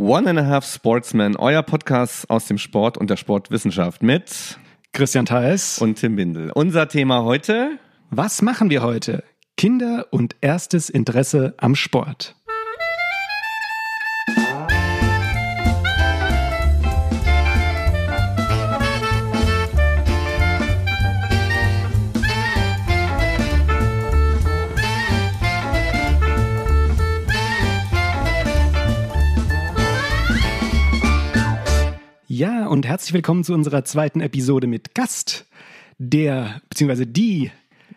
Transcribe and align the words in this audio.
One 0.00 0.30
and 0.30 0.38
a 0.38 0.46
Half 0.46 0.64
Sportsman, 0.64 1.36
euer 1.36 1.62
Podcast 1.62 2.30
aus 2.30 2.46
dem 2.46 2.56
Sport 2.56 2.96
und 2.96 3.10
der 3.10 3.18
Sportwissenschaft 3.18 4.02
mit 4.02 4.58
Christian 4.94 5.26
Theis 5.26 5.78
und 5.78 5.96
Tim 5.96 6.16
Bindel. 6.16 6.50
Unser 6.54 6.88
Thema 6.88 7.22
heute? 7.24 7.78
Was 8.08 8.40
machen 8.40 8.70
wir 8.70 8.82
heute? 8.82 9.24
Kinder 9.58 10.06
und 10.10 10.36
erstes 10.40 10.88
Interesse 10.88 11.52
am 11.58 11.74
Sport. 11.74 12.34
Ja, 32.40 32.68
und 32.68 32.86
herzlich 32.86 33.12
willkommen 33.12 33.44
zu 33.44 33.52
unserer 33.52 33.84
zweiten 33.84 34.22
Episode 34.22 34.66
mit 34.66 34.94
Gast, 34.94 35.44
der, 35.98 36.62
beziehungsweise 36.70 37.06
die. 37.06 37.50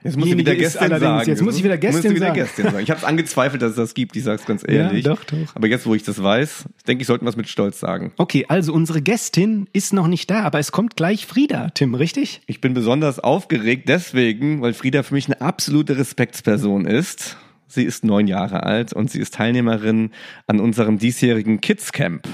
Jetzt 0.04 0.18
muss 0.18 0.28
ich 0.28 0.38
wieder 0.38 0.54
Gästin 0.54 0.90
sagen. 1.00 1.30
Jetzt 1.30 1.42
muss 1.42 1.56
ich 1.56 1.64
wieder 1.64 1.78
Gästin 1.78 2.12
wieder 2.14 2.20
sagen. 2.28 2.34
Gästin 2.34 2.66
sagen. 2.66 2.80
Ich 2.84 2.90
habe 2.90 2.98
es 2.98 3.06
angezweifelt, 3.06 3.62
dass 3.62 3.70
es 3.70 3.76
das 3.78 3.94
gibt, 3.94 4.18
ich 4.18 4.24
sag's 4.26 4.46
ganz 4.46 4.66
ehrlich. 4.68 5.06
Ja, 5.06 5.16
doch, 5.16 5.24
doch. 5.24 5.56
Aber 5.56 5.68
jetzt, 5.68 5.86
wo 5.86 5.96
ich 5.96 6.04
das 6.04 6.22
weiß, 6.22 6.66
denke 6.86 7.04
ich, 7.04 7.08
sollten 7.08 7.24
wir 7.24 7.30
es 7.30 7.38
mit 7.38 7.48
Stolz 7.48 7.80
sagen. 7.80 8.12
Okay, 8.18 8.44
also 8.50 8.74
unsere 8.74 9.02
Gästin 9.02 9.70
ist 9.72 9.94
noch 9.94 10.08
nicht 10.08 10.30
da, 10.30 10.44
aber 10.44 10.60
es 10.60 10.74
kommt 10.74 10.98
gleich 10.98 11.26
Frieda, 11.26 11.70
Tim, 11.70 11.96
richtig? 11.96 12.42
Ich 12.46 12.60
bin 12.60 12.74
besonders 12.74 13.20
aufgeregt 13.20 13.88
deswegen, 13.88 14.62
weil 14.62 14.74
Frieda 14.74 15.04
für 15.04 15.14
mich 15.14 15.28
eine 15.28 15.40
absolute 15.40 15.98
Respektsperson 15.98 16.86
ist. 16.86 17.38
Sie 17.70 17.86
ist 17.86 18.04
neun 18.04 18.28
Jahre 18.28 18.64
alt 18.64 18.92
und 18.92 19.10
sie 19.10 19.20
ist 19.20 19.36
Teilnehmerin 19.36 20.12
an 20.48 20.60
unserem 20.60 20.98
diesjährigen 20.98 21.62
Kids 21.62 21.94
Camp. 21.94 22.28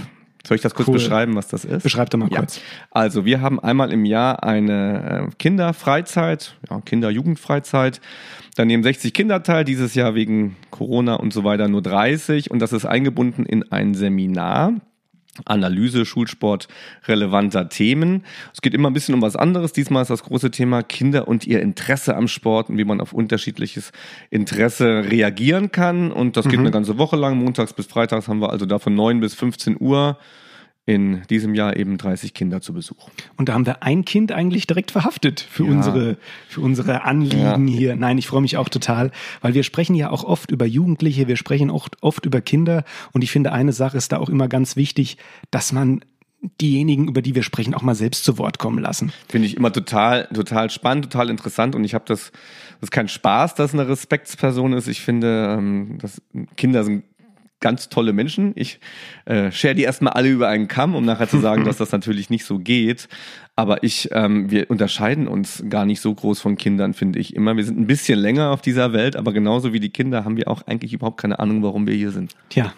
Soll 0.49 0.55
ich 0.55 0.61
das 0.63 0.73
kurz 0.73 0.87
Cool. 0.87 0.95
beschreiben, 0.95 1.35
was 1.35 1.47
das 1.47 1.63
ist? 1.63 1.83
Beschreib 1.83 2.09
doch 2.09 2.17
mal 2.17 2.27
Ja. 2.31 2.39
kurz. 2.39 2.59
Also 2.89 3.23
wir 3.23 3.39
haben 3.39 3.59
einmal 3.59 3.93
im 3.93 4.03
Jahr 4.03 4.43
eine 4.43 5.27
äh, 5.29 5.35
Kinderfreizeit, 5.37 6.55
ja, 6.69 6.81
Kinder-Jugendfreizeit. 6.81 8.01
Da 8.55 8.65
nehmen 8.65 8.81
60 8.81 9.13
Kinder 9.13 9.43
teil, 9.43 9.63
dieses 9.63 9.93
Jahr 9.93 10.15
wegen 10.15 10.55
Corona 10.71 11.13
und 11.15 11.33
so 11.33 11.43
weiter 11.43 11.67
nur 11.67 11.83
30. 11.83 12.49
Und 12.49 12.59
das 12.59 12.73
ist 12.73 12.85
eingebunden 12.85 13.45
in 13.45 13.71
ein 13.71 13.93
Seminar. 13.93 14.73
Analyse, 15.45 16.05
Schulsport 16.05 16.67
relevanter 17.07 17.69
Themen. 17.69 18.23
Es 18.53 18.61
geht 18.61 18.73
immer 18.73 18.89
ein 18.89 18.93
bisschen 18.93 19.15
um 19.15 19.21
was 19.21 19.35
anderes. 19.35 19.73
Diesmal 19.73 20.01
ist 20.01 20.09
das 20.09 20.23
große 20.23 20.51
Thema 20.51 20.83
Kinder 20.83 21.27
und 21.27 21.45
ihr 21.45 21.61
Interesse 21.61 22.15
am 22.15 22.27
Sport 22.27 22.69
und 22.69 22.77
wie 22.77 22.85
man 22.85 23.01
auf 23.01 23.13
unterschiedliches 23.13 23.91
Interesse 24.29 25.05
reagieren 25.09 25.71
kann. 25.71 26.11
Und 26.11 26.37
das 26.37 26.47
geht 26.47 26.59
eine 26.59 26.71
ganze 26.71 26.97
Woche 26.97 27.15
lang. 27.15 27.37
Montags 27.37 27.73
bis 27.73 27.87
Freitags 27.87 28.27
haben 28.27 28.39
wir 28.39 28.51
also 28.51 28.65
da 28.65 28.79
von 28.79 28.95
9 28.95 29.19
bis 29.19 29.33
15 29.33 29.77
Uhr 29.79 30.17
in 30.89 31.21
diesem 31.29 31.53
Jahr 31.53 31.77
eben 31.77 31.99
30 31.99 32.33
Kinder 32.33 32.61
zu 32.61 32.73
Besuch. 32.73 33.09
Und 33.37 33.47
da 33.47 33.53
haben 33.53 33.67
wir 33.67 33.83
ein 33.83 34.05
Kind 34.05 34.31
eigentlich 34.31 34.65
direkt 34.65 34.89
verhaftet 34.89 35.39
für 35.39 35.63
unsere, 35.65 36.17
für 36.47 36.61
unsere 36.61 37.03
Anliegen 37.03 37.67
Ja. 37.67 37.77
hier. 37.77 37.95
Nein, 37.95 38.17
ich 38.17 38.25
freue 38.25 38.41
mich 38.41 38.57
auch 38.57 38.69
total, 38.69 39.11
weil 39.41 39.53
wir 39.53 39.61
sprechen 39.61 39.93
ja 39.93 40.09
auch 40.09 40.23
oft 40.23 40.49
über 40.49 40.65
Jugendliche, 40.65 41.27
wir 41.27 41.35
sprechen 41.35 41.69
auch 41.69 41.89
oft 42.01 42.25
über 42.25 42.41
Kinder. 42.41 42.85
Und 43.13 43.23
ich 43.23 43.29
finde, 43.31 43.51
eine 43.51 43.71
Sache 43.71 43.97
ist 43.97 44.11
da 44.11 44.17
auch 44.17 44.29
immer 44.29 44.47
ganz 44.47 44.75
wichtig, 44.75 45.17
dass 45.51 45.71
man 45.71 46.01
diejenigen, 46.59 47.07
über 47.07 47.21
die 47.21 47.35
wir 47.35 47.43
sprechen, 47.43 47.75
auch 47.75 47.83
mal 47.83 47.93
selbst 47.95 48.23
zu 48.23 48.39
Wort 48.39 48.57
kommen 48.57 48.79
lassen. 48.79 49.11
Finde 49.27 49.45
ich 49.45 49.57
immer 49.57 49.71
total, 49.71 50.27
total 50.33 50.71
spannend, 50.71 51.11
total 51.11 51.29
interessant 51.29 51.75
und 51.75 51.83
ich 51.83 51.93
habe 51.93 52.05
das, 52.07 52.31
das 52.79 52.87
ist 52.87 52.91
kein 52.91 53.09
Spaß, 53.09 53.53
dass 53.55 53.73
eine 53.73 53.87
Respektsperson 53.87 54.73
ist. 54.73 54.87
Ich 54.87 55.01
finde, 55.01 55.55
ähm, 55.57 55.97
dass 56.01 56.21
Kinder 56.55 56.83
sind 56.83 57.03
ganz 57.59 57.89
tolle 57.89 58.13
Menschen. 58.13 58.53
Ich 58.55 58.79
äh, 59.25 59.51
share 59.51 59.75
die 59.75 59.83
erstmal 59.83 60.13
alle 60.13 60.29
über 60.29 60.47
einen 60.47 60.67
Kamm, 60.67 60.95
um 60.95 61.05
nachher 61.05 61.27
zu 61.27 61.39
sagen, 61.39 61.63
dass 61.65 61.77
das 61.77 61.91
natürlich 61.91 62.29
nicht 62.29 62.45
so 62.45 62.59
geht. 62.59 63.07
Aber 63.55 63.83
ich, 63.83 64.07
ähm, 64.13 64.49
wir 64.49 64.69
unterscheiden 64.69 65.27
uns 65.27 65.63
gar 65.69 65.85
nicht 65.85 65.99
so 65.99 66.13
groß 66.13 66.39
von 66.39 66.55
Kindern, 66.55 66.93
finde 66.93 67.19
ich 67.19 67.35
immer. 67.35 67.57
Wir 67.57 67.65
sind 67.65 67.77
ein 67.77 67.87
bisschen 67.87 68.17
länger 68.17 68.51
auf 68.51 68.61
dieser 68.61 68.93
Welt, 68.93 69.17
aber 69.17 69.33
genauso 69.33 69.73
wie 69.73 69.81
die 69.81 69.89
Kinder 69.89 70.23
haben 70.23 70.37
wir 70.37 70.47
auch 70.47 70.61
eigentlich 70.65 70.93
überhaupt 70.93 71.19
keine 71.19 71.39
Ahnung, 71.39 71.61
warum 71.61 71.85
wir 71.85 71.93
hier 71.93 72.11
sind. 72.11 72.35
Tja, 72.47 72.73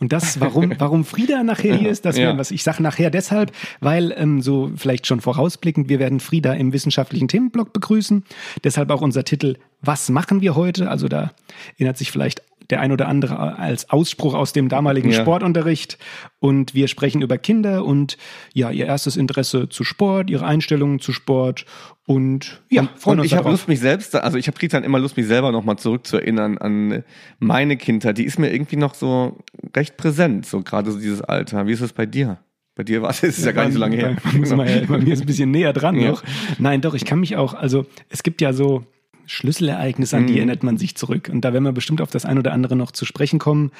und 0.00 0.12
das, 0.12 0.40
warum, 0.40 0.72
warum 0.78 1.04
Frieda 1.04 1.44
nachher 1.44 1.76
hier 1.76 1.88
ist, 1.88 2.04
das 2.04 2.16
Ja. 2.16 2.24
werden 2.26 2.38
was. 2.38 2.50
Ich 2.50 2.64
sage 2.64 2.82
nachher 2.82 3.10
deshalb, 3.10 3.52
weil 3.80 4.12
ähm, 4.16 4.42
so 4.42 4.72
vielleicht 4.76 5.06
schon 5.06 5.20
vorausblickend, 5.20 5.88
wir 5.88 6.00
werden 6.00 6.18
Frieda 6.18 6.52
im 6.54 6.72
wissenschaftlichen 6.72 7.28
Themenblock 7.28 7.72
begrüßen. 7.72 8.24
Deshalb 8.64 8.90
auch 8.90 9.02
unser 9.02 9.22
Titel 9.22 9.54
Was 9.82 10.08
machen 10.10 10.40
wir 10.40 10.56
heute? 10.56 10.90
Also 10.90 11.06
da 11.06 11.30
erinnert 11.76 11.96
sich 11.96 12.10
vielleicht 12.10 12.42
der 12.70 12.80
ein 12.80 12.92
oder 12.92 13.08
andere 13.08 13.58
als 13.58 13.90
Ausspruch 13.90 14.34
aus 14.34 14.52
dem 14.52 14.68
damaligen 14.68 15.10
Ja. 15.10 15.20
Sportunterricht. 15.20 15.98
Und 16.40 16.74
wir 16.74 16.88
sprechen 16.88 17.22
über 17.22 17.38
Kinder 17.38 17.84
und 17.84 18.16
ja, 18.52 18.70
ihr 18.70 18.86
erstes 18.86 19.16
Interesse 19.16 19.68
zu 19.68 19.84
Sport, 19.84 20.30
ihre 20.30 20.46
Einstellungen 20.46 21.00
zu 21.00 21.12
Sport 21.12 21.66
und 22.06 22.62
ja, 22.70 22.88
freuen 22.96 23.18
und 23.18 23.24
uns 23.24 23.32
ich 23.32 23.36
habe. 23.38 23.50
Lust, 23.50 23.68
mich 23.68 23.80
selbst, 23.80 24.14
also 24.14 24.36
ich 24.38 24.46
habe 24.46 24.68
dann 24.68 24.84
immer 24.84 24.98
Lust, 24.98 25.16
mich 25.16 25.26
selber 25.26 25.52
nochmal 25.52 25.76
zurückzuerinnern 25.78 26.58
an 26.58 27.04
meine 27.38 27.76
Kindheit. 27.76 28.18
Die 28.18 28.24
ist 28.24 28.38
mir 28.38 28.52
irgendwie 28.52 28.76
noch 28.76 28.94
so 28.94 29.38
recht 29.74 29.96
präsent, 29.96 30.46
so 30.46 30.62
gerade 30.62 30.90
so 30.90 30.98
dieses 30.98 31.22
Alter. 31.22 31.66
Wie 31.66 31.72
ist 31.72 31.80
es 31.80 31.92
bei 31.92 32.06
dir? 32.06 32.38
Bei 32.76 32.82
dir 32.82 33.02
war 33.02 33.10
es, 33.10 33.22
es 33.22 33.38
ist 33.38 33.44
ja, 33.46 33.52
gar 33.52 33.64
nicht 33.66 33.74
so 33.74 33.80
lange 33.80 33.96
her. 33.96 34.16
Bei, 34.22 34.56
man 34.56 34.68
ja, 34.68 34.80
bei 34.88 34.98
mir 34.98 35.12
ist 35.14 35.20
ein 35.20 35.26
bisschen 35.26 35.50
näher 35.50 35.72
dran 35.72 35.96
Ja. 35.98 36.10
noch. 36.10 36.22
Nein, 36.58 36.80
doch, 36.80 36.94
ich 36.94 37.04
kann 37.04 37.20
mich 37.20 37.36
auch, 37.36 37.54
also 37.54 37.86
es 38.08 38.22
gibt 38.22 38.40
ja 38.40 38.52
so 38.52 38.84
Schlüsselereignisse, 39.26 40.16
an 40.16 40.26
die 40.26 40.32
Mhm. 40.34 40.38
erinnert 40.38 40.62
man 40.62 40.76
sich 40.78 40.96
zurück. 40.96 41.28
Und 41.32 41.42
da 41.44 41.52
werden 41.52 41.64
wir 41.64 41.72
bestimmt 41.72 42.00
auf 42.00 42.10
das 42.10 42.24
ein 42.24 42.38
oder 42.38 42.52
andere 42.52 42.76
noch 42.76 42.90
zu 42.92 43.04
sprechen 43.04 43.38
kommen. 43.38 43.70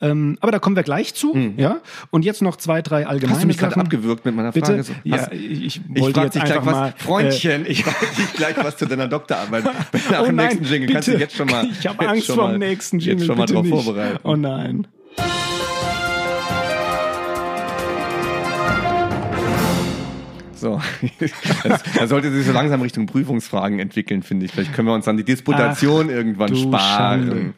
Ähm, 0.00 0.38
aber 0.40 0.52
da 0.52 0.58
kommen 0.58 0.76
wir 0.76 0.82
gleich 0.82 1.14
zu, 1.14 1.36
ja. 1.56 1.80
Und 2.10 2.24
jetzt 2.24 2.42
noch 2.42 2.56
zwei, 2.56 2.82
drei 2.82 3.06
allgemeine 3.06 3.24
Mhm. 3.32 3.34
Hast 3.36 3.42
du 3.42 3.46
mich 3.48 3.58
gerade 3.58 3.76
abgewürgt 3.76 4.24
mit 4.24 4.34
meiner 4.36 4.52
Bitte? 4.52 4.66
Frage? 4.66 4.82
So, 4.84 4.92
ja, 5.04 5.30
ich, 5.32 5.40
ich 5.64 5.80
ich 5.94 6.00
wollte 6.00 6.14
frage 6.14 6.26
jetzt 6.26 6.34
dich 6.34 6.44
gleich 6.44 6.56
einfach 6.58 6.66
was. 6.66 6.74
mal. 6.74 6.88
äh, 6.88 6.92
Freundchen, 7.02 7.66
ich 7.66 7.84
frage 7.84 8.06
dich 8.16 8.32
gleich 8.34 8.56
was 8.58 8.76
zu 8.76 8.86
deiner 8.86 9.08
Doktorarbeit. 9.08 9.64
Nach 10.10 10.22
oh 10.22 10.26
dem 10.26 10.36
nein, 10.36 10.46
nächsten 10.48 10.64
Jingle 10.64 10.92
kannst 10.92 11.08
du 11.08 11.12
bitte. 11.12 11.24
jetzt 11.24 11.36
schon 11.36 11.46
mal. 11.48 11.66
Ich 11.78 11.86
habe 11.86 12.08
Angst 12.08 12.26
vor 12.30 12.50
dem 12.50 12.58
nächsten 12.58 12.98
Jingle. 12.98 13.18
Jetzt 13.18 13.26
schon 13.26 13.36
mal 13.36 13.42
bitte 13.44 13.54
drauf 13.54 13.64
nicht. 13.64 13.84
vorbereiten. 13.84 14.18
Oh 14.24 14.36
nein. 14.36 14.86
So, 20.64 20.80
das 21.98 22.08
sollte 22.08 22.32
sich 22.32 22.46
so 22.46 22.52
langsam 22.52 22.80
Richtung 22.80 23.04
Prüfungsfragen 23.04 23.78
entwickeln, 23.80 24.22
finde 24.22 24.46
ich. 24.46 24.52
Vielleicht 24.52 24.72
können 24.72 24.88
wir 24.88 24.94
uns 24.94 25.04
dann 25.04 25.18
die 25.18 25.24
Disputation 25.24 26.08
irgendwann 26.08 26.48
du 26.48 26.56
sparen. 26.56 27.26
Schande. 27.26 27.54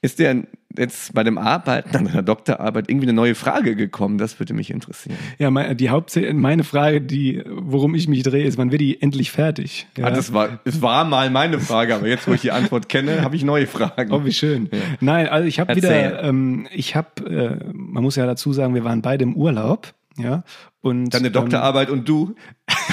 Ist 0.00 0.18
dir 0.18 0.44
jetzt 0.78 1.12
bei 1.12 1.22
dem 1.22 1.36
Arbeiten 1.36 1.94
an 1.94 2.04
deiner 2.06 2.22
Doktorarbeit 2.22 2.88
irgendwie 2.88 3.06
eine 3.06 3.12
neue 3.12 3.34
Frage 3.34 3.76
gekommen? 3.76 4.16
Das 4.16 4.38
würde 4.38 4.54
mich 4.54 4.70
interessieren. 4.70 5.18
Ja, 5.38 5.50
me- 5.50 5.76
die 5.76 5.90
Hauptsache, 5.90 6.32
meine 6.32 6.64
Frage, 6.64 7.02
die, 7.02 7.42
worum 7.46 7.94
ich 7.94 8.08
mich 8.08 8.22
drehe, 8.22 8.44
ist, 8.46 8.56
wann 8.56 8.70
wird 8.72 8.80
die 8.80 9.02
endlich 9.02 9.30
fertig? 9.30 9.86
Ja. 9.98 10.06
Ah, 10.06 10.10
das 10.10 10.32
war, 10.32 10.60
es 10.64 10.80
war 10.80 11.04
mal 11.04 11.28
meine 11.28 11.60
Frage, 11.60 11.94
aber 11.94 12.06
jetzt, 12.08 12.26
wo 12.26 12.32
ich 12.32 12.40
die 12.40 12.52
Antwort 12.52 12.88
kenne, 12.88 13.20
habe 13.22 13.36
ich 13.36 13.44
neue 13.44 13.66
Fragen. 13.66 14.12
Oh, 14.12 14.24
wie 14.24 14.32
schön. 14.32 14.70
Nein, 15.00 15.28
also 15.28 15.46
ich 15.46 15.60
habe 15.60 15.76
wieder, 15.76 16.22
ähm, 16.22 16.68
ich 16.72 16.94
habe, 16.96 17.60
äh, 17.62 17.64
man 17.74 18.02
muss 18.02 18.16
ja 18.16 18.24
dazu 18.24 18.52
sagen, 18.54 18.74
wir 18.74 18.84
waren 18.84 19.02
beide 19.02 19.24
im 19.24 19.34
Urlaub, 19.34 19.92
ja. 20.18 20.44
Und 20.80 21.10
Deine 21.14 21.30
Doktorarbeit 21.30 21.90
und 21.90 22.08
du? 22.08 22.34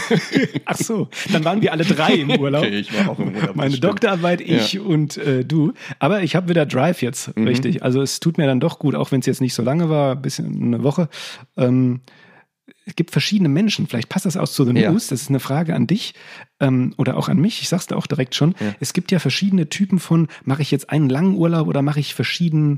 Ähm, 0.09 0.19
ach 0.65 0.77
so, 0.77 1.09
dann 1.31 1.43
waren 1.45 1.61
wir 1.61 1.71
alle 1.71 1.85
drei 1.85 2.13
im 2.13 2.31
Urlaub. 2.31 2.63
Okay, 2.63 2.79
ich 2.79 2.93
war 2.97 3.09
auch 3.09 3.19
im 3.19 3.35
Urlaub. 3.35 3.55
Meine 3.55 3.71
stimmt. 3.71 3.83
Doktorarbeit, 3.83 4.41
ich 4.41 4.79
und 4.79 5.17
äh, 5.17 5.45
du. 5.45 5.73
Aber 5.99 6.23
ich 6.23 6.35
habe 6.35 6.49
wieder 6.49 6.65
Drive 6.65 7.01
jetzt, 7.01 7.35
Mhm. 7.37 7.47
richtig. 7.47 7.83
Also 7.83 8.01
es 8.01 8.19
tut 8.19 8.37
mir 8.37 8.47
dann 8.47 8.59
doch 8.59 8.79
gut, 8.79 8.95
auch 8.95 9.11
wenn 9.11 9.19
es 9.19 9.25
jetzt 9.25 9.41
nicht 9.41 9.53
so 9.53 9.63
lange 9.63 9.89
war, 9.89 10.13
ein 10.15 10.21
bisschen 10.21 10.61
eine 10.61 10.83
Woche. 10.83 11.09
Ähm, 11.57 12.01
es 12.85 12.95
gibt 12.95 13.11
verschiedene 13.11 13.49
Menschen, 13.49 13.87
vielleicht 13.87 14.09
passt 14.09 14.25
das 14.25 14.37
aus 14.37 14.53
zu 14.53 14.65
The 14.65 14.73
Ja. 14.73 14.91
News, 14.91 15.07
das 15.07 15.21
ist 15.23 15.29
eine 15.29 15.39
Frage 15.39 15.75
an 15.75 15.87
dich 15.87 16.13
ähm, 16.59 16.93
oder 16.97 17.17
auch 17.17 17.29
an 17.29 17.37
mich, 17.39 17.61
ich 17.61 17.69
sag's 17.69 17.87
dir 17.87 17.95
auch 17.95 18.07
direkt 18.07 18.35
schon. 18.35 18.55
Es 18.79 18.93
gibt 18.93 19.11
ja 19.11 19.19
verschiedene 19.19 19.69
Typen 19.69 19.99
von, 19.99 20.27
mache 20.43 20.61
ich 20.61 20.71
jetzt 20.71 20.89
einen 20.89 21.09
langen 21.09 21.35
Urlaub 21.35 21.67
oder 21.67 21.81
mache 21.81 21.99
ich 21.99 22.13
verschiedene 22.13 22.77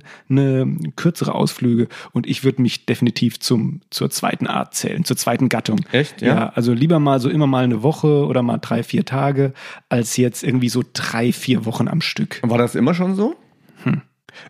kürzere 0.96 1.34
Ausflüge 1.34 1.88
und 2.12 2.28
ich 2.28 2.44
würde 2.44 2.62
mich 2.62 2.86
definitiv 2.86 3.40
zum, 3.40 3.82
zur 3.90 4.10
zweiten 4.10 4.48
Art 4.48 4.76
zählen, 4.76 5.06
zur 5.06 5.18
zweiten 5.18 5.50
Gattung. 5.50 5.80
Echt, 5.92 6.22
ja? 6.22 6.28
ja? 6.28 6.50
Also 6.50 6.74
lieber 6.74 7.00
mal 7.00 7.20
so 7.20 7.30
immer 7.30 7.48
mal 7.48 7.64
eine 7.64 7.84
Woche 7.84 8.26
oder 8.26 8.44
mal 8.44 8.58
drei, 8.58 8.84
vier 8.84 9.06
Tage, 9.06 9.54
als 9.90 10.18
jetzt 10.18 10.44
irgendwie 10.44 10.70
so 10.70 10.84
drei, 10.94 11.32
vier 11.32 11.66
Wochen 11.66 11.88
am 11.88 12.02
Stück. 12.02 12.40
War 12.44 12.58
das 12.58 12.76
immer 12.76 12.94
schon 12.94 13.16
so? 13.16 13.36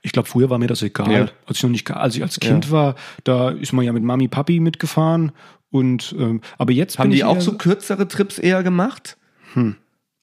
Ich 0.02 0.12
glaube, 0.12 0.28
früher 0.28 0.50
war 0.50 0.58
mir 0.58 0.68
das 0.68 0.82
egal. 0.82 1.12
Ja. 1.12 1.28
Als 1.46 1.58
ich 1.58 1.64
noch 1.64 1.70
nicht, 1.70 1.90
als 1.92 2.16
ich 2.16 2.24
als 2.24 2.40
Kind 2.40 2.72
war, 2.72 2.96
da 3.24 3.50
ist 3.50 3.74
man 3.74 3.86
ja 3.86 3.94
mit 3.94 4.04
Mami, 4.04 4.28
Papi 4.28 4.60
mitgefahren 4.60 5.32
und 5.72 6.16
ähm, 6.18 6.42
aber 6.58 6.72
jetzt 6.72 7.00
Haben 7.00 7.06
bin 7.06 7.12
die 7.12 7.18
ich 7.18 7.24
auch 7.24 7.42
so 7.42 7.54
kürzere 7.58 8.08
Trips 8.08 8.40
eher 8.40 8.64
gemacht? 8.64 9.18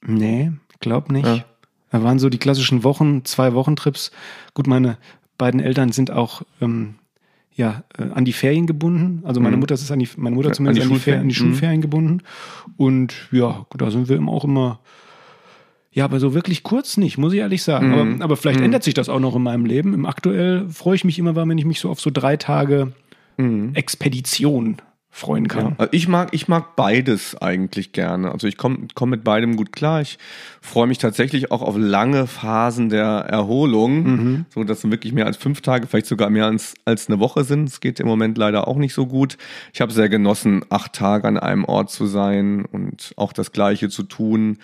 Nee, 0.05 0.53
glaub 0.81 1.11
nicht. 1.11 1.26
Ja. 1.26 1.44
Da 1.91 2.03
waren 2.03 2.19
so 2.19 2.29
die 2.29 2.38
klassischen 2.38 2.85
Wochen, 2.85 3.25
zwei 3.25 3.53
Wochentrips. 3.55 4.11
Gut, 4.55 4.67
meine 4.67 4.97
beiden 5.38 5.61
Eltern 5.61 5.93
sind 5.93 6.11
auch 6.11 6.43
ähm, 6.61 6.94
ja, 7.55 7.85
äh, 7.99 8.05
an 8.15 8.25
die 8.25 8.32
Ferien 8.32 8.67
gebunden. 8.67 9.23
Also 9.25 9.41
meine 9.41 9.56
Mhm. 9.56 9.61
Mutter 9.61 9.75
ist 9.75 9.91
an 9.91 9.99
die, 9.99 10.08
meine 10.17 10.35
Mutter 10.35 10.49
An 10.49 10.55
zumindest 10.55 10.87
die 10.87 10.91
an 10.91 10.94
die, 10.94 11.00
Fer 11.00 11.20
an 11.20 11.29
die 11.29 11.35
Schulferien. 11.35 11.49
Mhm. 11.49 11.53
Schulferien 11.53 11.81
gebunden. 11.82 12.23
Und 12.76 13.15
ja, 13.31 13.67
da 13.76 13.91
sind 13.91 14.08
wir 14.08 14.20
auch 14.29 14.44
immer, 14.44 14.81
ja, 15.93 16.05
aber 16.05 16.21
so 16.21 16.35
wirklich 16.35 16.62
kurz 16.62 16.97
nicht, 16.97 17.19
muss 17.19 17.33
ich 17.33 17.41
ehrlich 17.41 17.62
sagen. 17.62 17.89
Mhm. 17.89 17.94
Aber, 17.94 18.25
aber 18.25 18.37
vielleicht 18.37 18.61
ändert 18.61 18.83
sich 18.83 18.94
das 18.94 19.09
auch 19.09 19.21
noch 19.21 19.37
in 19.37 19.43
meinem 19.43 19.67
Leben. 19.67 19.94
Im 19.94 20.06
aktuell 20.06 20.69
freue 20.69 20.97
ich 20.97 21.05
mich 21.05 21.19
immer, 21.19 21.37
wenn 21.37 21.59
ich 21.59 21.67
mich 21.67 21.81
so 21.81 21.91
auf 21.91 22.00
so 22.00 22.11
drei 22.11 22.37
Tage 22.37 22.93
Expedition 23.75 24.77
freuen 25.15 25.47
kann. 25.47 25.65
Ja, 25.65 25.75
also 25.77 25.93
ich 25.93 26.09
mag, 26.09 26.31
ich 26.33 26.49
mag 26.49 26.75
beides 26.75 27.37
eigentlich 27.37 27.93
gerne. 27.93 28.33
Also 28.33 28.47
ich 28.47 28.56
komme 28.56 28.89
komm 28.94 29.11
mit 29.11 29.25
beidem 29.25 29.56
gut 29.56 29.73
klar. 29.73 30.00
Ich 30.00 30.19
freue 30.62 30.87
mich 30.87 30.97
tatsächlich 30.97 31.50
auch 31.50 31.61
auf 31.61 31.77
lange 31.77 32.27
Phasen 32.27 32.89
der 32.89 33.27
Erholung, 33.29 34.03
mhm. 34.05 34.44
so 34.49 34.65
dass 34.65 34.91
wirklich 34.91 35.12
mehr 35.12 35.27
als 35.27 35.37
fünf 35.37 35.61
Tage, 35.61 35.87
vielleicht 35.87 36.06
sogar 36.06 36.31
mehr 36.31 36.47
als, 36.47 36.75
als 36.87 37.09
eine 37.09 37.21
Woche 37.21 37.44
sind. 37.44 37.69
Es 37.69 37.81
geht 37.81 38.00
im 38.00 38.06
Moment 38.06 38.39
leider 38.39 38.67
auch 38.67 38.79
nicht 38.79 38.94
so 38.94 39.06
gut. 39.06 39.37
Ich 39.75 39.83
habe 39.83 39.93
sehr 39.93 40.09
genossen, 40.09 40.65
acht 40.71 40.94
Tage 40.94 41.29
an 41.29 41.37
einem 41.37 41.67
Ort 41.67 41.91
zu 41.91 42.06
sein 42.06 42.65
und 42.65 43.12
auch 43.17 43.35
das 43.35 43.53
Gleiche 43.53 43.91
zu 43.91 44.05
tun. 44.05 44.59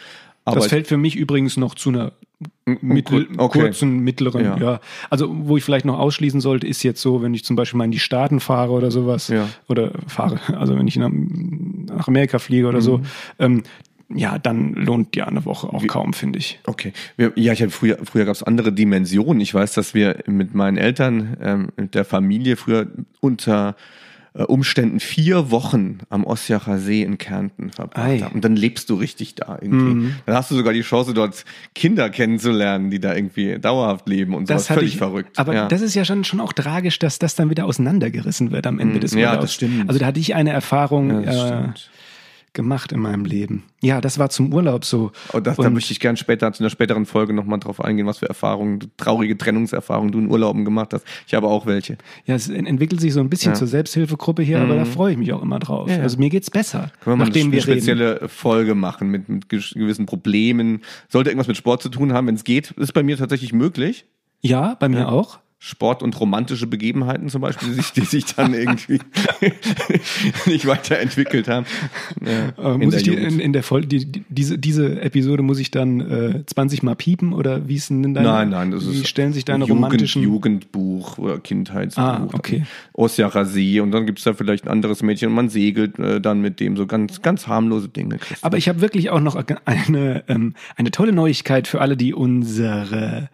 Aber 0.48 0.60
das 0.60 0.68
fällt 0.68 0.86
für 0.86 0.96
mich 0.96 1.16
übrigens 1.16 1.56
noch 1.56 1.74
zu 1.74 1.90
einer 1.90 2.12
mittel, 2.64 3.28
okay. 3.36 3.60
kurzen, 3.60 4.00
mittleren, 4.00 4.44
ja. 4.44 4.56
ja. 4.58 4.80
Also 5.10 5.28
wo 5.30 5.56
ich 5.56 5.64
vielleicht 5.64 5.84
noch 5.84 5.98
ausschließen 5.98 6.40
sollte, 6.40 6.66
ist 6.66 6.82
jetzt 6.82 7.00
so, 7.00 7.22
wenn 7.22 7.34
ich 7.34 7.44
zum 7.44 7.56
Beispiel 7.56 7.78
mal 7.78 7.84
in 7.84 7.90
die 7.90 7.98
Staaten 7.98 8.40
fahre 8.40 8.72
oder 8.72 8.90
sowas, 8.90 9.28
ja. 9.28 9.48
oder 9.68 9.92
fahre, 10.06 10.38
also 10.56 10.76
wenn 10.76 10.86
ich 10.86 10.96
nach, 10.96 11.10
Amerika 12.06 12.38
fliege 12.38 12.68
oder 12.68 12.78
mhm. 12.78 12.82
so, 12.82 13.00
ähm, 13.38 13.62
ja, 14.14 14.38
dann 14.38 14.72
lohnt 14.72 15.16
ja 15.16 15.26
eine 15.26 15.44
Woche 15.44 15.68
auch 15.68 15.86
kaum, 15.86 16.14
finde 16.14 16.38
ich. 16.38 16.60
Okay. 16.66 16.92
Ja, 17.18 17.30
ich 17.34 17.60
hatte 17.60 17.70
früher, 17.70 17.98
früher 18.04 18.24
gab 18.24 18.34
es 18.34 18.42
andere 18.42 18.72
Dimensionen. 18.72 19.40
Ich 19.40 19.52
weiß, 19.52 19.74
dass 19.74 19.92
wir 19.92 20.20
mit 20.26 20.54
meinen 20.54 20.78
Eltern, 20.78 21.36
ähm, 21.42 21.68
mit 21.76 21.94
der 21.94 22.06
Familie 22.06 22.56
früher 22.56 22.86
unter 23.20 23.76
Umständen 24.44 25.00
vier 25.00 25.50
Wochen 25.50 25.98
am 26.10 26.24
Ossiacher 26.24 26.78
See 26.78 27.02
in 27.02 27.18
Kärnten 27.18 27.70
verbracht 27.70 28.06
Ei. 28.06 28.18
haben. 28.20 28.34
Und 28.34 28.44
dann 28.44 28.56
lebst 28.56 28.88
du 28.90 28.94
richtig 28.94 29.34
da 29.34 29.58
irgendwie. 29.60 29.94
Mhm. 29.94 30.14
Dann 30.26 30.34
hast 30.36 30.50
du 30.50 30.54
sogar 30.54 30.72
die 30.72 30.82
Chance, 30.82 31.14
dort 31.14 31.44
Kinder 31.74 32.08
kennenzulernen, 32.10 32.90
die 32.90 33.00
da 33.00 33.14
irgendwie 33.14 33.58
dauerhaft 33.58 34.08
leben 34.08 34.34
und 34.34 34.48
das 34.48 34.66
sowas. 34.66 34.78
Völlig 34.78 34.92
ich, 34.92 34.98
verrückt. 34.98 35.38
Aber 35.38 35.54
ja. 35.54 35.68
das 35.68 35.80
ist 35.80 35.94
ja 35.94 36.04
schon, 36.04 36.24
schon 36.24 36.40
auch 36.40 36.52
tragisch, 36.52 36.98
dass 36.98 37.18
das 37.18 37.34
dann 37.34 37.50
wieder 37.50 37.66
auseinandergerissen 37.66 38.52
wird 38.52 38.66
am 38.66 38.78
Ende 38.78 38.96
mhm. 38.96 39.00
des 39.00 39.14
Urlaubs. 39.14 39.34
Ja, 39.34 39.40
das 39.40 39.54
stimmt. 39.54 39.88
Also 39.88 39.98
da 39.98 40.06
hatte 40.06 40.20
ich 40.20 40.34
eine 40.34 40.50
Erfahrung. 40.50 41.24
Ja, 41.24 41.60
äh, 41.60 41.68
gemacht 42.52 42.92
in 42.92 43.00
meinem 43.00 43.24
Leben. 43.24 43.64
Ja, 43.80 44.00
das 44.00 44.18
war 44.18 44.30
zum 44.30 44.52
Urlaub 44.52 44.84
so. 44.84 45.12
Oh, 45.32 45.40
das, 45.40 45.56
da 45.56 45.70
möchte 45.70 45.92
ich 45.92 46.00
gerne 46.00 46.16
später 46.16 46.52
zu 46.52 46.62
einer 46.62 46.70
späteren 46.70 47.06
Folge 47.06 47.32
nochmal 47.32 47.60
drauf 47.60 47.82
eingehen, 47.82 48.06
was 48.06 48.18
für 48.18 48.28
Erfahrungen, 48.28 48.90
traurige 48.96 49.38
Trennungserfahrungen 49.38 50.10
du 50.12 50.18
in 50.18 50.30
Urlauben 50.30 50.64
gemacht 50.64 50.92
hast. 50.92 51.04
Ich 51.26 51.34
habe 51.34 51.46
auch 51.46 51.66
welche. 51.66 51.98
Ja, 52.26 52.34
es 52.34 52.48
entwickelt 52.48 53.00
sich 53.00 53.12
so 53.12 53.20
ein 53.20 53.30
bisschen 53.30 53.52
ja. 53.52 53.58
zur 53.58 53.68
Selbsthilfegruppe 53.68 54.42
hier, 54.42 54.58
mhm. 54.58 54.64
aber 54.64 54.74
da 54.76 54.84
mhm. 54.84 54.90
freue 54.90 55.12
ich 55.12 55.18
mich 55.18 55.32
auch 55.32 55.42
immer 55.42 55.58
drauf. 55.58 55.88
Ja, 55.88 55.98
Also 55.98 56.18
mir 56.18 56.30
geht's 56.30 56.50
besser. 56.50 56.90
Können 57.00 57.18
wir 57.18 57.26
mal 57.26 57.32
eine 57.32 57.60
spezielle 57.60 58.16
reden. 58.16 58.28
Folge 58.28 58.74
machen 58.74 59.08
mit, 59.10 59.28
mit 59.28 59.48
gewissen 59.48 60.06
Problemen. 60.06 60.82
Sollte 61.08 61.30
irgendwas 61.30 61.48
mit 61.48 61.56
Sport 61.56 61.82
zu 61.82 61.88
tun 61.88 62.12
haben, 62.12 62.26
wenn 62.26 62.34
es 62.34 62.44
geht, 62.44 62.72
ist 62.72 62.92
bei 62.92 63.02
mir 63.02 63.16
tatsächlich 63.16 63.52
möglich. 63.52 64.06
Ja, 64.40 64.74
bei 64.74 64.88
mir 64.88 65.10
auch. 65.10 65.38
Sport 65.60 66.04
und 66.04 66.18
romantische 66.20 66.68
Begebenheiten 66.68 67.28
zum 67.28 67.40
Beispiel, 67.40 67.70
die 67.70 67.74
sich, 67.74 67.90
die 67.90 68.02
sich 68.02 68.24
dann 68.26 68.54
irgendwie 68.54 69.00
nicht 70.46 70.66
weiterentwickelt 70.68 71.48
haben. 71.48 71.66
Ja, 72.24 72.74
äh, 72.74 72.78
muss 72.78 72.94
ich 72.94 73.02
die, 73.02 73.14
in, 73.14 73.40
in, 73.40 73.52
der 73.52 73.64
Folge, 73.64 73.88
die, 73.88 74.06
die, 74.06 74.24
diese, 74.28 74.56
diese 74.56 75.00
Episode 75.00 75.42
muss 75.42 75.58
ich 75.58 75.72
dann 75.72 76.00
äh, 76.00 76.46
20 76.46 76.84
Mal 76.84 76.94
piepen 76.94 77.32
oder 77.32 77.66
wie 77.66 77.74
ist 77.74 77.90
denn 77.90 78.14
deine, 78.14 78.28
Nein, 78.28 78.50
nein, 78.50 78.70
das 78.70 78.88
wie 78.88 79.00
ist 79.00 79.08
stellen 79.08 79.32
sich 79.32 79.44
deine 79.44 79.64
Jugend, 79.64 79.84
romantischen 79.84 80.22
Jugendbuch 80.22 81.18
oder 81.18 81.40
Kindheitsbuch. 81.40 82.02
Ah, 82.02 82.28
okay. 82.32 82.64
Osja 82.92 83.26
Rasi 83.26 83.80
und 83.80 83.90
dann 83.90 84.06
gibt's 84.06 84.22
da 84.22 84.34
vielleicht 84.34 84.64
ein 84.66 84.70
anderes 84.70 85.02
Mädchen 85.02 85.30
und 85.30 85.34
man 85.34 85.48
segelt 85.48 85.98
äh, 85.98 86.20
dann 86.20 86.40
mit 86.40 86.60
dem 86.60 86.76
so 86.76 86.86
ganz, 86.86 87.20
ganz 87.20 87.48
harmlose 87.48 87.88
Dinge. 87.88 88.20
Aber 88.42 88.58
ich 88.58 88.68
habe 88.68 88.80
wirklich 88.80 89.10
auch 89.10 89.20
noch 89.20 89.34
eine, 89.64 90.22
ähm, 90.28 90.54
eine 90.76 90.92
tolle 90.92 91.12
Neuigkeit 91.12 91.66
für 91.66 91.80
alle, 91.80 91.96
die 91.96 92.14
unsere 92.14 93.28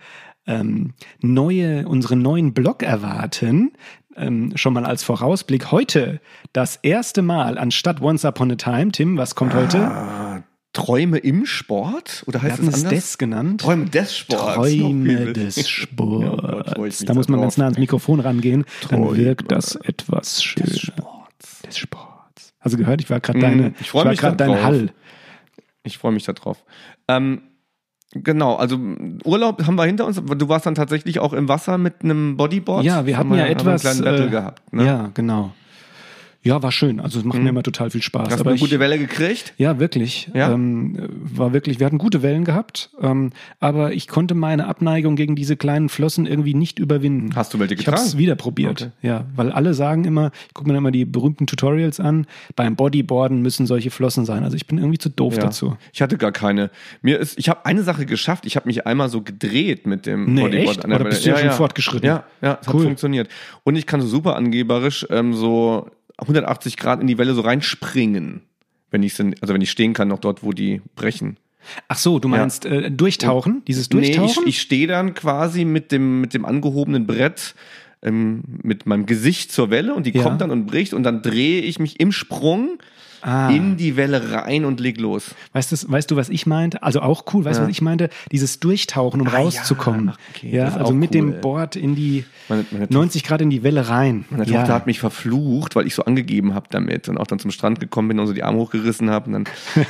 ähm, 0.46 0.94
neue, 1.20 1.86
unseren 1.88 2.22
neuen 2.22 2.54
Blog 2.54 2.82
erwarten, 2.82 3.72
ähm, 4.16 4.52
schon 4.56 4.74
mal 4.74 4.84
als 4.84 5.02
Vorausblick. 5.02 5.70
Heute 5.70 6.20
das 6.52 6.76
erste 6.76 7.22
Mal 7.22 7.58
anstatt 7.58 8.00
Once 8.00 8.24
Upon 8.24 8.52
a 8.52 8.56
Time. 8.56 8.92
Tim, 8.92 9.16
was 9.16 9.34
kommt 9.34 9.54
ah, 9.54 9.58
heute? 9.58 10.44
Träume 10.72 11.18
im 11.18 11.46
Sport? 11.46 12.24
Oder 12.26 12.42
heißt 12.42 12.60
Wir 12.60 12.68
es 12.68 12.84
des 12.84 13.18
genannt. 13.18 13.60
Träume 13.60 13.86
des 13.86 14.16
Sports. 14.16 14.54
Träume 14.54 15.32
des 15.32 15.68
Sports. 15.68 17.00
ja, 17.00 17.06
da 17.06 17.14
muss 17.14 17.28
man 17.28 17.40
ganz 17.40 17.56
nah 17.56 17.64
ans 17.64 17.78
Mikrofon 17.78 18.20
rangehen. 18.20 18.64
Träume 18.80 19.06
dann 19.06 19.16
wirkt 19.16 19.52
das 19.52 19.76
etwas 19.76 20.42
schöner. 20.42 20.66
Des 20.66 20.80
Sports. 20.80 21.62
Des 21.64 21.78
Sports. 21.78 22.54
Also 22.58 22.76
gehört, 22.76 23.00
ich 23.02 23.10
war 23.10 23.20
gerade 23.20 23.38
mm, 23.38 23.42
deine, 23.42 23.74
ich, 23.80 23.86
ich 23.86 23.94
war 23.94 24.14
gerade 24.14 24.36
dein 24.36 24.62
Hall. 24.62 24.90
Ich 25.84 25.98
freue 25.98 26.12
mich 26.12 26.24
darauf. 26.24 26.64
Ähm, 27.08 27.42
Genau, 28.14 28.54
also 28.54 28.78
Urlaub 29.24 29.66
haben 29.66 29.74
wir 29.74 29.84
hinter 29.84 30.06
uns. 30.06 30.22
Du 30.22 30.48
warst 30.48 30.66
dann 30.66 30.74
tatsächlich 30.74 31.18
auch 31.18 31.32
im 31.32 31.48
Wasser 31.48 31.78
mit 31.78 32.02
einem 32.02 32.36
Bodyboard. 32.36 32.84
Ja, 32.84 33.06
wir 33.06 33.18
hatten 33.18 33.34
ja 33.34 33.46
etwas. 33.46 33.84
Einen 33.84 34.00
kleinen 34.00 34.04
Battle 34.04 34.26
äh, 34.26 34.30
gehabt. 34.30 34.72
Ne? 34.72 34.86
Ja, 34.86 35.10
genau. 35.14 35.52
Ja, 36.44 36.62
war 36.62 36.72
schön. 36.72 37.00
Also 37.00 37.18
es 37.18 37.24
macht 37.24 37.38
mhm. 37.38 37.44
mir 37.44 37.50
immer 37.50 37.62
total 37.62 37.88
viel 37.88 38.02
Spaß. 38.02 38.28
Hast 38.28 38.40
du 38.40 38.44
eine 38.44 38.54
ich, 38.54 38.60
gute 38.60 38.78
Welle 38.78 38.98
gekriegt? 38.98 39.54
Ja, 39.56 39.80
wirklich. 39.80 40.30
Ja? 40.34 40.52
Ähm, 40.52 41.08
war 41.10 41.54
wirklich. 41.54 41.80
Wir 41.80 41.86
hatten 41.86 41.96
gute 41.96 42.22
Wellen 42.22 42.44
gehabt, 42.44 42.90
ähm, 43.00 43.30
aber 43.60 43.94
ich 43.94 44.08
konnte 44.08 44.34
meine 44.34 44.66
Abneigung 44.66 45.16
gegen 45.16 45.36
diese 45.36 45.56
kleinen 45.56 45.88
Flossen 45.88 46.26
irgendwie 46.26 46.52
nicht 46.52 46.78
überwinden. 46.78 47.34
Hast 47.34 47.54
du 47.54 47.58
welche 47.58 47.76
getragen? 47.76 47.94
Ich 47.96 48.00
habe 48.00 48.08
es 48.08 48.18
wieder 48.18 48.34
probiert. 48.34 48.82
Okay. 48.82 48.90
Ja, 49.00 49.24
weil 49.34 49.52
alle 49.52 49.72
sagen 49.72 50.04
immer, 50.04 50.32
ich 50.46 50.54
gucke 50.54 50.70
mir 50.70 50.76
immer 50.76 50.90
die 50.90 51.06
berühmten 51.06 51.46
Tutorials 51.46 51.98
an. 51.98 52.26
Beim 52.56 52.76
Bodyboarden 52.76 53.40
müssen 53.40 53.66
solche 53.66 53.90
Flossen 53.90 54.26
sein. 54.26 54.44
Also 54.44 54.56
ich 54.56 54.66
bin 54.66 54.76
irgendwie 54.76 54.98
zu 54.98 55.08
doof 55.08 55.36
ja. 55.36 55.44
dazu. 55.44 55.78
Ich 55.94 56.02
hatte 56.02 56.18
gar 56.18 56.32
keine. 56.32 56.70
Mir 57.00 57.20
ist, 57.20 57.38
ich 57.38 57.48
habe 57.48 57.64
eine 57.64 57.82
Sache 57.82 58.04
geschafft. 58.04 58.44
Ich 58.44 58.56
habe 58.56 58.66
mich 58.68 58.86
einmal 58.86 59.08
so 59.08 59.22
gedreht 59.22 59.86
mit 59.86 60.04
dem 60.04 60.34
nee, 60.34 60.42
Bodyboard. 60.42 60.76
Echt? 60.76 60.84
Oder 60.84 61.04
bist 61.04 61.24
du 61.24 61.30
ja, 61.30 61.38
schon 61.38 61.50
fortgeschritten? 61.52 62.06
Ja, 62.06 62.24
ja, 62.42 62.58
es 62.60 62.68
cool. 62.68 62.74
hat 62.74 62.82
funktioniert. 62.82 63.28
Und 63.62 63.76
ich 63.76 63.86
kann 63.86 64.02
so 64.02 64.08
super 64.08 64.36
angeberisch 64.36 65.06
ähm, 65.08 65.32
so 65.32 65.88
180 66.18 66.76
Grad 66.76 67.00
in 67.00 67.06
die 67.06 67.18
Welle 67.18 67.34
so 67.34 67.40
reinspringen, 67.40 68.42
wenn 68.90 69.02
ich 69.02 69.18
also 69.18 69.54
wenn 69.54 69.60
ich 69.60 69.70
stehen 69.70 69.92
kann, 69.92 70.08
noch 70.08 70.20
dort, 70.20 70.42
wo 70.42 70.52
die 70.52 70.80
brechen. 70.94 71.38
Ach 71.88 71.96
so, 71.96 72.18
du 72.18 72.28
meinst 72.28 72.64
ja. 72.64 72.72
äh, 72.72 72.90
durchtauchen, 72.90 73.56
Und, 73.56 73.68
dieses 73.68 73.88
Durchtauchen? 73.88 74.44
Nee, 74.44 74.50
ich, 74.50 74.56
ich 74.56 74.60
stehe 74.60 74.86
dann 74.86 75.14
quasi 75.14 75.64
mit 75.64 75.92
dem 75.92 76.20
mit 76.20 76.34
dem 76.34 76.44
angehobenen 76.44 77.06
Brett 77.06 77.54
ähm, 78.02 78.42
mit 78.62 78.86
meinem 78.86 79.06
Gesicht 79.06 79.50
zur 79.50 79.70
Welle 79.70 79.94
und 79.94 80.06
die 80.06 80.12
ja. 80.12 80.22
kommt 80.22 80.40
dann 80.40 80.50
und 80.50 80.66
bricht 80.66 80.94
und 80.94 81.02
dann 81.02 81.22
drehe 81.22 81.62
ich 81.62 81.78
mich 81.78 82.00
im 82.00 82.12
Sprung 82.12 82.78
ah. 83.24 83.50
in 83.50 83.76
die 83.76 83.96
Welle 83.96 84.32
rein 84.32 84.64
und 84.64 84.80
leg 84.80 85.00
los. 85.00 85.34
Weißt 85.52 85.72
du, 85.72 85.90
weißt 85.90 86.10
du, 86.10 86.16
was 86.16 86.28
ich 86.28 86.46
meinte? 86.46 86.82
Also 86.82 87.00
auch 87.00 87.24
cool, 87.32 87.44
weißt 87.44 87.58
du, 87.58 87.62
ja. 87.62 87.68
was 87.68 87.72
ich 87.72 87.82
meinte? 87.82 88.10
Dieses 88.30 88.60
Durchtauchen, 88.60 89.20
um 89.20 89.28
ah, 89.28 89.36
rauszukommen. 89.36 90.06
Ja, 90.06 90.14
okay, 90.34 90.56
ja 90.56 90.76
also 90.76 90.92
mit 90.92 91.10
cool. 91.10 91.32
dem 91.32 91.40
Board 91.40 91.76
in 91.76 91.94
die 91.94 92.24
meine, 92.48 92.64
meine 92.70 92.86
90 92.90 93.24
Grad 93.24 93.40
in 93.40 93.50
die 93.50 93.62
Welle 93.62 93.88
rein. 93.88 94.24
Meine 94.30 94.44
ja. 94.44 94.58
Tochter 94.58 94.74
hat 94.74 94.86
mich 94.86 95.00
verflucht, 95.00 95.76
weil 95.76 95.86
ich 95.86 95.94
so 95.94 96.04
angegeben 96.04 96.54
habe 96.54 96.66
damit 96.70 97.08
und 97.08 97.18
auch 97.18 97.26
dann 97.26 97.38
zum 97.38 97.50
Strand 97.50 97.80
gekommen 97.80 98.08
bin 98.08 98.18
und 98.18 98.26
so 98.26 98.32
die 98.32 98.42
Arme 98.42 98.58
hochgerissen 98.58 99.10
habe. 99.10 99.26
Und 99.26 99.32
dann, 99.32 99.44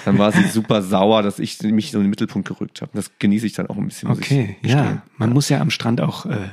dann 0.04 0.18
war 0.18 0.32
sie 0.32 0.44
super 0.48 0.82
sauer, 0.82 1.22
dass 1.22 1.38
ich 1.38 1.60
mich 1.62 1.90
so 1.90 1.98
in 1.98 2.04
den 2.04 2.10
Mittelpunkt 2.10 2.48
gerückt 2.48 2.82
habe. 2.82 2.92
Das 2.94 3.10
genieße 3.18 3.46
ich 3.46 3.54
dann 3.54 3.66
auch 3.66 3.76
ein 3.76 3.86
bisschen. 3.86 4.10
Okay, 4.10 4.56
ja. 4.62 5.02
Man 5.16 5.30
muss 5.30 5.48
ja 5.48 5.60
am 5.60 5.70
Strand 5.70 6.00
auch 6.00 6.26
äh, 6.26 6.48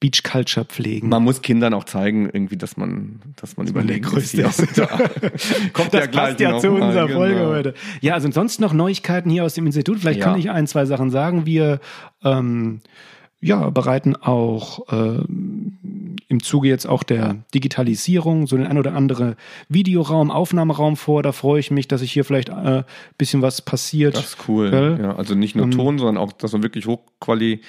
Beach 0.00 0.22
Culture 0.22 0.66
pflegen. 0.66 1.08
Man 1.08 1.22
muss 1.22 1.42
Kindern 1.42 1.72
auch 1.72 1.84
zeigen, 1.84 2.28
irgendwie, 2.30 2.56
dass 2.56 2.76
man, 2.76 3.20
dass 3.36 3.56
man 3.56 3.66
überlegt. 3.66 4.04
Der 4.04 4.10
größte 4.10 4.42
ist. 4.42 4.76
Ja. 4.76 4.86
Kommt 5.72 5.94
das 5.94 6.04
ja 6.04 6.06
passt 6.08 6.40
ja 6.40 6.58
zu 6.58 6.70
unserer 6.70 7.06
genau. 7.06 7.18
Folge 7.18 7.46
heute. 7.46 7.74
Ja, 8.00 8.14
also 8.14 8.30
sonst 8.30 8.60
noch 8.60 8.72
Neuigkeiten 8.72 9.30
hier 9.30 9.44
aus 9.44 9.54
dem 9.54 9.66
Institut. 9.66 10.00
Vielleicht 10.00 10.20
ja. 10.20 10.26
kann 10.26 10.38
ich 10.38 10.50
ein, 10.50 10.66
zwei 10.66 10.84
Sachen 10.84 11.10
sagen. 11.10 11.46
Wir 11.46 11.80
ähm, 12.22 12.80
ja, 13.40 13.70
bereiten 13.70 14.16
auch 14.16 14.88
äh, 14.92 15.22
im 16.28 16.42
Zuge 16.42 16.68
jetzt 16.68 16.86
auch 16.86 17.02
der 17.02 17.36
Digitalisierung 17.54 18.46
so 18.46 18.56
den 18.56 18.66
ein 18.66 18.78
oder 18.78 18.94
andere 18.94 19.36
Videoraum, 19.68 20.30
Aufnahmeraum 20.30 20.96
vor. 20.96 21.22
Da 21.22 21.32
freue 21.32 21.60
ich 21.60 21.70
mich, 21.70 21.86
dass 21.86 22.02
ich 22.02 22.12
hier 22.12 22.24
vielleicht 22.24 22.48
äh, 22.48 22.82
bisschen 23.18 23.42
was 23.42 23.62
passiert. 23.62 24.16
Das 24.16 24.24
ist 24.24 24.48
cool. 24.48 24.98
Ja, 25.00 25.16
also 25.16 25.34
nicht 25.34 25.54
nur 25.54 25.66
ähm, 25.66 25.70
Ton, 25.70 25.98
sondern 25.98 26.16
auch, 26.16 26.32
dass 26.32 26.52
man 26.52 26.62
wirklich 26.62 26.86
hochqualitativ 26.86 27.64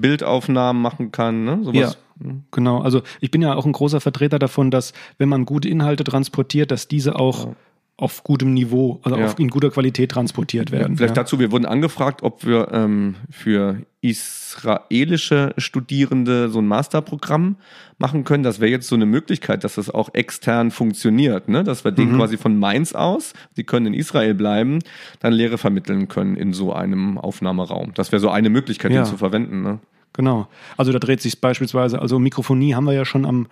Bildaufnahmen 0.00 0.80
machen 0.80 1.12
kann. 1.12 1.44
Ne? 1.44 1.60
Sowas. 1.62 1.98
Ja, 2.20 2.30
genau. 2.50 2.80
Also 2.80 3.02
ich 3.20 3.30
bin 3.30 3.42
ja 3.42 3.54
auch 3.54 3.66
ein 3.66 3.72
großer 3.72 4.00
Vertreter 4.00 4.38
davon, 4.38 4.70
dass 4.70 4.92
wenn 5.18 5.28
man 5.28 5.44
gute 5.44 5.68
Inhalte 5.68 6.04
transportiert, 6.04 6.70
dass 6.70 6.88
diese 6.88 7.16
auch 7.16 7.48
ja 7.48 7.54
auf 7.96 8.24
gutem 8.24 8.54
Niveau, 8.54 9.00
also 9.04 9.16
ja. 9.16 9.26
auf, 9.26 9.38
in 9.38 9.48
guter 9.48 9.70
Qualität 9.70 10.10
transportiert 10.10 10.72
werden. 10.72 10.96
Vielleicht 10.96 11.16
ja. 11.16 11.22
dazu, 11.22 11.38
wir 11.38 11.52
wurden 11.52 11.64
angefragt, 11.64 12.24
ob 12.24 12.44
wir 12.44 12.68
ähm, 12.72 13.14
für 13.30 13.78
israelische 14.00 15.54
Studierende 15.58 16.48
so 16.48 16.58
ein 16.58 16.66
Masterprogramm 16.66 17.56
machen 17.98 18.24
können. 18.24 18.42
Das 18.42 18.58
wäre 18.58 18.70
jetzt 18.70 18.88
so 18.88 18.96
eine 18.96 19.06
Möglichkeit, 19.06 19.62
dass 19.62 19.76
das 19.76 19.90
auch 19.90 20.12
extern 20.12 20.72
funktioniert, 20.72 21.48
ne? 21.48 21.62
dass 21.62 21.84
wir 21.84 21.92
mhm. 21.92 21.96
denen 21.96 22.16
quasi 22.16 22.36
von 22.36 22.58
Mainz 22.58 22.94
aus, 22.94 23.32
die 23.56 23.62
können 23.62 23.86
in 23.86 23.94
Israel 23.94 24.34
bleiben, 24.34 24.80
dann 25.20 25.32
Lehre 25.32 25.56
vermitteln 25.56 26.08
können 26.08 26.36
in 26.36 26.52
so 26.52 26.72
einem 26.72 27.16
Aufnahmeraum. 27.16 27.92
Das 27.94 28.10
wäre 28.10 28.20
so 28.20 28.28
eine 28.28 28.50
Möglichkeit, 28.50 28.90
den 28.90 29.04
zu 29.04 29.16
verwenden. 29.16 29.62
Ne? 29.62 29.78
Genau. 30.14 30.48
Also 30.76 30.90
da 30.92 30.98
dreht 30.98 31.20
sich 31.20 31.40
beispielsweise, 31.40 32.00
also 32.02 32.18
Mikrofonie 32.18 32.74
haben 32.74 32.84
wir 32.84 32.92
ja 32.92 33.04
schon 33.04 33.24
am 33.24 33.46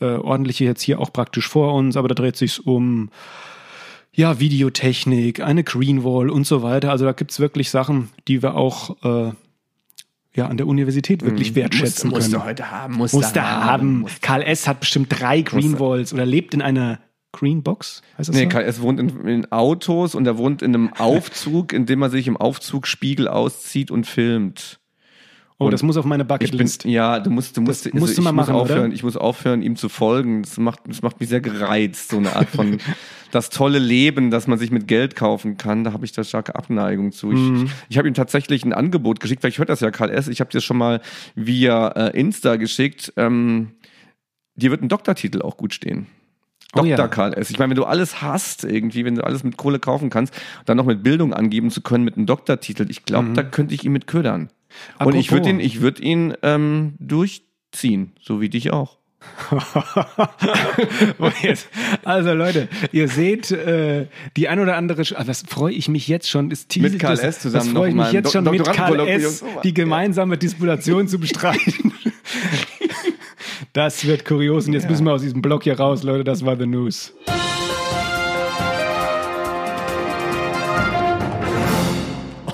äh, 0.00 0.16
ordentliche 0.16 0.64
jetzt 0.64 0.82
hier 0.82 1.00
auch 1.00 1.12
praktisch 1.12 1.48
vor 1.48 1.74
uns, 1.74 1.96
aber 1.96 2.08
da 2.08 2.14
dreht 2.14 2.36
sich 2.36 2.66
um 2.66 3.10
ja, 4.16 4.40
Videotechnik, 4.40 5.40
eine 5.40 5.62
Greenwall 5.62 6.30
und 6.30 6.46
so 6.46 6.62
weiter. 6.62 6.90
Also 6.90 7.04
da 7.04 7.12
gibt's 7.12 7.38
wirklich 7.38 7.70
Sachen, 7.70 8.08
die 8.28 8.42
wir 8.42 8.54
auch 8.56 8.96
äh, 9.04 9.32
ja, 10.34 10.46
an 10.48 10.56
der 10.56 10.66
Universität 10.66 11.22
wirklich 11.22 11.50
Mhm. 11.52 11.56
wertschätzen 11.56 12.10
musst, 12.10 12.16
musst 12.22 12.30
können. 12.32 12.42
du 12.42 12.48
heute 12.48 12.70
haben, 12.70 12.94
musst, 12.94 13.14
Musste 13.14 13.34
du 13.40 13.42
haben. 13.46 14.00
musst- 14.00 14.22
Karl 14.22 14.42
S. 14.42 14.66
hat 14.66 14.80
bestimmt 14.80 15.08
drei 15.10 15.42
Green 15.42 15.78
Walls 15.78 16.12
oder 16.12 16.26
lebt 16.26 16.52
in 16.54 16.62
einer 16.62 16.98
Green 17.32 17.62
Box. 17.62 18.00
Heißt 18.18 18.30
das 18.30 18.36
Nee, 18.36 18.44
so? 18.50 18.58
KS 18.58 18.80
wohnt 18.80 18.98
in, 18.98 19.26
in 19.26 19.52
Autos 19.52 20.14
und 20.14 20.26
er 20.26 20.38
wohnt 20.38 20.62
in 20.62 20.74
einem 20.74 20.92
Aufzug, 20.98 21.72
in 21.74 21.84
dem 21.86 22.00
er 22.02 22.08
sich 22.10 22.26
im 22.26 22.36
Aufzugspiegel 22.38 23.28
auszieht 23.28 23.90
und 23.90 24.06
filmt. 24.06 24.78
Oh, 25.58 25.70
das 25.70 25.82
muss 25.82 25.96
auf 25.96 26.04
meine 26.04 26.22
Ich 26.22 26.26
bin, 26.28 26.38
Bucketlist. 26.38 26.84
ja, 26.84 27.18
du 27.20 27.30
musst, 27.30 27.56
du 27.56 27.60
musst, 27.60 27.86
also 27.86 27.98
musst 27.98 28.16
du 28.16 28.20
ich 28.20 28.24
mal 28.24 28.32
muss 28.32 28.46
machen, 28.46 28.54
oder? 28.54 28.62
aufhören, 28.62 28.92
ich 28.92 29.02
muss 29.02 29.16
aufhören, 29.16 29.62
ihm 29.62 29.76
zu 29.76 29.88
folgen. 29.88 30.42
Das 30.42 30.56
macht, 30.58 30.80
das 30.86 31.02
macht 31.02 31.18
mich 31.20 31.28
sehr 31.28 31.40
gereizt, 31.40 32.10
so 32.10 32.18
eine 32.18 32.34
Art 32.36 32.48
von 32.48 32.78
das 33.30 33.50
tolle 33.50 33.78
Leben, 33.78 34.30
das 34.30 34.46
man 34.46 34.58
sich 34.58 34.70
mit 34.70 34.86
Geld 34.88 35.16
kaufen 35.16 35.56
kann. 35.56 35.84
Da 35.84 35.92
habe 35.92 36.04
ich 36.04 36.12
da 36.12 36.24
starke 36.24 36.54
Abneigung 36.54 37.12
zu. 37.12 37.32
Ich, 37.32 37.38
Mhm. 37.38 37.64
ich, 37.64 37.70
ich 37.90 37.98
habe 37.98 38.08
ihm 38.08 38.14
tatsächlich 38.14 38.64
ein 38.64 38.72
Angebot 38.72 39.20
geschickt, 39.20 39.40
vielleicht 39.42 39.58
hört 39.58 39.68
das 39.68 39.80
ja 39.80 39.90
Karl 39.90 40.10
S. 40.10 40.28
Ich 40.28 40.40
habe 40.40 40.50
dir 40.50 40.60
schon 40.60 40.76
mal 40.78 41.00
via 41.34 41.88
äh, 41.88 42.18
Insta 42.18 42.56
geschickt. 42.56 43.12
Ähm, 43.16 43.72
dir 44.54 44.70
wird 44.70 44.82
ein 44.82 44.88
Doktortitel 44.88 45.42
auch 45.42 45.56
gut 45.56 45.74
stehen. 45.74 46.06
Oh 46.80 46.82
Dr. 46.84 46.98
ja. 46.98 47.08
Karl 47.08 47.34
S. 47.34 47.50
Ich 47.50 47.58
meine, 47.58 47.70
wenn 47.70 47.76
du 47.76 47.84
alles 47.84 48.22
hast, 48.22 48.64
irgendwie, 48.64 49.04
wenn 49.04 49.14
du 49.16 49.24
alles 49.24 49.44
mit 49.44 49.56
Kohle 49.56 49.78
kaufen 49.78 50.10
kannst, 50.10 50.34
dann 50.64 50.76
noch 50.76 50.86
mit 50.86 51.02
Bildung 51.02 51.32
angeben 51.34 51.70
zu 51.70 51.80
können 51.80 52.04
mit 52.04 52.16
einem 52.16 52.26
Doktortitel, 52.26 52.86
ich 52.90 53.04
glaube, 53.04 53.32
da 53.34 53.42
könnte 53.42 53.74
ich 53.74 53.84
ihn 53.84 53.92
mit 53.92 54.06
ködern. 54.06 54.50
Und 54.98 55.14
ich 55.14 55.32
würde 55.32 55.48
ihn, 55.48 55.56
Mhm. 55.56 55.60
Apropos. 55.60 55.74
ich 55.74 55.80
würde 55.80 56.02
ihn 56.02 56.34
ähm, 56.42 56.94
durchziehen, 56.98 58.12
so 58.20 58.40
wie 58.40 58.48
dich 58.48 58.72
auch. 58.72 58.98
Oh. 59.50 59.58
Also 62.04 62.32
Leute, 62.34 62.68
ihr 62.92 63.08
seht 63.08 63.50
äh, 63.50 64.06
die 64.36 64.48
ein 64.48 64.60
oder 64.60 64.76
andere, 64.76 65.02
Sch- 65.02 65.14
ah, 65.16 65.24
was 65.26 65.42
freue 65.48 65.72
ich 65.72 65.88
mich 65.88 66.06
jetzt 66.08 66.28
schon, 66.30 66.50
ist 66.50 66.68
teaset 66.68 66.92
Mit 66.92 67.00
Karl 67.00 67.18
S. 67.18 67.40
zusammen 67.40 67.64
das 67.64 67.72
freue 67.74 67.88
ich 67.90 67.94
mich 67.94 68.12
jetzt 68.12 68.26
Dok- 68.26 68.32
schon 68.32 68.44
mit 68.44 68.64
Karl 68.64 69.00
S. 69.08 69.44
die 69.64 69.74
gemeinsame 69.74 70.38
Disputation 70.38 71.08
zu 71.08 71.18
bestreiten. 71.18 71.92
Das 73.76 74.06
wird 74.06 74.24
kurios 74.24 74.66
und 74.66 74.72
jetzt 74.72 74.88
müssen 74.88 75.04
wir 75.04 75.12
aus 75.12 75.20
diesem 75.20 75.42
Block 75.42 75.64
hier 75.64 75.78
raus, 75.78 76.02
Leute, 76.02 76.24
das 76.24 76.42
war 76.42 76.56
The 76.56 76.64
News. 76.64 77.12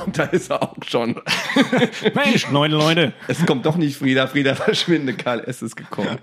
Und 0.04 0.18
da 0.18 0.24
ist 0.24 0.50
er 0.50 0.64
auch 0.64 0.74
schon. 0.84 1.14
Mensch, 2.16 2.50
Leute, 2.50 2.74
Leute. 2.74 3.12
Es 3.28 3.46
kommt 3.46 3.64
doch 3.66 3.76
nicht 3.76 3.96
Frieda, 3.98 4.26
Frieda 4.26 4.56
verschwinde, 4.56 5.14
Karl 5.14 5.44
S. 5.46 5.62
ist 5.62 5.76
gekommen. 5.76 6.18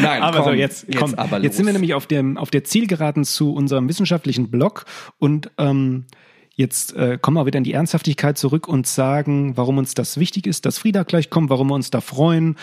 Nein, 0.00 0.22
aber 0.22 0.42
komm, 0.42 0.52
so, 0.52 0.52
jetzt, 0.52 0.86
komm, 0.96 1.14
aber 1.16 1.40
jetzt 1.40 1.56
sind 1.56 1.66
wir 1.66 1.72
nämlich 1.72 1.94
auf, 1.94 2.06
dem, 2.06 2.36
auf 2.36 2.52
der 2.52 2.62
Zielgeraden 2.62 3.24
zu 3.24 3.52
unserem 3.52 3.88
wissenschaftlichen 3.88 4.52
Blog 4.52 4.84
und 5.18 5.50
ähm, 5.58 6.04
jetzt 6.54 6.94
äh, 6.94 7.18
kommen 7.20 7.36
wir 7.36 7.46
wieder 7.46 7.58
in 7.58 7.64
die 7.64 7.72
Ernsthaftigkeit 7.72 8.38
zurück 8.38 8.68
und 8.68 8.86
sagen, 8.86 9.56
warum 9.56 9.78
uns 9.78 9.94
das 9.94 10.18
wichtig 10.18 10.46
ist, 10.46 10.64
dass 10.64 10.78
Frieda 10.78 11.02
gleich 11.02 11.28
kommt, 11.28 11.50
warum 11.50 11.68
wir 11.68 11.74
uns 11.74 11.90
da 11.90 12.00
freuen 12.00 12.56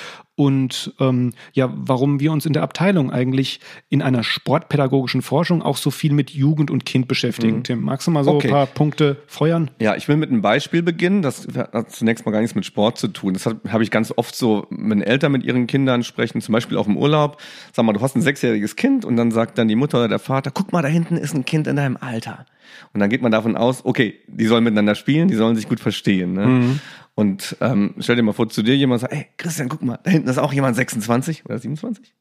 und 0.45 0.93
ähm, 1.00 1.33
ja, 1.53 1.71
warum 1.75 2.19
wir 2.19 2.31
uns 2.31 2.45
in 2.48 2.53
der 2.53 2.63
Abteilung 2.63 3.12
eigentlich 3.12 3.60
in 3.89 4.01
einer 4.01 4.24
sportpädagogischen 4.24 5.21
Forschung 5.21 5.62
auch 5.62 5.77
so 5.77 5.91
viel 5.91 6.13
mit 6.13 6.31
Jugend 6.31 6.71
und 6.71 6.83
Kind 6.86 7.07
beschäftigen. 7.07 7.63
Tim, 7.63 7.81
magst 7.81 8.07
du 8.07 8.12
mal 8.12 8.24
so 8.24 8.31
Mhm. 8.31 8.38
Okay. 8.38 8.48
ein 8.48 8.51
paar 8.53 8.65
Punkte 8.65 9.17
feuern? 9.27 9.69
Ja, 9.79 9.95
ich 9.95 10.07
will 10.07 10.17
mit 10.17 10.29
einem 10.31 10.41
Beispiel 10.41 10.81
beginnen. 10.81 11.21
Das 11.21 11.48
hat 11.55 11.91
zunächst 11.91 12.25
mal 12.25 12.31
gar 12.31 12.41
nichts 12.41 12.55
mit 12.55 12.65
Sport 12.65 12.98
zu 12.98 13.07
tun. 13.10 13.33
Das 13.33 13.45
habe 13.45 13.83
ich 13.83 13.91
ganz 13.91 14.12
oft 14.15 14.36
so, 14.36 14.65
wenn 14.71 15.01
Eltern 15.01 15.31
mit 15.31 15.43
ihren 15.43 15.67
Kindern 15.67 16.03
sprechen, 16.03 16.41
zum 16.41 16.53
Beispiel 16.53 16.77
auch 16.77 16.88
im 16.88 16.98
Urlaub. 16.98 17.38
Sag 17.71 17.86
mal, 17.86 17.93
du 17.93 18.01
hast 18.01 18.15
ein 18.15 18.21
sechsjähriges 18.21 18.75
Kind 18.75 19.05
und 19.05 19.15
dann 19.17 19.29
sagt 19.31 19.57
dann 19.60 19.67
die 19.67 19.75
Mutter 19.75 20.00
oder 20.00 20.07
der 20.07 20.19
Vater, 20.19 20.50
guck 20.51 20.71
mal, 20.71 20.81
da 20.81 20.88
hinten 20.88 21.17
ist 21.17 21.36
ein 21.36 21.45
Kind 21.45 21.67
in 21.67 21.75
deinem 21.75 21.98
Alter. 22.00 22.45
Und 22.93 23.01
dann 23.01 23.10
geht 23.10 23.21
man 23.21 23.31
davon 23.33 23.57
aus, 23.57 23.83
okay, 23.86 24.15
die 24.27 24.45
sollen 24.45 24.63
miteinander 24.63 24.95
spielen, 24.95 25.27
die 25.27 25.36
sollen 25.36 25.55
sich 25.57 25.67
gut 25.67 25.81
verstehen. 25.81 26.33
Ne? 26.33 26.79
Und 27.15 27.58
ähm, 27.62 27.96
stell 28.00 28.15
dir 28.15 28.24
mal 28.24 28.34
vor, 28.34 28.50
zu 28.50 28.63
dir 28.63 28.75
jemand 28.75 29.01
sagt, 29.01 29.13
ey, 29.13 29.27
Christian, 29.38 29.70
guck 29.70 29.82
mal, 29.82 30.00
da 30.03 30.12
hinten 30.12 30.30
ist 30.30 30.38
auch 30.38 30.53
jemand 30.53 30.75
26 30.75 31.46
oder 31.46 31.60
27. 31.60 32.15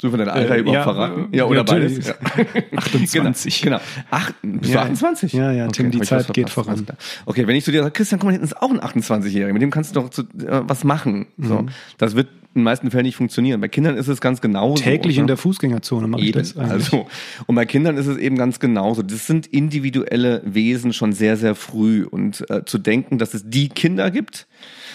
So 0.00 0.10
von 0.10 0.18
dein 0.18 0.28
Alter 0.28 0.56
Äh, 0.56 0.60
überhaupt 0.60 0.74
ja, 0.76 0.82
verraten? 0.82 1.32
äh, 1.32 1.36
Ja, 1.38 1.44
oder 1.46 1.64
natürlich. 1.64 2.04
beides? 2.04 2.08
Ja. 2.08 2.62
28. 2.76 3.62
Genau. 3.62 3.78
genau. 3.78 4.04
Ach, 4.10 4.30
bist 4.42 4.72
Ja, 4.72 4.82
du 4.84 4.90
28? 4.90 5.32
ja, 5.32 5.52
ja, 5.52 5.68
Tim, 5.68 5.90
die 5.90 5.98
hab 5.98 6.02
ich 6.04 6.08
Zeit 6.08 6.32
geht 6.34 6.50
voran. 6.50 6.86
Okay, 7.24 7.46
wenn 7.46 7.56
ich 7.56 7.64
zu 7.64 7.72
dir 7.72 7.80
sage, 7.82 7.92
Christian, 7.92 8.18
guck 8.20 8.26
mal, 8.26 8.32
hinten 8.32 8.46
ist 8.46 8.56
auch 8.60 8.70
ein 8.70 8.80
28-Jähriger, 8.80 9.52
mit 9.52 9.62
dem 9.62 9.70
kannst 9.70 9.96
du 9.96 10.00
doch 10.00 10.10
zu, 10.10 10.22
äh, 10.22 10.62
was 10.66 10.84
machen. 10.84 11.26
So, 11.38 11.62
Mhm. 11.62 11.68
das 11.98 12.14
wird 12.14 12.28
in 12.54 12.60
den 12.60 12.64
meisten 12.64 12.90
Fällen 12.90 13.04
nicht 13.04 13.16
funktionieren. 13.16 13.60
Bei 13.60 13.68
Kindern 13.68 13.96
ist 13.98 14.08
es 14.08 14.20
ganz 14.22 14.40
genauso. 14.40 14.82
Täglich 14.82 15.16
ne? 15.16 15.22
in 15.22 15.26
der 15.26 15.36
Fußgängerzone 15.36 16.06
mache 16.08 16.22
ich 16.22 16.32
das 16.32 16.56
eigentlich. 16.56 16.72
Also, 16.72 17.06
und 17.46 17.54
bei 17.54 17.66
Kindern 17.66 17.98
ist 17.98 18.06
es 18.06 18.16
eben 18.16 18.36
ganz 18.38 18.60
genauso. 18.60 19.02
Das 19.02 19.26
sind 19.26 19.46
individuelle 19.46 20.40
Wesen 20.46 20.94
schon 20.94 21.12
sehr, 21.12 21.36
sehr 21.36 21.54
früh. 21.54 22.04
Und 22.04 22.48
äh, 22.50 22.64
zu 22.64 22.78
denken, 22.78 23.18
dass 23.18 23.34
es 23.34 23.42
die 23.46 23.68
Kinder 23.68 24.10
gibt, 24.10 24.46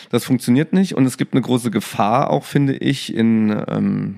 das 0.10 0.24
funktioniert 0.25 0.74
nicht. 0.74 0.96
Und 0.96 1.05
es 1.05 1.17
gibt 1.17 1.34
eine 1.36 1.41
große 1.43 1.70
Gefahr 1.70 2.31
auch, 2.31 2.46
finde 2.46 2.74
ich, 2.77 3.13
in, 3.13 3.55
ähm, 3.67 4.15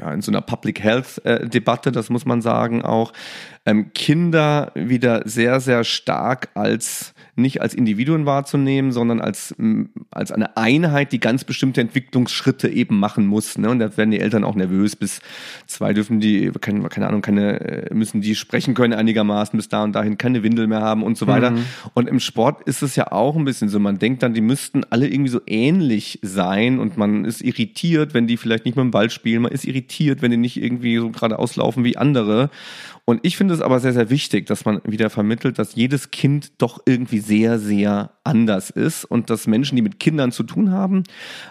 ja, 0.00 0.12
in 0.12 0.22
so 0.22 0.30
einer 0.32 0.40
Public 0.40 0.80
Health 0.82 1.24
äh, 1.24 1.48
Debatte, 1.48 1.92
das 1.92 2.10
muss 2.10 2.24
man 2.24 2.42
sagen, 2.42 2.82
auch. 2.82 3.12
Ähm, 3.66 3.92
Kinder 3.92 4.72
wieder 4.74 5.22
sehr, 5.26 5.60
sehr 5.60 5.84
stark 5.84 6.48
als 6.54 7.12
nicht 7.40 7.60
als 7.60 7.74
Individuen 7.74 8.26
wahrzunehmen, 8.26 8.92
sondern 8.92 9.20
als, 9.20 9.54
als 10.10 10.32
eine 10.32 10.56
Einheit, 10.56 11.12
die 11.12 11.20
ganz 11.20 11.44
bestimmte 11.44 11.80
Entwicklungsschritte 11.80 12.68
eben 12.68 12.98
machen 12.98 13.26
muss. 13.26 13.58
Ne? 13.58 13.70
Und 13.70 13.78
da 13.78 13.96
werden 13.96 14.10
die 14.10 14.20
Eltern 14.20 14.44
auch 14.44 14.54
nervös. 14.54 14.96
Bis 14.96 15.20
zwei 15.66 15.92
dürfen 15.92 16.20
die, 16.20 16.50
keine, 16.60 16.88
keine 16.88 17.08
Ahnung, 17.08 17.22
keine, 17.22 17.60
äh, 17.60 17.94
müssen 17.94 18.20
die 18.20 18.34
sprechen 18.34 18.74
können 18.74 18.92
einigermaßen, 18.92 19.56
bis 19.56 19.68
da 19.68 19.84
und 19.84 19.92
dahin 19.92 20.18
keine 20.18 20.42
Windel 20.42 20.66
mehr 20.66 20.80
haben 20.80 21.02
und 21.02 21.16
so 21.16 21.26
weiter. 21.26 21.54
Und 21.94 22.08
im 22.08 22.20
Sport 22.20 22.62
ist 22.66 22.82
es 22.82 22.96
ja 22.96 23.12
auch 23.12 23.36
ein 23.36 23.44
bisschen 23.44 23.68
so. 23.68 23.78
Man 23.78 23.98
denkt 23.98 24.22
dann, 24.22 24.34
die 24.34 24.40
müssten 24.40 24.84
alle 24.90 25.08
irgendwie 25.08 25.30
so 25.30 25.40
ähnlich 25.46 26.18
sein 26.22 26.78
und 26.78 26.96
man 26.96 27.24
ist 27.24 27.42
irritiert, 27.42 28.14
wenn 28.14 28.26
die 28.26 28.36
vielleicht 28.36 28.64
nicht 28.64 28.76
mit 28.76 28.84
dem 28.84 28.90
Ball 28.90 29.10
spielen. 29.10 29.42
Man 29.42 29.52
ist 29.52 29.64
irritiert, 29.64 30.22
wenn 30.22 30.30
die 30.30 30.36
nicht 30.36 30.60
irgendwie 30.62 30.96
so 30.96 31.10
gerade 31.10 31.38
auslaufen 31.38 31.84
wie 31.84 31.96
andere. 31.96 32.50
Und 33.04 33.20
ich 33.22 33.36
finde 33.36 33.54
es 33.54 33.60
aber 33.60 33.80
sehr, 33.80 33.92
sehr 33.92 34.10
wichtig, 34.10 34.46
dass 34.46 34.64
man 34.64 34.80
wieder 34.84 35.10
vermittelt, 35.10 35.58
dass 35.58 35.74
jedes 35.74 36.10
Kind 36.10 36.52
doch 36.58 36.80
irgendwie 36.86 37.18
sehr, 37.18 37.58
sehr 37.58 38.12
anders 38.24 38.70
ist 38.70 39.04
und 39.04 39.30
dass 39.30 39.46
Menschen, 39.46 39.76
die 39.76 39.82
mit 39.82 39.98
Kindern 39.98 40.32
zu 40.32 40.42
tun 40.42 40.70
haben, 40.70 41.02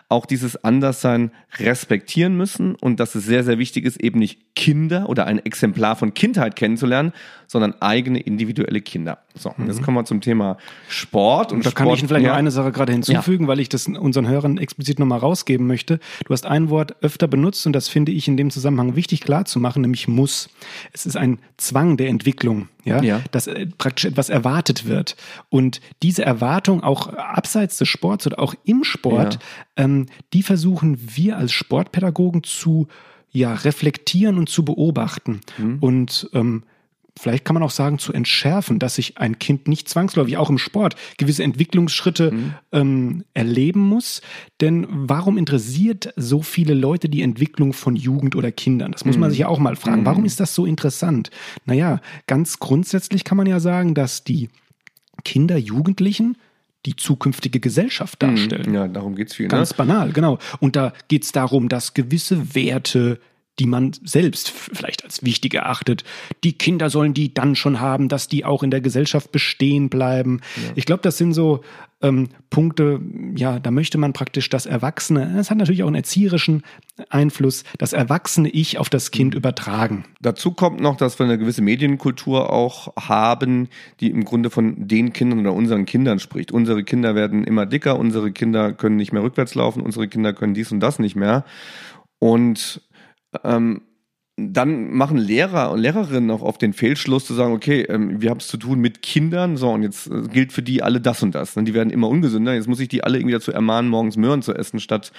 auch 0.08 0.26
dieses 0.26 0.64
Anderssein 0.64 1.32
respektieren 1.58 2.38
müssen 2.38 2.76
und 2.76 3.00
dass 3.00 3.16
es 3.16 3.26
sehr, 3.26 3.44
sehr 3.44 3.58
wichtig 3.58 3.86
ist, 3.86 4.00
eben 4.02 4.20
nicht 4.20 4.56
Kinder 4.56 5.10
oder 5.10 5.26
ein 5.26 5.40
Exemplar 5.40 5.96
von 5.96 6.14
Kindheit 6.14 6.56
kennenzulernen, 6.56 7.14
sondern 7.50 7.74
eigene 7.82 8.20
individuelle 8.20 8.80
Kinder. 8.80 9.18
So, 9.34 9.52
und 9.58 9.66
jetzt 9.66 9.82
kommen 9.82 9.98
wir 9.98 10.06
zum 10.06 10.22
Thema 10.22 10.58
Sport. 10.88 11.52
Und 11.52 11.66
Da 11.66 11.72
kann 11.72 11.88
Sport, 11.88 12.00
ich 12.00 12.08
vielleicht 12.08 12.24
ja, 12.26 12.32
noch 12.34 12.38
eine 12.38 12.52
Sache 12.52 12.72
gerade 12.72 12.92
hinzufügen, 12.94 13.48
weil 13.48 13.60
ich 13.60 13.70
das 13.70 13.88
unseren 13.88 14.28
Hörern 14.28 14.60
explizit 14.60 15.00
nochmal 15.00 15.18
rausgeben 15.18 15.66
möchte. 15.66 16.00
Du 16.26 16.34
hast 16.34 16.46
ein 16.46 16.70
Wort 16.70 17.02
öfter 17.02 17.28
benutzt 17.28 17.66
und 17.66 17.74
das 17.74 17.88
finde 17.88 18.12
ich 18.12 18.28
in 18.28 18.38
dem 18.38 18.52
Zusammenhang 18.52 18.96
wichtig 18.96 19.22
klar 19.22 19.46
zu 19.46 19.60
machen, 19.60 19.82
nämlich 19.82 20.08
muss. 20.08 20.50
Es 20.94 21.08
ist 21.08 21.18
ein 21.18 21.40
Zwang 21.58 21.98
der 21.98 22.10
Entwicklung, 22.10 22.68
ja, 22.86 23.02
Ja. 23.02 23.22
dass 23.32 23.48
äh, 23.48 23.66
praktisch 23.66 24.06
etwas 24.06 24.30
erwartet 24.30 24.86
wird. 24.86 25.16
Und 25.50 25.82
diese 26.04 26.24
Erwartung 26.24 26.84
auch 26.84 27.08
abseits 27.08 27.78
des 27.78 27.88
Sports 27.88 28.28
oder 28.28 28.38
auch 28.40 28.54
im 28.64 28.84
Sport, 28.84 29.40
ähm, 29.76 30.06
die 30.34 30.44
versuchen 30.44 31.00
wir 31.16 31.38
als 31.38 31.52
Sportpädagogen 31.52 32.44
zu 32.44 32.88
ja, 33.32 33.56
reflektieren 33.56 34.38
und 34.38 34.50
zu 34.50 34.64
beobachten. 34.66 35.42
Und 35.82 36.30
ähm, 36.34 36.64
vielleicht 37.18 37.46
kann 37.46 37.54
man 37.54 37.64
auch 37.64 37.72
sagen, 37.72 38.00
zu 38.00 38.14
entschärfen, 38.14 38.80
dass 38.80 38.96
sich 38.96 39.18
ein 39.18 39.40
Kind 39.40 39.68
nicht 39.68 39.90
zwangsläufig, 39.90 40.38
auch 40.38 40.50
im 40.50 40.58
Sport, 40.58 40.96
gewisse 41.18 41.44
Entwicklungsschritte 41.44 42.34
ähm, 42.72 43.24
erleben 43.34 43.82
muss. 43.82 44.22
Denn 44.62 44.88
warum 44.90 45.38
interessiert 45.38 46.14
so 46.16 46.42
viele 46.42 46.74
Leute 46.74 47.10
die 47.10 47.22
Entwicklung 47.22 47.74
von 47.74 47.96
Jugend 47.96 48.36
oder 48.36 48.52
Kindern? 48.52 48.92
Das 48.92 49.06
muss 49.06 49.18
man 49.18 49.30
sich 49.30 49.40
ja 49.40 49.48
auch 49.48 49.60
mal 49.60 49.76
fragen. 49.76 50.06
Warum 50.06 50.26
ist 50.26 50.40
das 50.40 50.56
so 50.56 50.66
interessant? 50.66 51.32
Naja, 51.66 52.02
ganz 52.28 52.60
grundsätzlich 52.60 53.24
kann 53.24 53.38
man 53.38 53.48
ja 53.48 53.60
sagen, 53.60 53.94
dass 53.94 54.24
die 54.24 54.50
Kinder, 55.24 55.58
Jugendlichen 55.58 56.38
die 56.86 56.96
zukünftige 56.96 57.60
Gesellschaft 57.60 58.22
darstellen. 58.24 58.74
Ja, 58.74 58.88
darum 58.88 59.16
geht's 59.16 59.36
viel. 59.36 59.48
Ganz 59.48 59.72
ne? 59.72 59.78
banal, 59.78 60.12
genau. 60.14 60.40
Und 60.60 60.76
da 60.76 60.94
geht 61.10 61.24
es 61.24 61.32
darum, 61.32 61.68
dass 61.68 61.94
gewisse 61.94 62.56
Werte, 62.56 63.20
die 63.60 63.66
man 63.66 63.92
selbst 64.04 64.50
vielleicht 64.50 65.04
als 65.04 65.24
wichtig 65.24 65.54
erachtet, 65.54 66.04
die 66.44 66.54
Kinder 66.54 66.90
sollen 66.90 67.14
die 67.14 67.34
dann 67.34 67.56
schon 67.56 67.80
haben, 67.80 68.08
dass 68.08 68.28
die 68.28 68.46
auch 68.46 68.64
in 68.64 68.72
der 68.72 68.82
Gesellschaft 68.82 69.32
bestehen 69.32 69.90
bleiben. 69.90 70.42
Ich 70.76 70.86
glaube, 70.86 71.02
das 71.04 71.18
sind 71.18 71.34
so 71.34 71.62
ähm, 72.02 72.30
Punkte, 72.50 73.02
ja, 73.36 73.60
da 73.60 73.72
möchte 73.72 73.98
man 73.98 74.14
praktisch 74.14 74.50
das 74.50 74.66
Erwachsene, 74.66 75.38
es 75.38 75.50
hat 75.50 75.58
natürlich 75.58 75.84
auch 75.84 75.88
einen 75.88 75.98
erzieherischen 75.98 76.64
Einfluss, 77.10 77.64
das 77.78 77.92
erwachsene 77.92 78.50
Ich 78.50 78.78
auf 78.78 78.90
das 78.90 79.12
Kind 79.12 79.36
übertragen. 79.36 80.06
Dazu 80.22 80.52
kommt 80.52 80.80
noch, 80.80 80.96
dass 80.96 81.20
wir 81.20 81.26
eine 81.26 81.38
gewisse 81.38 81.62
Medienkultur 81.62 82.54
auch 82.54 82.96
haben, 82.96 83.68
die 84.00 84.10
im 84.10 84.24
Grunde 84.24 84.50
von 84.50 84.88
den 84.88 85.12
Kindern 85.12 85.40
oder 85.40 85.54
unseren 85.54 85.86
Kindern 85.86 86.20
spricht. 86.20 86.52
Unsere 86.52 86.84
Kinder 86.84 87.16
werden 87.16 87.44
immer 87.44 87.66
dicker, 87.66 88.00
unsere 88.00 88.32
Kinder 88.32 88.72
können 88.72 88.96
nicht 88.96 89.12
mehr 89.12 89.24
rückwärts 89.24 89.56
laufen, 89.56 89.82
unsere 89.82 90.08
Kinder 90.08 90.32
können 90.34 90.54
dies 90.54 90.72
und 90.72 90.80
das 90.80 91.00
nicht 91.00 91.18
mehr. 91.18 91.44
Und 92.20 92.82
ähm, 93.44 93.82
dann 94.48 94.92
machen 94.92 95.18
Lehrer 95.18 95.72
und 95.72 95.80
Lehrerinnen 95.80 96.32
auch 96.32 96.42
oft 96.42 96.62
den 96.62 96.74
Fehlschluss 96.74 97.26
zu 97.26 97.34
sagen, 97.34 97.54
okay, 97.54 97.82
ähm, 97.84 98.22
wir 98.22 98.30
haben 98.30 98.38
es 98.38 98.48
zu 98.48 98.58
tun 98.58 98.80
mit 98.80 99.02
Kindern, 99.02 99.58
so 99.58 99.70
und 99.70 99.84
jetzt 99.84 100.08
äh, 100.08 100.22
gilt 100.32 100.54
für 100.54 100.62
die 100.62 100.82
alle 100.82 101.02
das 101.02 101.22
und 101.24 101.36
das. 101.36 101.58
Und 101.58 101.66
die 101.66 101.74
werden 101.74 101.90
immer 101.90 102.08
ungesünder. 102.08 102.54
Jetzt 102.54 102.68
muss 102.68 102.80
ich 102.80 102.88
die 102.88 103.04
alle 103.04 103.18
irgendwie 103.18 103.34
dazu 103.34 103.52
ermahnen, 103.52 103.90
morgens 103.90 104.18
Möhren 104.18 104.42
zu 104.42 104.54
essen, 104.54 104.80
statt, 104.80 105.12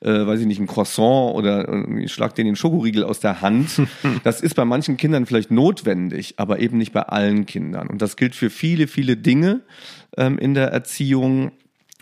äh, 0.00 0.26
weiß 0.26 0.40
ich 0.40 0.46
nicht, 0.46 0.60
ein 0.60 0.66
Croissant 0.66 1.34
oder 1.34 1.68
äh, 1.68 2.04
ich 2.04 2.12
schlag 2.12 2.34
denen 2.34 2.50
den 2.50 2.56
Schokoriegel 2.56 3.04
aus 3.04 3.20
der 3.20 3.40
Hand. 3.40 3.82
das 4.24 4.40
ist 4.40 4.54
bei 4.54 4.64
manchen 4.64 4.96
Kindern 4.96 5.26
vielleicht 5.26 5.50
notwendig, 5.50 6.34
aber 6.38 6.58
eben 6.58 6.78
nicht 6.78 6.92
bei 6.92 7.02
allen 7.02 7.46
Kindern. 7.46 7.88
Und 7.88 8.02
das 8.02 8.16
gilt 8.16 8.34
für 8.34 8.50
viele, 8.50 8.86
viele 8.86 9.16
Dinge 9.16 9.60
ähm, 10.16 10.38
in 10.38 10.54
der 10.54 10.68
Erziehung. 10.68 11.52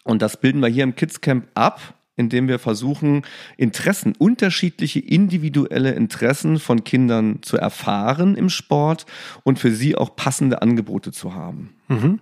Und 0.04 0.22
das 0.22 0.38
bilden 0.38 0.60
wir 0.60 0.68
hier 0.68 0.84
im 0.84 0.96
Kids 0.96 1.20
Camp 1.20 1.46
ab 1.54 1.94
indem 2.16 2.48
wir 2.48 2.58
versuchen, 2.58 3.22
Interessen, 3.56 4.14
unterschiedliche 4.18 5.00
individuelle 5.00 5.92
Interessen 5.92 6.58
von 6.58 6.84
Kindern 6.84 7.38
zu 7.42 7.56
erfahren 7.56 8.36
im 8.36 8.50
Sport 8.50 9.06
und 9.44 9.58
für 9.58 9.72
sie 9.72 9.96
auch 9.96 10.14
passende 10.16 10.62
Angebote 10.62 11.12
zu 11.12 11.34
haben. 11.34 11.70
Mhm. 11.88 12.20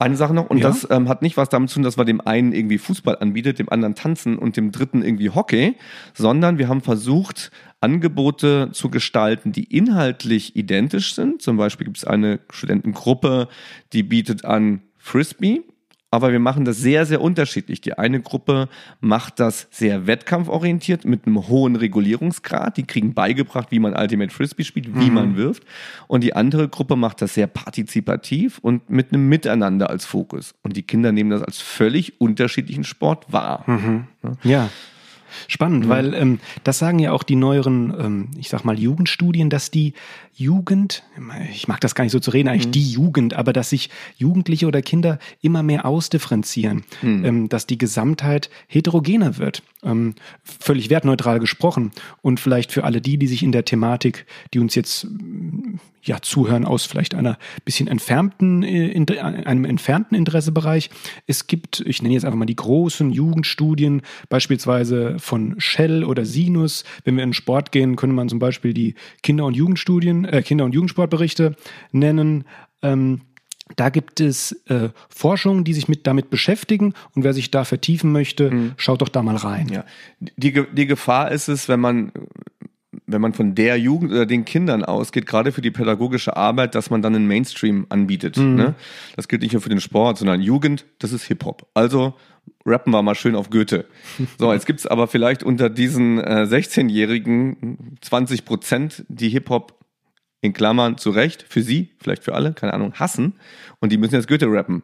Eine 0.00 0.14
Sache 0.14 0.32
noch, 0.32 0.48
und 0.48 0.58
ja. 0.58 0.68
das 0.68 0.86
ähm, 0.90 1.08
hat 1.08 1.22
nicht 1.22 1.36
was 1.36 1.48
damit 1.48 1.70
zu 1.70 1.74
tun, 1.74 1.82
dass 1.82 1.96
man 1.96 2.06
dem 2.06 2.20
einen 2.20 2.52
irgendwie 2.52 2.78
Fußball 2.78 3.18
anbietet, 3.18 3.58
dem 3.58 3.68
anderen 3.68 3.96
Tanzen 3.96 4.38
und 4.38 4.56
dem 4.56 4.70
dritten 4.70 5.02
irgendwie 5.02 5.30
Hockey, 5.30 5.74
sondern 6.14 6.56
wir 6.58 6.68
haben 6.68 6.82
versucht, 6.82 7.50
Angebote 7.80 8.70
zu 8.72 8.90
gestalten, 8.90 9.50
die 9.50 9.64
inhaltlich 9.64 10.54
identisch 10.54 11.16
sind. 11.16 11.42
Zum 11.42 11.56
Beispiel 11.56 11.86
gibt 11.86 11.96
es 11.96 12.04
eine 12.04 12.38
Studentengruppe, 12.50 13.48
die 13.92 14.04
bietet 14.04 14.44
an 14.44 14.82
Frisbee 14.98 15.62
aber 16.10 16.32
wir 16.32 16.38
machen 16.38 16.64
das 16.64 16.78
sehr, 16.78 17.04
sehr 17.04 17.20
unterschiedlich. 17.20 17.80
Die 17.80 17.96
eine 17.98 18.20
Gruppe 18.20 18.68
macht 19.00 19.40
das 19.40 19.68
sehr 19.70 20.06
wettkampforientiert 20.06 21.04
mit 21.04 21.26
einem 21.26 21.48
hohen 21.48 21.76
Regulierungsgrad. 21.76 22.76
Die 22.78 22.84
kriegen 22.84 23.12
beigebracht, 23.12 23.70
wie 23.70 23.78
man 23.78 23.94
Ultimate 23.94 24.32
Frisbee 24.32 24.64
spielt, 24.64 24.94
wie 24.94 25.08
mhm. 25.08 25.14
man 25.14 25.36
wirft. 25.36 25.64
Und 26.06 26.24
die 26.24 26.34
andere 26.34 26.68
Gruppe 26.68 26.96
macht 26.96 27.20
das 27.20 27.34
sehr 27.34 27.46
partizipativ 27.46 28.58
und 28.58 28.88
mit 28.88 29.12
einem 29.12 29.28
Miteinander 29.28 29.90
als 29.90 30.06
Fokus. 30.06 30.54
Und 30.62 30.76
die 30.76 30.82
Kinder 30.82 31.12
nehmen 31.12 31.30
das 31.30 31.42
als 31.42 31.60
völlig 31.60 32.20
unterschiedlichen 32.20 32.84
Sport 32.84 33.30
wahr. 33.30 33.64
Mhm. 33.66 34.04
Ja. 34.42 34.70
Spannend, 35.46 35.86
mhm. 35.86 35.88
weil 35.88 36.14
ähm, 36.14 36.40
das 36.64 36.78
sagen 36.78 36.98
ja 36.98 37.12
auch 37.12 37.22
die 37.22 37.36
neueren, 37.36 37.94
ähm, 37.98 38.28
ich 38.38 38.48
sag 38.48 38.64
mal, 38.64 38.78
Jugendstudien, 38.78 39.50
dass 39.50 39.70
die 39.70 39.94
Jugend, 40.34 41.02
ich 41.52 41.66
mag 41.66 41.80
das 41.80 41.94
gar 41.94 42.04
nicht 42.04 42.12
so 42.12 42.20
zu 42.20 42.30
reden, 42.30 42.48
eigentlich 42.48 42.68
mhm. 42.68 42.72
die 42.72 42.90
Jugend, 42.90 43.34
aber 43.34 43.52
dass 43.52 43.70
sich 43.70 43.90
Jugendliche 44.16 44.66
oder 44.66 44.82
Kinder 44.82 45.18
immer 45.42 45.62
mehr 45.62 45.84
ausdifferenzieren, 45.84 46.84
mhm. 47.02 47.24
ähm, 47.24 47.48
dass 47.48 47.66
die 47.66 47.78
Gesamtheit 47.78 48.50
heterogener 48.68 49.38
wird. 49.38 49.62
Ähm, 49.84 50.14
völlig 50.42 50.90
wertneutral 50.90 51.38
gesprochen. 51.38 51.92
Und 52.20 52.40
vielleicht 52.40 52.72
für 52.72 52.84
alle 52.84 53.00
die, 53.00 53.16
die 53.16 53.28
sich 53.28 53.42
in 53.42 53.52
der 53.52 53.64
Thematik, 53.64 54.26
die 54.52 54.58
uns 54.58 54.74
jetzt 54.74 55.06
ja 56.02 56.20
zuhören 56.20 56.64
aus 56.64 56.86
vielleicht 56.86 57.14
einer 57.14 57.38
bisschen 57.64 57.86
entfernten, 57.86 58.62
äh, 58.62 58.88
in, 58.88 59.08
einem 59.18 59.64
entfernten 59.64 60.16
Interessebereich. 60.16 60.90
Es 61.26 61.46
gibt, 61.46 61.80
ich 61.86 62.02
nenne 62.02 62.14
jetzt 62.14 62.24
einfach 62.24 62.38
mal 62.38 62.46
die 62.46 62.56
großen 62.56 63.10
Jugendstudien, 63.10 64.02
beispielsweise 64.28 65.16
von 65.18 65.54
Shell 65.58 66.02
oder 66.04 66.24
Sinus. 66.24 66.84
Wenn 67.04 67.16
wir 67.16 67.24
in 67.24 67.32
Sport 67.32 67.70
gehen, 67.70 67.96
könnte 67.96 68.16
man 68.16 68.28
zum 68.28 68.38
Beispiel 68.38 68.74
die 68.74 68.94
Kinder- 69.22 69.44
und 69.44 69.54
Jugendstudien, 69.54 70.24
äh, 70.24 70.42
Kinder- 70.42 70.64
und 70.64 70.74
Jugendsportberichte 70.74 71.54
nennen. 71.92 72.44
Ähm, 72.82 73.22
da 73.76 73.90
gibt 73.90 74.20
es 74.20 74.52
äh, 74.68 74.90
Forschungen, 75.08 75.64
die 75.64 75.74
sich 75.74 75.88
mit 75.88 76.06
damit 76.06 76.30
beschäftigen 76.30 76.94
und 77.14 77.24
wer 77.24 77.34
sich 77.34 77.50
da 77.50 77.64
vertiefen 77.64 78.12
möchte, 78.12 78.50
mhm. 78.50 78.72
schaut 78.76 79.02
doch 79.02 79.08
da 79.08 79.22
mal 79.22 79.36
rein. 79.36 79.68
Ja. 79.68 79.84
Die, 80.20 80.64
die 80.72 80.86
Gefahr 80.86 81.30
ist 81.30 81.48
es, 81.48 81.68
wenn 81.68 81.80
man 81.80 82.12
wenn 83.06 83.20
man 83.20 83.32
von 83.32 83.54
der 83.54 83.78
Jugend 83.78 84.12
oder 84.12 84.26
den 84.26 84.44
Kindern 84.44 84.84
ausgeht, 84.84 85.26
gerade 85.26 85.52
für 85.52 85.62
die 85.62 85.70
pädagogische 85.70 86.36
Arbeit, 86.36 86.74
dass 86.74 86.90
man 86.90 87.02
dann 87.02 87.14
einen 87.14 87.26
Mainstream 87.26 87.86
anbietet. 87.88 88.36
Mhm. 88.36 88.54
Ne? 88.54 88.74
Das 89.16 89.28
gilt 89.28 89.42
nicht 89.42 89.52
nur 89.52 89.62
für 89.62 89.68
den 89.68 89.80
Sport, 89.80 90.18
sondern 90.18 90.40
Jugend, 90.40 90.84
das 90.98 91.12
ist 91.12 91.24
Hip-Hop. 91.24 91.66
Also 91.74 92.14
rappen 92.66 92.92
wir 92.92 93.02
mal 93.02 93.14
schön 93.14 93.34
auf 93.34 93.50
Goethe. 93.50 93.86
So, 94.38 94.52
jetzt 94.52 94.66
gibt's 94.66 94.86
aber 94.86 95.06
vielleicht 95.06 95.42
unter 95.42 95.70
diesen 95.70 96.18
äh, 96.18 96.46
16-Jährigen 96.48 97.98
20 98.00 98.44
Prozent, 98.44 99.04
die 99.08 99.28
Hip-Hop 99.30 99.74
in 100.40 100.52
Klammern 100.52 100.98
zu 100.98 101.10
Recht, 101.10 101.44
für 101.48 101.62
sie, 101.62 101.90
vielleicht 101.98 102.24
für 102.24 102.34
alle, 102.34 102.52
keine 102.52 102.74
Ahnung, 102.74 102.94
hassen. 102.94 103.34
Und 103.80 103.90
die 103.92 103.98
müssen 103.98 104.14
jetzt 104.14 104.28
Goethe 104.28 104.46
rappen. 104.48 104.82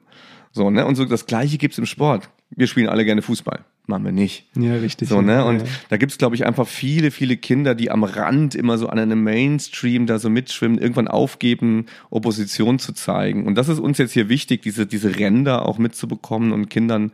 So, 0.52 0.70
ne? 0.70 0.86
Und 0.86 0.96
so 0.96 1.04
das 1.04 1.26
Gleiche 1.26 1.58
gibt's 1.58 1.78
im 1.78 1.86
Sport. 1.86 2.30
Wir 2.50 2.66
spielen 2.66 2.88
alle 2.88 3.04
gerne 3.04 3.22
Fußball 3.22 3.64
machen 3.86 4.04
wir 4.04 4.12
nicht. 4.12 4.46
Ja, 4.56 4.74
richtig. 4.74 5.08
So, 5.08 5.20
ne? 5.20 5.44
Und 5.44 5.60
ja. 5.60 5.66
da 5.90 5.96
gibt's 5.96 6.18
glaube 6.18 6.36
ich, 6.36 6.46
einfach 6.46 6.66
viele, 6.66 7.10
viele 7.10 7.36
Kinder, 7.36 7.74
die 7.74 7.90
am 7.90 8.02
Rand 8.02 8.54
immer 8.54 8.78
so 8.78 8.88
an 8.88 8.98
einem 8.98 9.22
Mainstream 9.22 10.06
da 10.06 10.18
so 10.18 10.30
mitschwimmen, 10.30 10.78
irgendwann 10.78 11.08
aufgeben, 11.08 11.86
Opposition 12.10 12.78
zu 12.78 12.92
zeigen. 12.92 13.46
Und 13.46 13.56
das 13.56 13.68
ist 13.68 13.78
uns 13.78 13.98
jetzt 13.98 14.12
hier 14.12 14.28
wichtig, 14.28 14.62
diese, 14.62 14.86
diese 14.86 15.18
Ränder 15.18 15.66
auch 15.66 15.78
mitzubekommen 15.78 16.52
und 16.52 16.70
Kindern 16.70 17.12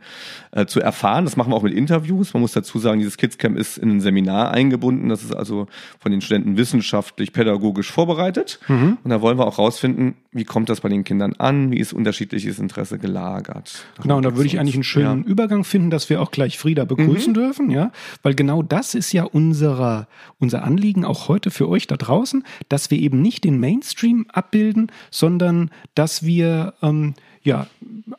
äh, 0.51 0.65
zu 0.65 0.79
erfahren. 0.79 1.25
Das 1.25 1.35
machen 1.35 1.51
wir 1.51 1.55
auch 1.57 1.63
mit 1.63 1.73
Interviews. 1.73 2.33
Man 2.33 2.41
muss 2.41 2.53
dazu 2.53 2.79
sagen, 2.79 2.99
dieses 2.99 3.17
Kidscamp 3.17 3.57
ist 3.57 3.77
in 3.77 3.97
ein 3.97 4.01
Seminar 4.01 4.51
eingebunden. 4.51 5.09
Das 5.09 5.23
ist 5.23 5.35
also 5.35 5.67
von 5.99 6.11
den 6.11 6.21
Studenten 6.21 6.55
wissenschaftlich, 6.57 7.33
pädagogisch 7.33 7.91
vorbereitet. 7.91 8.59
Mhm. 8.67 8.97
Und 9.03 9.09
da 9.09 9.21
wollen 9.21 9.37
wir 9.37 9.45
auch 9.45 9.57
rausfinden, 9.57 10.15
wie 10.31 10.45
kommt 10.45 10.69
das 10.69 10.79
bei 10.79 10.89
den 10.89 11.03
Kindern 11.03 11.33
an? 11.33 11.71
Wie 11.71 11.77
ist 11.79 11.91
unterschiedliches 11.91 12.59
Interesse 12.59 12.97
gelagert? 12.97 13.85
Genau, 14.01 14.17
und 14.17 14.23
da 14.23 14.35
würde 14.35 14.47
ich 14.47 14.59
eigentlich 14.59 14.75
einen 14.75 14.83
schönen 14.83 15.23
ja. 15.23 15.29
Übergang 15.29 15.65
finden, 15.65 15.89
dass 15.89 16.09
wir 16.09 16.21
auch 16.21 16.31
gleich 16.31 16.57
Frieda 16.61 16.85
begrüßen 16.85 17.31
mhm. 17.31 17.35
dürfen, 17.35 17.69
ja, 17.71 17.91
weil 18.23 18.35
genau 18.35 18.61
das 18.61 18.95
ist 18.95 19.11
ja 19.11 19.23
unserer, 19.23 20.07
unser 20.39 20.63
Anliegen 20.63 21.03
auch 21.03 21.27
heute 21.27 21.51
für 21.51 21.67
euch 21.67 21.87
da 21.87 21.97
draußen, 21.97 22.43
dass 22.69 22.91
wir 22.91 22.99
eben 22.99 23.21
nicht 23.21 23.43
den 23.43 23.59
Mainstream 23.59 24.25
abbilden, 24.31 24.91
sondern 25.09 25.71
dass 25.95 26.23
wir 26.23 26.73
ähm, 26.81 27.15
ja 27.43 27.67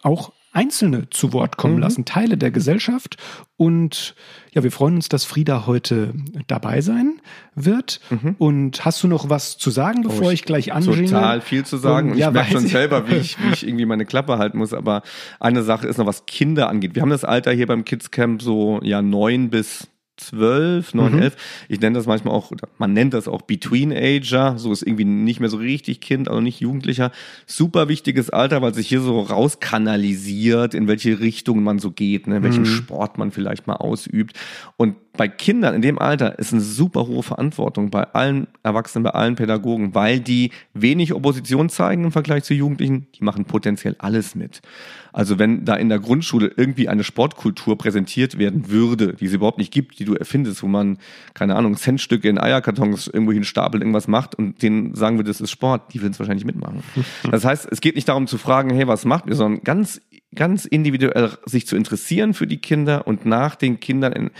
auch 0.02 0.33
Einzelne 0.53 1.09
zu 1.11 1.33
Wort 1.33 1.57
kommen 1.57 1.77
mhm. 1.77 1.81
lassen, 1.81 2.05
Teile 2.05 2.37
der 2.37 2.51
Gesellschaft. 2.51 3.17
Und 3.57 4.15
ja, 4.53 4.62
wir 4.62 4.71
freuen 4.71 4.97
uns, 4.97 5.09
dass 5.09 5.25
Frieda 5.25 5.67
heute 5.67 6.12
dabei 6.47 6.83
sein 6.83 7.21
wird. 7.55 8.01
Mhm. 8.11 8.37
Und 8.38 8.85
hast 8.85 9.03
du 9.03 9.09
noch 9.09 9.31
was 9.31 9.57
zu 9.57 9.71
sagen, 9.71 10.03
bevor 10.03 10.27
oh, 10.27 10.31
ich, 10.31 10.41
ich, 10.41 10.45
gleich 10.45 10.73
anjingle? 10.73 11.07
Total 11.07 11.41
viel 11.41 11.65
zu 11.65 11.79
sagen. 11.79 12.09
Und, 12.09 12.12
und 12.12 12.19
ja, 12.19 12.29
ich 12.29 12.35
merke 12.35 12.53
schon 12.53 12.67
ich. 12.67 12.73
selber, 12.73 13.09
wie 13.09 13.17
ich, 13.17 13.43
wie 13.43 13.53
ich 13.53 13.67
irgendwie 13.67 13.87
meine 13.87 14.05
Klappe 14.05 14.38
halten 14.38 14.59
muss. 14.59 14.75
Aber 14.75 15.03
eine 15.41 15.62
Sache 15.62 15.87
ist 15.87 15.97
noch, 15.97 16.07
was 16.07 16.27
Kinder 16.27 16.69
angeht. 16.69 16.95
Wir 16.95 17.03
haben 17.03 17.11
das 17.11 17.25
Alter 17.25 17.53
hier 17.53 17.67
beim 17.67 17.85
Kids 17.85 18.11
Camp 18.11 18.43
so 18.43 18.81
ja 18.83 19.01
neun 19.01 19.49
bis 19.49 19.88
zwölf, 20.26 20.94
neun, 20.94 21.14
mhm. 21.14 21.22
elf. 21.22 21.37
Ich 21.68 21.80
nenne 21.80 21.96
das 21.96 22.06
manchmal 22.06 22.35
auch, 22.35 22.52
man 22.78 22.92
nennt 22.92 23.14
das 23.14 23.28
auch 23.28 23.42
Between-Ager, 23.42 24.58
so 24.58 24.72
ist 24.72 24.82
irgendwie 24.82 25.04
nicht 25.04 25.40
mehr 25.40 25.48
so 25.48 25.56
richtig 25.56 26.00
Kind, 26.00 26.28
also 26.28 26.40
nicht 26.40 26.61
Jugendlicher. 26.61 27.12
Super 27.46 27.88
wichtiges 27.88 28.30
Alter, 28.30 28.62
weil 28.62 28.74
sich 28.74 28.88
hier 28.88 29.00
so 29.00 29.20
rauskanalisiert, 29.20 30.74
in 30.74 30.88
welche 30.88 31.20
Richtung 31.20 31.62
man 31.62 31.78
so 31.78 31.90
geht, 31.90 32.26
ne, 32.26 32.42
welchen 32.42 32.62
mhm. 32.62 32.66
Sport 32.66 33.18
man 33.18 33.30
vielleicht 33.30 33.66
mal 33.66 33.76
ausübt. 33.76 34.38
Und 34.76 34.96
bei 35.14 35.29
Kindern 35.29 35.75
in 35.75 35.83
dem 35.83 35.98
Alter 35.98 36.38
ist 36.38 36.53
eine 36.53 36.62
super 36.62 37.07
hohe 37.07 37.22
Verantwortung 37.22 37.90
bei 37.90 38.05
allen 38.14 38.46
Erwachsenen, 38.62 39.03
bei 39.03 39.11
allen 39.11 39.35
Pädagogen, 39.35 39.94
weil 39.94 40.20
die 40.20 40.51
wenig 40.72 41.12
Opposition 41.12 41.68
zeigen 41.68 42.05
im 42.05 42.12
Vergleich 42.12 42.44
zu 42.44 42.55
Jugendlichen, 42.55 43.07
die 43.14 43.25
machen 43.25 43.44
potenziell 43.44 43.94
alles 43.98 44.35
mit. 44.35 44.62
Also 45.12 45.38
wenn 45.38 45.66
da 45.66 45.75
in 45.75 45.90
der 45.90 45.98
Grundschule 45.98 46.51
irgendwie 46.57 46.88
eine 46.88 47.05
Sportkultur 47.05 47.77
präsentiert 47.77 48.38
werden 48.38 48.70
würde, 48.70 49.12
die 49.12 49.27
es 49.27 49.35
überhaupt 49.35 49.59
nicht 49.59 49.72
gibt, 49.72 49.98
die 49.98 50.07
du 50.07 50.14
erfindest, 50.14 50.62
wo 50.62 50.66
man, 50.66 50.96
keine 51.35 51.57
Ahnung, 51.57 51.77
Centstücke 51.77 52.31
in 52.31 52.38
Eierkartons 52.38 53.09
irgendwo 53.09 53.33
hinstapelt, 53.33 53.83
irgendwas 53.83 54.09
macht 54.09 54.35
und 54.35 54.62
denen 54.62 54.94
sagen 54.94 55.18
wir, 55.18 55.25
das 55.25 55.42
ist 55.42 55.51
Sport, 55.51 55.92
die 55.92 56.01
würden 56.01 56.12
es 56.12 56.18
wahrscheinlich 56.18 56.46
mitmachen. 56.46 56.83
Das 57.31 57.44
heißt, 57.44 57.68
es 57.70 57.81
geht 57.81 57.94
nicht 57.94 58.09
darum 58.09 58.27
zu 58.27 58.37
fragen, 58.38 58.70
hey, 58.70 58.87
was 58.87 59.05
macht 59.05 59.27
ihr, 59.27 59.35
sondern 59.35 59.62
ganz, 59.62 60.01
ganz 60.35 60.64
individuell 60.64 61.31
sich 61.44 61.66
zu 61.66 61.77
interessieren 61.77 62.35
für 62.35 62.46
die 62.46 62.59
Kinder 62.59 63.07
und 63.07 63.27
nach 63.27 63.55
den 63.55 63.81
Kindern 63.81 64.12
in, 64.12 64.31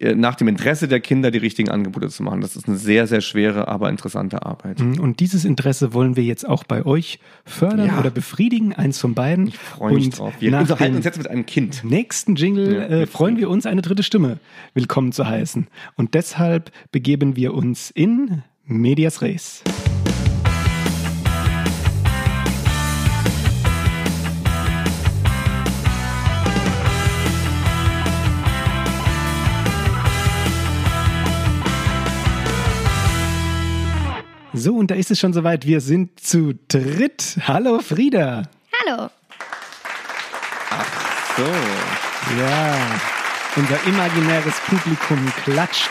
nach 0.00 0.34
dem 0.34 0.48
Interesse 0.48 0.88
der 0.88 1.00
Kinder 1.00 1.30
die 1.30 1.38
richtigen 1.38 1.68
Angebote 1.68 2.08
zu 2.08 2.22
machen. 2.22 2.40
Das 2.40 2.56
ist 2.56 2.66
eine 2.66 2.78
sehr, 2.78 3.06
sehr 3.06 3.20
schwere, 3.20 3.68
aber 3.68 3.90
interessante 3.90 4.46
Arbeit. 4.46 4.80
Mhm. 4.80 4.98
Und 4.98 5.20
dieses 5.20 5.44
Interesse 5.44 5.92
wollen 5.92 6.16
wir 6.16 6.24
jetzt 6.24 6.48
auch 6.48 6.64
bei 6.64 6.86
euch 6.86 7.18
fördern 7.44 7.88
ja. 7.88 7.98
oder 7.98 8.10
befriedigen, 8.10 8.72
eins 8.72 8.98
von 8.98 9.14
beiden. 9.14 9.48
Ich 9.48 9.58
freue 9.58 9.94
mich 9.94 10.06
Und 10.06 10.18
drauf. 10.18 10.34
Wir 10.40 10.56
unterhalten 10.56 10.96
uns 10.96 11.04
jetzt 11.04 11.18
mit 11.18 11.28
einem 11.28 11.44
Kind. 11.44 11.84
Nächsten 11.84 12.34
Jingle 12.34 12.74
ja, 12.74 12.82
äh, 12.86 13.06
freuen 13.06 13.36
wir 13.36 13.50
uns, 13.50 13.66
eine 13.66 13.82
dritte 13.82 14.02
Stimme 14.02 14.38
willkommen 14.74 15.12
zu 15.12 15.26
heißen. 15.26 15.66
Und 15.96 16.14
deshalb 16.14 16.70
begeben 16.92 17.36
wir 17.36 17.52
uns 17.52 17.90
in 17.90 18.42
Medias 18.64 19.20
Res. 19.20 19.62
So, 34.60 34.74
und 34.74 34.90
da 34.90 34.94
ist 34.94 35.10
es 35.10 35.18
schon 35.18 35.32
soweit. 35.32 35.64
Wir 35.64 35.80
sind 35.80 36.20
zu 36.20 36.52
dritt. 36.68 37.38
Hallo, 37.48 37.80
Frieda. 37.80 38.42
Hallo. 38.78 39.08
Ach 40.70 41.34
so. 41.34 41.42
Ja, 42.38 42.76
unser 43.56 43.86
imaginäres 43.86 44.60
Publikum 44.66 45.32
klatscht. 45.44 45.88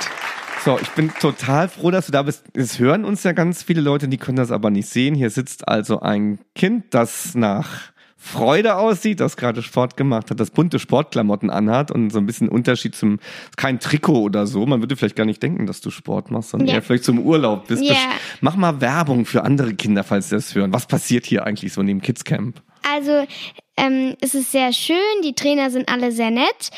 So, 0.63 0.77
ich 0.79 0.89
bin 0.89 1.12
total 1.19 1.67
froh, 1.67 1.89
dass 1.89 2.05
du 2.05 2.12
da 2.12 2.21
bist. 2.21 2.43
Es 2.53 2.77
hören 2.77 3.05
uns 3.05 3.23
ja 3.23 3.32
ganz 3.32 3.63
viele 3.63 3.82
Leute, 3.82 4.08
die 4.08 4.17
können 4.17 4.38
das 4.38 4.51
aber 4.51 4.69
nicht 4.69 4.88
sehen. 4.88 5.15
Hier 5.15 5.32
sitzt 5.32 5.67
also 5.67 6.01
ein 6.01 6.38
Kind, 6.53 6.93
das 6.93 7.34
nach 7.34 7.91
Freude 8.21 8.75
aussieht, 8.75 9.21
das 9.21 9.38
gerade 9.38 9.63
Sport 9.63 9.95
gemacht 9.95 10.29
hat, 10.29 10.39
das 10.41 10.51
bunte 10.51 10.77
Sportklamotten 10.77 11.49
anhat 11.49 11.89
und 11.89 12.10
so 12.12 12.19
ein 12.19 12.25
bisschen 12.25 12.49
Unterschied 12.49 12.93
zum, 12.93 13.19
kein 13.55 13.79
Trikot 13.79 14.21
oder 14.23 14.45
so. 14.45 14.65
Man 14.65 14.82
würde 14.82 14.97
vielleicht 14.97 15.15
gar 15.15 15.25
nicht 15.25 15.41
denken, 15.41 15.65
dass 15.65 15.79
du 15.79 15.89
Sport 15.89 16.29
machst, 16.29 16.49
sondern 16.49 16.67
Ja. 16.67 16.75
eher 16.75 16.82
vielleicht 16.82 17.05
zum 17.05 17.19
Urlaub 17.19 17.67
bist. 17.67 17.82
Ja. 17.82 17.95
Mach 18.41 18.58
mal 18.58 18.82
Werbung 18.82 19.25
für 19.25 19.43
andere 19.45 19.73
Kinder, 19.73 20.03
falls 20.03 20.29
sie 20.29 20.36
das 20.36 20.53
hören. 20.53 20.73
Was 20.73 20.86
passiert 20.86 21.25
hier 21.25 21.45
eigentlich 21.45 21.71
so 21.71 21.79
in 21.79 21.88
dem 21.88 22.01
Kidscamp? 22.01 22.62
Also 22.93 23.25
ähm, 23.77 24.15
es 24.19 24.36
ist 24.36 24.51
sehr 24.51 24.73
schön, 24.73 24.97
die 25.23 25.34
Trainer 25.34 25.69
sind 25.69 25.88
alle 25.89 26.12
sehr 26.12 26.32
nett. 26.32 26.71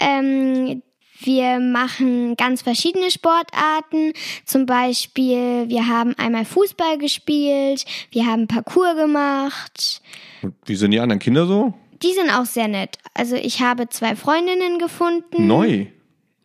Ähm, 0.00 0.82
wir 1.20 1.58
machen 1.60 2.36
ganz 2.36 2.62
verschiedene 2.62 3.10
Sportarten. 3.10 4.12
Zum 4.44 4.66
Beispiel, 4.66 5.68
wir 5.68 5.86
haben 5.88 6.14
einmal 6.18 6.44
Fußball 6.44 6.98
gespielt, 6.98 7.84
wir 8.10 8.26
haben 8.26 8.46
Parkour 8.46 8.94
gemacht. 8.94 10.00
Und 10.42 10.54
wie 10.66 10.74
sind 10.76 10.90
die 10.92 11.00
anderen 11.00 11.18
Kinder 11.20 11.46
so? 11.46 11.74
Die 12.02 12.12
sind 12.12 12.30
auch 12.30 12.44
sehr 12.46 12.68
nett. 12.68 12.98
Also 13.14 13.34
ich 13.36 13.60
habe 13.60 13.88
zwei 13.88 14.14
Freundinnen 14.16 14.78
gefunden. 14.78 15.46
Neu. 15.46 15.86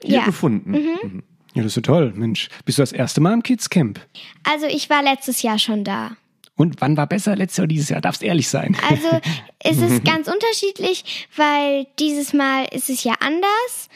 Hier 0.04 0.18
Ja. 0.20 0.26
gefunden. 0.26 0.72
Mhm. 0.72 1.24
Ja, 1.54 1.62
das 1.62 1.68
ist 1.68 1.76
so 1.76 1.82
toll. 1.82 2.12
Mensch, 2.16 2.50
bist 2.66 2.80
du 2.80 2.82
das 2.82 2.92
erste 2.92 3.22
Mal 3.22 3.34
im 3.34 3.44
Kids 3.44 3.70
Camp? 3.70 4.00
Also 4.44 4.66
ich 4.66 4.90
war 4.90 5.04
letztes 5.04 5.42
Jahr 5.44 5.60
schon 5.60 5.84
da. 5.84 6.18
Und 6.56 6.82
wann 6.82 6.98
war 6.98 7.08
besser, 7.08 7.36
letztes 7.36 7.58
Jahr 7.58 7.64
oder 7.66 7.70
dieses 7.74 7.90
Jahr? 7.90 8.02
Darfst 8.02 8.24
ehrlich 8.24 8.48
sein. 8.48 8.76
Also 8.90 9.08
es 9.60 9.78
ist 9.78 10.04
ganz 10.06 10.28
unterschiedlich, 10.28 11.28
weil 11.36 11.88
dieses 12.00 12.34
Mal 12.34 12.66
ist 12.72 12.90
es 12.90 13.04
ja 13.04 13.14
anders. 13.20 13.90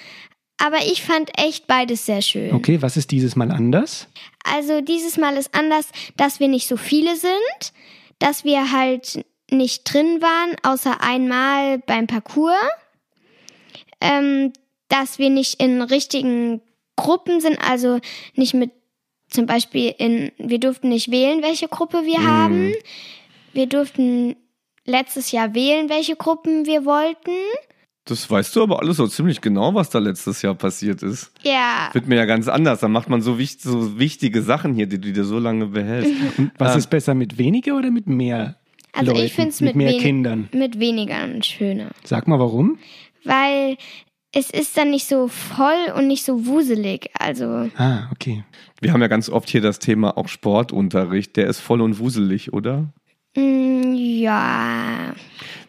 Aber 0.60 0.78
ich 0.86 1.04
fand 1.04 1.30
echt 1.40 1.68
beides 1.68 2.06
sehr 2.08 2.22
schön. 2.24 2.54
Okay, 2.54 2.82
was 2.82 2.98
ist 2.98 3.12
dieses 3.12 3.36
Mal 3.36 3.52
anders? 3.52 4.08
Also 4.44 4.82
dieses 4.82 5.18
Mal 5.18 5.36
ist 5.38 5.54
anders, 5.54 5.90
dass 6.16 6.40
wir 6.40 6.48
nicht 6.48 6.68
so 6.68 6.78
viele 6.78 7.16
sind, 7.16 7.74
dass 8.20 8.44
wir 8.44 8.72
halt 8.72 9.24
nicht 9.52 9.92
drin 9.92 10.22
waren, 10.22 10.56
außer 10.64 11.02
einmal 11.02 11.80
beim 11.80 12.08
Parcours, 12.08 12.54
ähm, 14.02 14.54
dass 14.90 15.20
wir 15.20 15.30
nicht 15.30 15.62
in 15.62 15.82
richtigen 15.82 16.62
Gruppen 16.96 17.42
sind, 17.42 17.58
also 17.60 18.00
nicht 18.36 18.54
mit 18.54 18.72
zum 19.30 19.46
Beispiel 19.46 19.94
in, 19.98 20.32
wir 20.38 20.60
durften 20.60 20.90
nicht 20.90 21.12
wählen, 21.12 21.42
welche 21.44 21.68
Gruppe 21.68 22.04
wir 22.06 22.24
haben. 22.26 22.74
Wir 23.54 23.68
durften 23.68 24.38
letztes 24.86 25.32
Jahr 25.32 25.54
wählen, 25.54 25.90
welche 25.90 26.16
Gruppen 26.16 26.66
wir 26.66 26.86
wollten. 26.86 27.32
Das 28.06 28.30
weißt 28.32 28.56
du 28.56 28.64
aber 28.64 28.80
alles 28.80 28.96
so 28.98 29.08
ziemlich 29.08 29.42
genau, 29.42 29.76
was 29.76 29.90
da 29.90 30.00
letztes 30.00 30.42
Jahr 30.42 30.56
passiert 30.56 31.04
ist. 31.04 31.30
Ja, 31.44 31.90
Wird 31.92 32.08
mir 32.08 32.16
ja 32.16 32.24
ganz 32.26 32.48
anders. 32.48 32.80
Da 32.80 32.88
macht 32.88 33.10
man 33.10 33.22
so, 33.22 33.38
wicht, 33.38 33.62
so 33.62 34.00
wichtige 34.00 34.42
Sachen 34.42 34.74
hier, 34.74 34.88
die 34.88 35.00
du 35.02 35.12
dir 35.12 35.26
so 35.26 35.40
lange 35.40 35.66
behältst. 35.68 36.14
Und 36.38 36.52
was 36.58 36.72
Ähm. 36.72 36.80
ist 36.80 36.90
besser, 36.90 37.14
mit 37.14 37.38
weniger 37.38 37.76
oder 37.76 37.92
mit 37.92 38.08
mehr 38.08 38.56
also 38.94 39.12
Leuten? 39.12 39.26
ich 39.26 39.34
finde 39.34 39.50
es 39.50 39.62
mit, 39.62 39.76
mit, 39.76 39.86
mehr 39.86 39.94
wen- 39.94 40.02
Kindern. 40.02 40.50
mit 40.54 40.80
weniger 40.80 41.28
schöner. 41.44 41.90
Sag 42.04 42.28
mal, 42.28 42.40
warum? 42.40 42.78
weil 43.24 43.78
es 44.32 44.50
ist 44.52 44.78
dann 44.78 44.92
nicht 44.92 45.06
so 45.08 45.28
voll 45.28 45.92
und 45.96 46.08
nicht 46.08 46.24
so 46.24 46.46
wuselig. 46.46 47.10
Also 47.18 47.70
Ah, 47.78 48.10
okay. 48.12 48.44
Wir 48.80 48.94
haben 48.94 49.02
ja 49.02 49.08
ganz 49.08 49.30
oft 49.30 49.50
hier 49.50 49.62
das 49.62 49.80
Thema 49.80 50.18
auch 50.18 50.28
Sportunterricht. 50.28 51.36
Der 51.38 51.48
ist 51.48 51.60
voll 51.60 51.82
und 51.82 52.00
wuselig, 52.00 52.54
oder? 52.54 52.94
mm, 53.36 53.94
ja, 53.96 55.14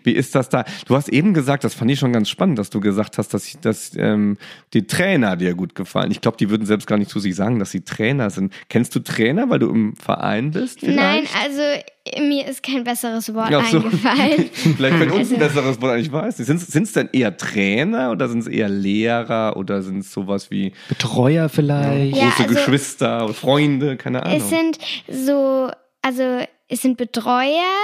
Wie 0.08 0.12
ist 0.12 0.34
das 0.34 0.48
da? 0.48 0.64
Du 0.86 0.96
hast 0.96 1.10
eben 1.10 1.34
gesagt, 1.34 1.64
das 1.64 1.74
fand 1.74 1.90
ich 1.90 1.98
schon 1.98 2.14
ganz 2.14 2.30
spannend, 2.30 2.58
dass 2.58 2.70
du 2.70 2.80
gesagt 2.80 3.18
hast, 3.18 3.34
dass, 3.34 3.58
dass 3.60 3.92
ähm, 3.94 4.38
die 4.72 4.86
Trainer 4.86 5.36
dir 5.36 5.54
gut 5.54 5.74
gefallen. 5.74 6.10
Ich 6.10 6.22
glaube, 6.22 6.38
die 6.38 6.48
würden 6.48 6.64
selbst 6.64 6.86
gar 6.86 6.96
nicht 6.96 7.10
zu 7.10 7.20
sich 7.20 7.34
sagen, 7.36 7.58
dass 7.58 7.72
sie 7.72 7.82
Trainer 7.82 8.30
sind. 8.30 8.54
Kennst 8.70 8.94
du 8.94 9.00
Trainer, 9.00 9.50
weil 9.50 9.58
du 9.58 9.68
im 9.68 9.94
Verein 9.96 10.50
bist? 10.52 10.80
Vielleicht? 10.80 10.96
nein, 10.98 11.24
also 11.44 11.60
mir 12.26 12.46
ist 12.48 12.62
kein 12.62 12.84
besseres 12.84 13.34
Wort 13.34 13.50
Ja, 13.50 13.62
so. 13.64 13.80
eingefallen. 13.80 14.48
Vielleicht, 14.52 14.98
wenn 14.98 15.10
uns 15.10 15.18
Also- 15.18 15.34
ein 15.34 15.40
besseres 15.40 15.82
Wort 15.82 15.92
eigentlich 15.92 16.10
weiß. 16.10 16.38
Sind 16.38 16.82
es 16.84 16.92
denn 16.94 17.10
eher 17.12 17.36
Trainer 17.36 18.10
oder 18.12 18.30
sind 18.30 18.38
es 18.38 18.46
eher 18.46 18.70
Lehrer 18.70 19.58
oder 19.58 19.82
sind 19.82 19.98
es 19.98 20.10
sowas 20.10 20.50
wie 20.50 20.72
Betreuer 20.88 21.50
vielleicht? 21.50 22.16
Ja, 22.16 22.30
große 22.30 22.42
also- 22.44 22.54
Geschwister 22.54 23.24
oder 23.26 23.34
Freunde? 23.34 23.98
Keine 23.98 24.22
Ahnung. 24.24 24.38
es 24.38 24.48
sind 24.48 24.78
so, 25.06 25.70
also 26.00 26.22
es 26.68 26.80
sind 26.80 26.96
Betreuer 26.96 27.74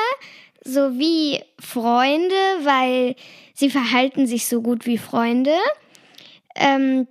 sowie 0.65 1.41
Freunde, 1.61 2.35
weil 2.63 3.17
sie 3.55 3.71
verhalten 3.71 4.27
sich 4.27 4.47
so 4.47 4.63
gut 4.63 4.87
wie 4.87 4.99
Freunde. 4.99 5.55
Ähm, 6.57 7.07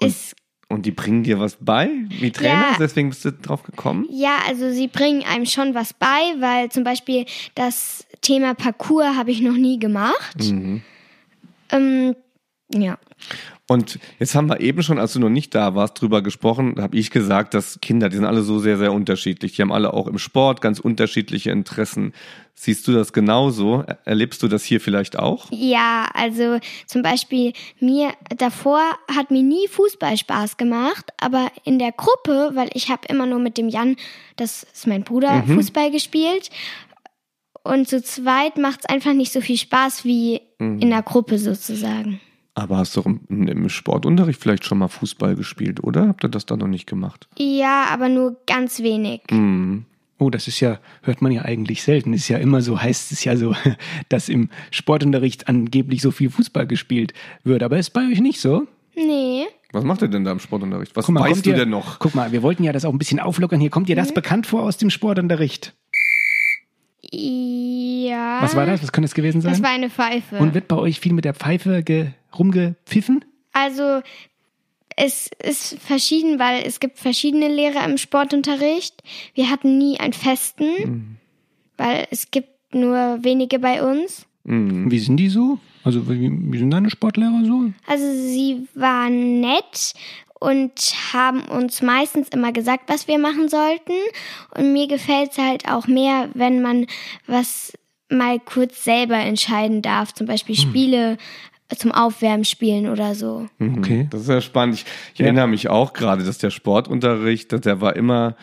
es 0.00 0.34
Und 0.68 0.86
die 0.86 0.90
bringen 0.90 1.22
dir 1.22 1.38
was 1.38 1.56
bei, 1.60 1.90
wie 2.08 2.30
Trainer? 2.30 2.70
Ja. 2.72 2.76
Deswegen 2.78 3.10
bist 3.10 3.24
du 3.24 3.32
drauf 3.32 3.62
gekommen? 3.62 4.06
Ja, 4.10 4.38
also 4.46 4.70
sie 4.72 4.88
bringen 4.88 5.22
einem 5.24 5.46
schon 5.46 5.74
was 5.74 5.92
bei, 5.92 6.34
weil 6.38 6.70
zum 6.70 6.84
Beispiel 6.84 7.26
das 7.54 8.06
Thema 8.22 8.54
Parcours 8.54 9.16
habe 9.16 9.30
ich 9.30 9.40
noch 9.40 9.56
nie 9.56 9.78
gemacht. 9.78 10.36
Mhm. 10.38 10.82
Ähm, 11.70 12.16
ja. 12.72 12.98
Und 13.66 13.98
jetzt 14.18 14.34
haben 14.34 14.48
wir 14.50 14.60
eben 14.60 14.82
schon, 14.82 14.98
als 14.98 15.14
du 15.14 15.20
noch 15.20 15.30
nicht 15.30 15.54
da 15.54 15.74
warst, 15.74 15.98
drüber 15.98 16.20
gesprochen, 16.20 16.74
habe 16.78 16.98
ich 16.98 17.10
gesagt, 17.10 17.54
dass 17.54 17.78
Kinder, 17.80 18.10
die 18.10 18.16
sind 18.16 18.26
alle 18.26 18.42
so 18.42 18.58
sehr, 18.58 18.76
sehr 18.76 18.92
unterschiedlich. 18.92 19.56
Die 19.56 19.62
haben 19.62 19.72
alle 19.72 19.94
auch 19.94 20.06
im 20.06 20.18
Sport 20.18 20.60
ganz 20.60 20.80
unterschiedliche 20.80 21.50
Interessen. 21.50 22.12
Siehst 22.52 22.86
du 22.86 22.92
das 22.92 23.14
genauso? 23.14 23.82
Er- 23.86 23.98
Erlebst 24.04 24.42
du 24.42 24.48
das 24.48 24.64
hier 24.64 24.82
vielleicht 24.82 25.18
auch? 25.18 25.46
Ja, 25.50 26.10
also 26.12 26.58
zum 26.86 27.00
Beispiel 27.00 27.54
mir 27.80 28.12
davor 28.36 28.82
hat 29.10 29.30
mir 29.30 29.42
nie 29.42 29.66
Fußball 29.68 30.18
Spaß 30.18 30.58
gemacht, 30.58 31.06
aber 31.16 31.50
in 31.64 31.78
der 31.78 31.92
Gruppe, 31.92 32.50
weil 32.54 32.68
ich 32.74 32.90
habe 32.90 33.08
immer 33.08 33.24
nur 33.24 33.38
mit 33.38 33.56
dem 33.56 33.70
Jan, 33.70 33.96
das 34.36 34.64
ist 34.74 34.86
mein 34.86 35.04
Bruder, 35.04 35.42
Fußball 35.46 35.90
gespielt. 35.90 36.50
Und 37.62 37.88
zu 37.88 38.02
zweit 38.02 38.58
macht 38.58 38.80
es 38.80 38.86
einfach 38.94 39.14
nicht 39.14 39.32
so 39.32 39.40
viel 39.40 39.56
Spaß 39.56 40.04
wie 40.04 40.42
in 40.58 40.90
der 40.90 41.00
Gruppe 41.02 41.38
sozusagen. 41.38 42.20
Aber 42.54 42.76
hast 42.78 42.96
du 42.96 43.02
im, 43.28 43.68
Sportunterricht 43.68 44.40
vielleicht 44.40 44.64
schon 44.64 44.78
mal 44.78 44.88
Fußball 44.88 45.34
gespielt, 45.34 45.82
oder? 45.82 46.06
Habt 46.08 46.24
ihr 46.24 46.28
das 46.28 46.46
da 46.46 46.56
noch 46.56 46.68
nicht 46.68 46.86
gemacht? 46.86 47.26
Ja, 47.36 47.86
aber 47.90 48.08
nur 48.08 48.36
ganz 48.46 48.80
wenig. 48.80 49.22
Mhm. 49.30 49.86
Oh, 50.18 50.30
das 50.30 50.46
ist 50.46 50.60
ja, 50.60 50.78
hört 51.02 51.20
man 51.20 51.32
ja 51.32 51.42
eigentlich 51.42 51.82
selten. 51.82 52.12
Ist 52.14 52.28
ja 52.28 52.38
immer 52.38 52.62
so, 52.62 52.80
heißt 52.80 53.10
es 53.10 53.24
ja 53.24 53.36
so, 53.36 53.54
dass 54.08 54.28
im 54.28 54.50
Sportunterricht 54.70 55.48
angeblich 55.48 56.00
so 56.00 56.12
viel 56.12 56.30
Fußball 56.30 56.66
gespielt 56.68 57.12
wird. 57.42 57.64
Aber 57.64 57.76
ist 57.78 57.90
bei 57.90 58.02
euch 58.10 58.20
nicht 58.20 58.40
so? 58.40 58.66
Nee. 58.94 59.46
Was 59.72 59.82
macht 59.82 60.02
ihr 60.02 60.08
denn 60.08 60.22
da 60.22 60.30
im 60.30 60.38
Sportunterricht? 60.38 60.94
Was 60.94 61.08
mal, 61.08 61.20
weißt 61.28 61.44
du 61.44 61.50
ihr- 61.50 61.56
denn 61.56 61.70
noch? 61.70 61.98
Guck 61.98 62.14
mal, 62.14 62.30
wir 62.30 62.42
wollten 62.44 62.62
ja 62.62 62.72
das 62.72 62.84
auch 62.84 62.92
ein 62.92 62.98
bisschen 62.98 63.18
auflockern. 63.18 63.60
Hier 63.60 63.70
kommt 63.70 63.88
dir 63.88 63.96
das 63.96 64.14
bekannt 64.14 64.46
vor 64.46 64.62
aus 64.62 64.76
dem 64.76 64.90
Sportunterricht. 64.90 65.74
Ja. 67.12 68.38
Was 68.42 68.54
war 68.56 68.66
das? 68.66 68.82
Was 68.82 68.92
könnte 68.92 69.06
es 69.06 69.14
gewesen 69.14 69.40
sein? 69.40 69.52
Das 69.52 69.62
war 69.62 69.70
eine 69.70 69.90
Pfeife. 69.90 70.38
Und 70.38 70.54
wird 70.54 70.68
bei 70.68 70.76
euch 70.76 71.00
viel 71.00 71.12
mit 71.12 71.24
der 71.24 71.34
Pfeife 71.34 71.82
ge 71.82 72.08
rumgepfiffen? 72.38 73.24
Also 73.52 74.00
es 74.96 75.28
ist 75.42 75.78
verschieden, 75.80 76.38
weil 76.38 76.62
es 76.66 76.80
gibt 76.80 76.98
verschiedene 76.98 77.48
Lehrer 77.48 77.84
im 77.84 77.98
Sportunterricht. 77.98 79.02
Wir 79.34 79.50
hatten 79.50 79.78
nie 79.78 79.98
einen 79.98 80.12
festen, 80.12 80.66
Mhm. 80.84 81.16
weil 81.76 82.06
es 82.10 82.30
gibt 82.30 82.74
nur 82.74 83.18
wenige 83.22 83.58
bei 83.58 83.82
uns. 83.82 84.26
Mhm. 84.44 84.90
Wie 84.90 84.98
sind 84.98 85.16
die 85.16 85.28
so? 85.28 85.58
Also 85.84 86.08
wie, 86.08 86.30
wie 86.52 86.58
sind 86.58 86.70
deine 86.70 86.90
Sportlehrer 86.90 87.42
so? 87.44 87.70
Also 87.86 88.04
sie 88.12 88.66
waren 88.74 89.40
nett 89.40 89.92
und 90.44 90.72
haben 91.14 91.42
uns 91.46 91.80
meistens 91.80 92.28
immer 92.28 92.52
gesagt, 92.52 92.84
was 92.88 93.08
wir 93.08 93.18
machen 93.18 93.48
sollten. 93.48 93.94
Und 94.54 94.74
mir 94.74 94.86
gefällt 94.86 95.32
es 95.32 95.38
halt 95.38 95.66
auch 95.66 95.86
mehr, 95.86 96.28
wenn 96.34 96.60
man 96.60 96.86
was 97.26 97.72
mal 98.10 98.38
kurz 98.40 98.84
selber 98.84 99.16
entscheiden 99.16 99.80
darf. 99.80 100.12
Zum 100.12 100.26
Beispiel 100.26 100.54
Spiele 100.54 101.16
zum 101.76 101.92
Aufwärmen 101.92 102.44
spielen 102.44 102.88
oder 102.88 103.14
so. 103.14 103.46
Okay. 103.60 104.06
Das 104.10 104.22
ist 104.22 104.28
ja 104.28 104.40
spannend. 104.40 104.76
Ich, 104.76 104.84
ich 105.14 105.20
Ja. 105.20 105.26
erinnere 105.26 105.48
mich 105.48 105.68
auch 105.68 105.92
gerade, 105.92 106.22
dass 106.24 106.38
der 106.38 106.50
Sportunterricht, 106.50 107.52
dass 107.52 107.62
der 107.62 107.80
war 107.80 107.96
immer 107.96 108.36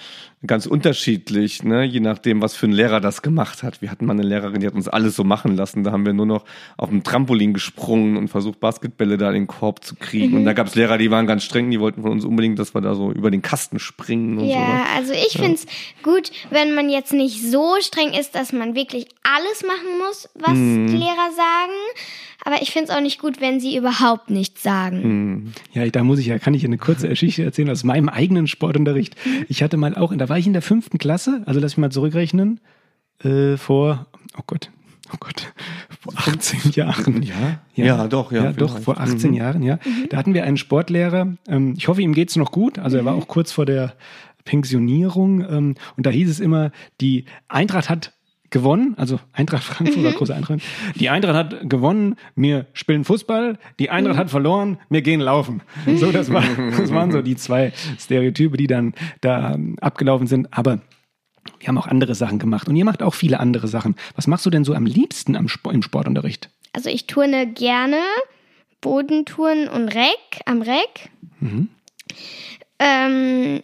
ganz 0.48 0.66
unterschiedlich, 0.66 1.62
ne? 1.62 1.84
je 1.84 2.00
nachdem, 2.00 2.42
was 2.42 2.56
für 2.56 2.66
ein 2.66 2.72
Lehrer 2.72 3.00
das 3.00 3.22
gemacht 3.22 3.62
hat. 3.62 3.84
Wir 3.84 3.92
hatten 3.92 4.08
mal 4.08 4.14
eine 4.14 4.24
Lehrerin, 4.24 4.60
die 4.60 4.66
hat 4.66 4.74
uns 4.74 4.88
alles 4.88 5.16
so 5.16 5.24
machen 5.24 5.56
lassen. 5.56 5.84
Da 5.84 5.92
haben 5.92 6.04
wir 6.04 6.14
nur 6.14 6.26
noch 6.26 6.46
auf 6.78 6.90
dem 6.90 7.04
Trampolin 7.04 7.54
gesprungen 7.54 8.18
und 8.18 8.28
versucht, 8.28 8.60
Basketbälle 8.60 9.18
da 9.20 9.28
in 9.28 9.36
den 9.36 9.48
Korb 9.48 9.84
zu 9.86 9.94
kriegen. 9.96 10.36
Und 10.36 10.46
da 10.46 10.54
gab 10.54 10.66
es 10.66 10.74
Lehrer, 10.74 10.98
die 10.98 11.12
waren 11.12 11.28
ganz 11.28 11.44
streng, 11.44 11.70
die 11.70 11.80
wollten 11.80 12.02
von 12.02 12.12
uns 12.12 12.26
unbedingt, 12.26 12.58
dass 12.58 12.74
wir 12.74 12.82
da 12.82 12.96
so 12.96 13.12
über 13.12 13.30
den 13.30 13.44
Kasten 13.44 13.78
springen 13.78 14.40
und 14.40 14.46
Ja, 14.48 14.56
sowas. 14.56 14.88
also 14.96 15.14
ich 15.14 15.34
find's 15.40 15.68
gut, 16.02 16.32
wenn 16.50 16.74
man 16.74 16.90
jetzt 16.90 17.14
nicht 17.14 17.40
so 17.44 17.76
streng 17.80 18.12
ist, 18.14 18.34
dass 18.34 18.52
man 18.52 18.74
wirklich 18.74 19.06
alles 19.22 19.62
machen 19.62 20.00
muss, 20.00 20.28
was 20.34 20.54
die 20.56 20.98
Lehrer 20.98 21.30
sagen. 21.36 21.78
Aber 22.44 22.62
ich 22.62 22.72
find's 22.72 22.90
auch 22.90 23.02
nicht 23.02 23.20
gut, 23.20 23.40
wenn 23.40 23.60
sie 23.60 23.78
überhaupt 23.78 24.30
nichts 24.30 24.64
sagen. 24.64 25.54
Ja, 25.74 25.86
da 25.88 26.04
muss 26.04 26.20
ich 26.20 26.28
ja, 26.28 26.40
kann 26.40 26.54
ich 26.54 26.66
eine 26.66 26.78
kurze 26.78 27.08
Geschichte 27.08 27.44
erzählen 27.44 27.70
aus 27.70 27.84
meinem 27.84 28.10
eigenen 28.10 28.48
Sportunterricht. 28.48 29.16
Ich 29.48 29.62
hatte 29.62 29.78
mal 29.78 29.96
auch, 29.96 30.14
da 30.16 30.30
war 30.30 30.38
ich 30.38 30.48
in 30.48 30.54
der 30.54 30.62
fünften 30.62 30.98
Klasse, 30.98 31.44
also 31.46 31.60
lass 31.60 31.74
mich 31.74 31.82
mal 31.82 31.92
zurückrechnen, 31.92 32.60
äh, 33.24 33.58
vor, 33.58 34.08
oh 34.38 34.44
Gott, 34.48 34.72
oh 35.14 35.18
Gott, 35.20 35.54
vor 36.02 36.14
18 36.18 36.72
Jahren. 36.72 37.22
Ja? 37.22 37.62
Ja, 37.76 38.08
doch, 38.08 38.32
ja. 38.32 38.46
Ja, 38.46 38.54
doch, 38.54 38.80
vor 38.80 39.00
18 39.00 39.34
Jahren, 39.34 39.62
ja. 39.62 39.78
Da 40.10 40.18
hatten 40.18 40.34
wir 40.34 40.44
einen 40.44 40.58
Sportlehrer. 40.58 41.36
Ähm, 41.48 41.76
ich 41.78 41.88
hoffe, 41.88 42.02
ihm 42.02 42.14
geht's 42.14 42.36
noch 42.36 42.52
gut. 42.52 42.80
Also 42.80 42.98
er 42.98 43.06
war 43.06 43.14
auch 43.14 43.28
kurz 43.28 43.52
vor 43.52 43.66
der 43.66 43.94
Pensionierung. 44.46 45.42
Ähm, 45.42 45.76
und 45.96 46.06
da 46.06 46.10
hieß 46.10 46.30
es 46.30 46.40
immer, 46.40 46.72
die 47.00 47.26
Eintracht 47.48 47.90
hat 47.90 48.14
gewonnen, 48.52 48.94
also 48.98 49.20
Eintracht 49.34 49.64
Frankfurt 49.64 50.04
war 50.04 50.12
große 50.12 50.36
Eintracht. 50.36 50.62
Die 50.96 51.10
Eintracht 51.10 51.36
hat 51.36 51.70
gewonnen, 51.70 52.16
wir 52.36 52.68
spielen 52.74 53.04
Fußball, 53.04 53.58
die 53.80 53.90
Eintracht 53.90 54.18
hat 54.18 54.30
verloren, 54.30 54.78
wir 54.90 55.02
gehen 55.02 55.22
laufen. 55.22 55.62
So, 55.96 56.12
das, 56.12 56.32
war, 56.32 56.44
das 56.78 56.94
waren 56.94 57.12
so 57.12 57.22
die 57.22 57.36
zwei 57.36 57.74
Stereotype, 57.98 58.58
die 58.58 58.68
dann 58.68 58.94
da 59.22 59.54
ähm, 59.54 59.78
abgelaufen 59.80 60.28
sind. 60.28 60.54
Aber 60.56 60.82
wir 61.60 61.68
haben 61.68 61.78
auch 61.78 61.88
andere 61.88 62.14
Sachen 62.14 62.40
gemacht 62.40 62.68
und 62.68 62.76
ihr 62.76 62.86
macht 62.86 63.02
auch 63.02 63.14
viele 63.14 63.40
andere 63.40 63.68
Sachen. 63.68 63.96
Was 64.16 64.28
machst 64.28 64.46
du 64.46 64.50
denn 64.50 64.64
so 64.64 64.74
am 64.74 64.86
liebsten 64.86 65.36
am 65.36 65.48
Sport, 65.48 65.74
im 65.76 65.82
Sportunterricht? 65.82 66.50
Also 66.74 66.90
ich 66.90 67.08
turne 67.08 67.48
gerne 67.48 67.98
Bodentouren 68.82 69.68
und 69.68 69.88
Reck 69.90 70.42
am 70.46 70.62
Reck. 70.62 71.10
Ähm, 72.80 73.62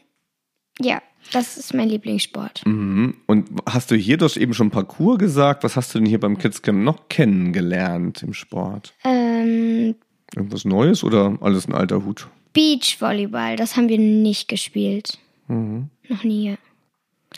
ja, 0.80 1.02
das 1.32 1.58
ist 1.58 1.74
mein 1.74 1.90
Lieblingssport. 1.90 2.66
Mhm. 2.66 3.16
Und 3.28 3.50
hast 3.68 3.92
du 3.92 3.96
hier, 3.96 4.18
hast 4.22 4.38
eben 4.38 4.54
schon 4.54 4.70
Parcours 4.72 5.18
gesagt, 5.20 5.63
was 5.63 5.76
hast 5.76 5.94
du 5.94 6.00
denn 6.00 6.08
hier 6.08 6.20
beim 6.20 6.38
Kidscamp 6.38 6.84
noch 6.84 7.10
kennengelernt 7.10 8.24
im 8.24 8.34
Sport? 8.34 8.94
Ähm, 9.04 9.96
Irgendwas 10.36 10.66
Neues 10.66 11.04
oder 11.04 11.38
alles 11.42 11.68
ein 11.68 11.74
alter 11.74 12.04
Hut? 12.06 12.28
Beachvolleyball, 12.54 13.56
das 13.56 13.78
haben 13.78 13.88
wir 13.90 13.98
nicht 14.00 14.48
gespielt. 14.48 15.18
Noch 15.48 16.24
nie. 16.24 16.58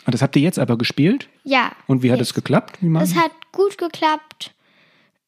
Ah, 0.04 0.10
Das 0.10 0.22
habt 0.22 0.34
ihr 0.36 0.42
jetzt 0.42 0.58
aber 0.58 0.76
gespielt? 0.78 1.28
Ja. 1.44 1.72
Und 1.86 2.02
wie 2.02 2.10
hat 2.10 2.18
jetzt. 2.18 2.28
es 2.28 2.34
geklappt? 2.34 2.78
Wie 2.80 2.88
man- 2.88 3.02
Es 3.02 3.14
hat 3.14 3.32
gut 3.52 3.76
geklappt 3.78 4.54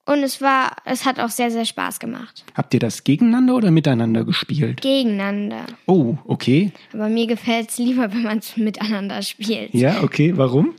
und 0.05 0.23
es 0.23 0.41
war, 0.41 0.77
es 0.85 1.05
hat 1.05 1.21
auch 1.21 1.29
sehr, 1.29 1.51
sehr 1.51 1.65
Spaß 1.65 2.01
gemacht. 2.01 2.45
Habt 2.55 2.75
ihr 2.75 2.81
das 2.81 3.05
gegeneinander 3.05 3.55
oder 3.55 3.71
miteinander 3.71 4.25
gespielt? 4.25 4.81
Gegeneinander. 4.81 5.67
Oh, 5.87 6.17
okay. 6.25 6.73
Aber 6.93 7.09
mir 7.09 7.27
gefällt 7.27 7.71
es 7.71 7.79
lieber, 7.79 8.13
wenn 8.13 8.23
man 8.23 8.39
es 8.39 8.57
miteinander 8.57 9.23
spielt. 9.23 9.73
Ja, 9.75 10.03
okay. 10.03 10.37
Warum? 10.37 10.75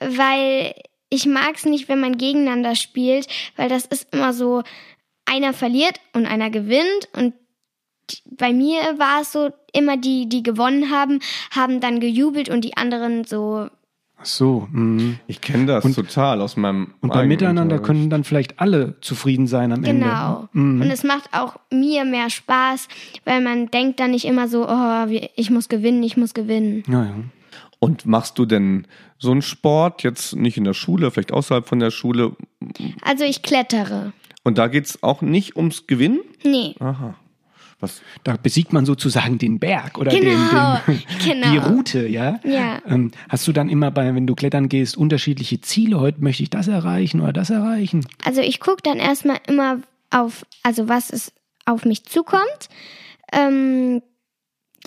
Weil 0.00 0.74
ich 1.08 1.26
mag 1.26 1.54
es 1.54 1.64
nicht, 1.64 1.88
wenn 1.88 2.00
man 2.00 2.18
gegeneinander 2.18 2.74
spielt, 2.74 3.28
weil 3.56 3.68
das 3.68 3.86
ist 3.86 4.12
immer 4.12 4.32
so, 4.32 4.62
einer 5.26 5.52
verliert 5.52 6.00
und 6.12 6.26
einer 6.26 6.50
gewinnt 6.50 7.08
und 7.16 7.34
bei 8.26 8.52
mir 8.52 8.80
war 8.98 9.22
es 9.22 9.32
so, 9.32 9.50
immer 9.72 9.96
die, 9.96 10.28
die 10.28 10.42
gewonnen 10.42 10.90
haben, 10.90 11.20
haben 11.50 11.80
dann 11.80 12.00
gejubelt 12.00 12.50
und 12.50 12.62
die 12.62 12.76
anderen 12.76 13.24
so, 13.24 13.68
Ach 14.16 14.24
so. 14.26 14.68
mhm. 14.70 15.18
Ich 15.26 15.40
kenne 15.40 15.66
das 15.66 15.84
total 15.94 16.40
aus 16.40 16.56
meinem 16.56 16.94
Und 17.00 17.12
beim 17.12 17.28
Miteinander 17.28 17.62
Unterricht. 17.62 17.84
können 17.84 18.10
dann 18.10 18.24
vielleicht 18.24 18.60
alle 18.60 18.98
zufrieden 19.00 19.46
sein 19.46 19.72
am 19.72 19.84
Ende. 19.84 20.04
genau. 20.04 20.48
Und 20.54 20.82
es 20.82 21.04
macht 21.04 21.28
auch 21.32 21.56
mir 21.70 22.04
mehr 22.04 22.30
Spaß, 22.30 22.88
weil 23.24 23.40
man 23.42 23.66
denkt 23.70 24.00
dann 24.00 24.12
nicht 24.12 24.24
immer 24.24 24.48
so, 24.48 24.66
oh, 24.68 25.06
ich 25.36 25.50
muss 25.50 25.68
gewinnen, 25.68 26.02
ich 26.02 26.16
muss 26.16 26.32
gewinnen. 26.32 26.84
Ja, 26.88 27.04
ja. 27.04 27.14
Und 27.80 28.06
machst 28.06 28.38
du 28.38 28.46
denn 28.46 28.86
so 29.18 29.30
einen 29.30 29.42
Sport 29.42 30.02
jetzt 30.04 30.34
nicht 30.36 30.56
in 30.56 30.64
der 30.64 30.72
Schule, 30.74 31.10
vielleicht 31.10 31.32
außerhalb 31.32 31.68
von 31.68 31.80
der 31.80 31.90
Schule? 31.90 32.32
Also 33.02 33.24
ich 33.24 33.42
klettere. 33.42 34.12
Und 34.42 34.58
da 34.58 34.68
geht's 34.68 35.02
auch 35.02 35.20
nicht 35.22 35.56
ums 35.56 35.86
Gewinnen? 35.86 36.20
Nee. 36.44 36.76
Aha. 36.80 37.14
Was? 37.84 38.02
Da 38.24 38.36
besiegt 38.36 38.72
man 38.72 38.84
sozusagen 38.84 39.38
den 39.38 39.58
Berg 39.58 39.96
oder 39.98 40.10
Genau, 40.10 40.78
den, 40.86 40.96
den, 40.96 41.02
genau. 41.24 41.50
die 41.52 41.56
Route, 41.58 42.06
ja? 42.08 42.40
Ja. 42.44 42.80
Ähm, 42.86 43.12
hast 43.28 43.46
du 43.46 43.52
dann 43.52 43.68
immer 43.68 43.90
bei, 43.90 44.14
wenn 44.14 44.26
du 44.26 44.34
klettern 44.34 44.68
gehst, 44.68 44.96
unterschiedliche 44.96 45.60
Ziele? 45.60 46.00
Heute 46.00 46.20
möchte 46.22 46.42
ich 46.42 46.50
das 46.50 46.68
erreichen 46.68 47.20
oder 47.20 47.32
das 47.32 47.50
erreichen? 47.50 48.06
Also 48.24 48.40
ich 48.40 48.60
gucke 48.60 48.82
dann 48.82 48.98
erstmal 48.98 49.38
immer 49.46 49.78
auf, 50.10 50.44
also 50.62 50.88
was 50.88 51.10
es 51.10 51.32
auf 51.66 51.84
mich 51.84 52.04
zukommt. 52.04 52.68
Ähm, 53.32 54.02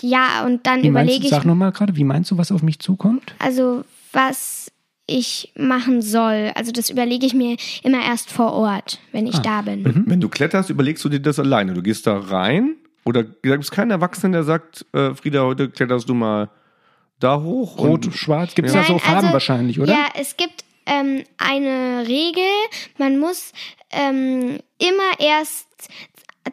ja, 0.00 0.44
und 0.46 0.66
dann 0.66 0.82
Wie 0.82 0.88
überlege 0.88 1.20
du, 1.20 1.24
ich, 1.24 1.30
sag 1.30 1.44
nochmal 1.44 1.72
gerade, 1.72 1.96
wie 1.96 2.04
meinst 2.04 2.30
du, 2.30 2.38
was 2.38 2.52
auf 2.52 2.62
mich 2.62 2.78
zukommt? 2.78 3.34
also 3.38 3.84
was 4.12 4.70
ich 5.10 5.52
machen 5.56 6.02
soll. 6.02 6.50
Also 6.54 6.70
das 6.70 6.90
überlege 6.90 7.24
ich 7.26 7.32
mir 7.34 7.56
immer 7.82 8.02
erst 8.04 8.30
vor 8.30 8.52
Ort, 8.52 8.98
wenn 9.12 9.26
Ah. 9.26 9.30
ich 9.30 9.38
da 9.38 9.62
bin. 9.62 9.82
Mhm. 9.82 10.04
Wenn 10.06 10.20
du 10.20 10.28
kletterst, 10.28 10.68
überlegst 10.70 11.02
du 11.04 11.08
dir 11.08 11.20
das 11.20 11.38
alleine. 11.38 11.72
Du 11.74 11.82
gehst 11.82 12.06
da 12.06 12.18
rein 12.18 12.76
oder 13.08 13.24
gibt 13.24 13.64
es 13.64 13.70
keinen 13.70 13.90
Erwachsenen, 13.90 14.32
der 14.32 14.44
sagt, 14.44 14.84
äh, 14.92 15.14
Frieda, 15.14 15.42
heute 15.42 15.70
kletterst 15.70 16.08
du 16.08 16.14
mal 16.14 16.50
da 17.18 17.40
hoch? 17.40 17.78
Rot, 17.78 18.06
und- 18.06 18.12
schwarz, 18.14 18.54
gibt 18.54 18.68
es 18.68 18.74
Nein, 18.74 18.84
da 18.86 18.92
so 18.92 18.98
Farben 18.98 19.16
also, 19.18 19.32
wahrscheinlich, 19.32 19.80
oder? 19.80 19.92
Ja, 19.92 20.08
es 20.14 20.36
gibt 20.36 20.64
ähm, 20.84 21.24
eine 21.38 22.06
Regel. 22.06 22.44
Man 22.98 23.18
muss 23.18 23.52
ähm, 23.90 24.58
immer 24.78 25.18
erst 25.18 25.66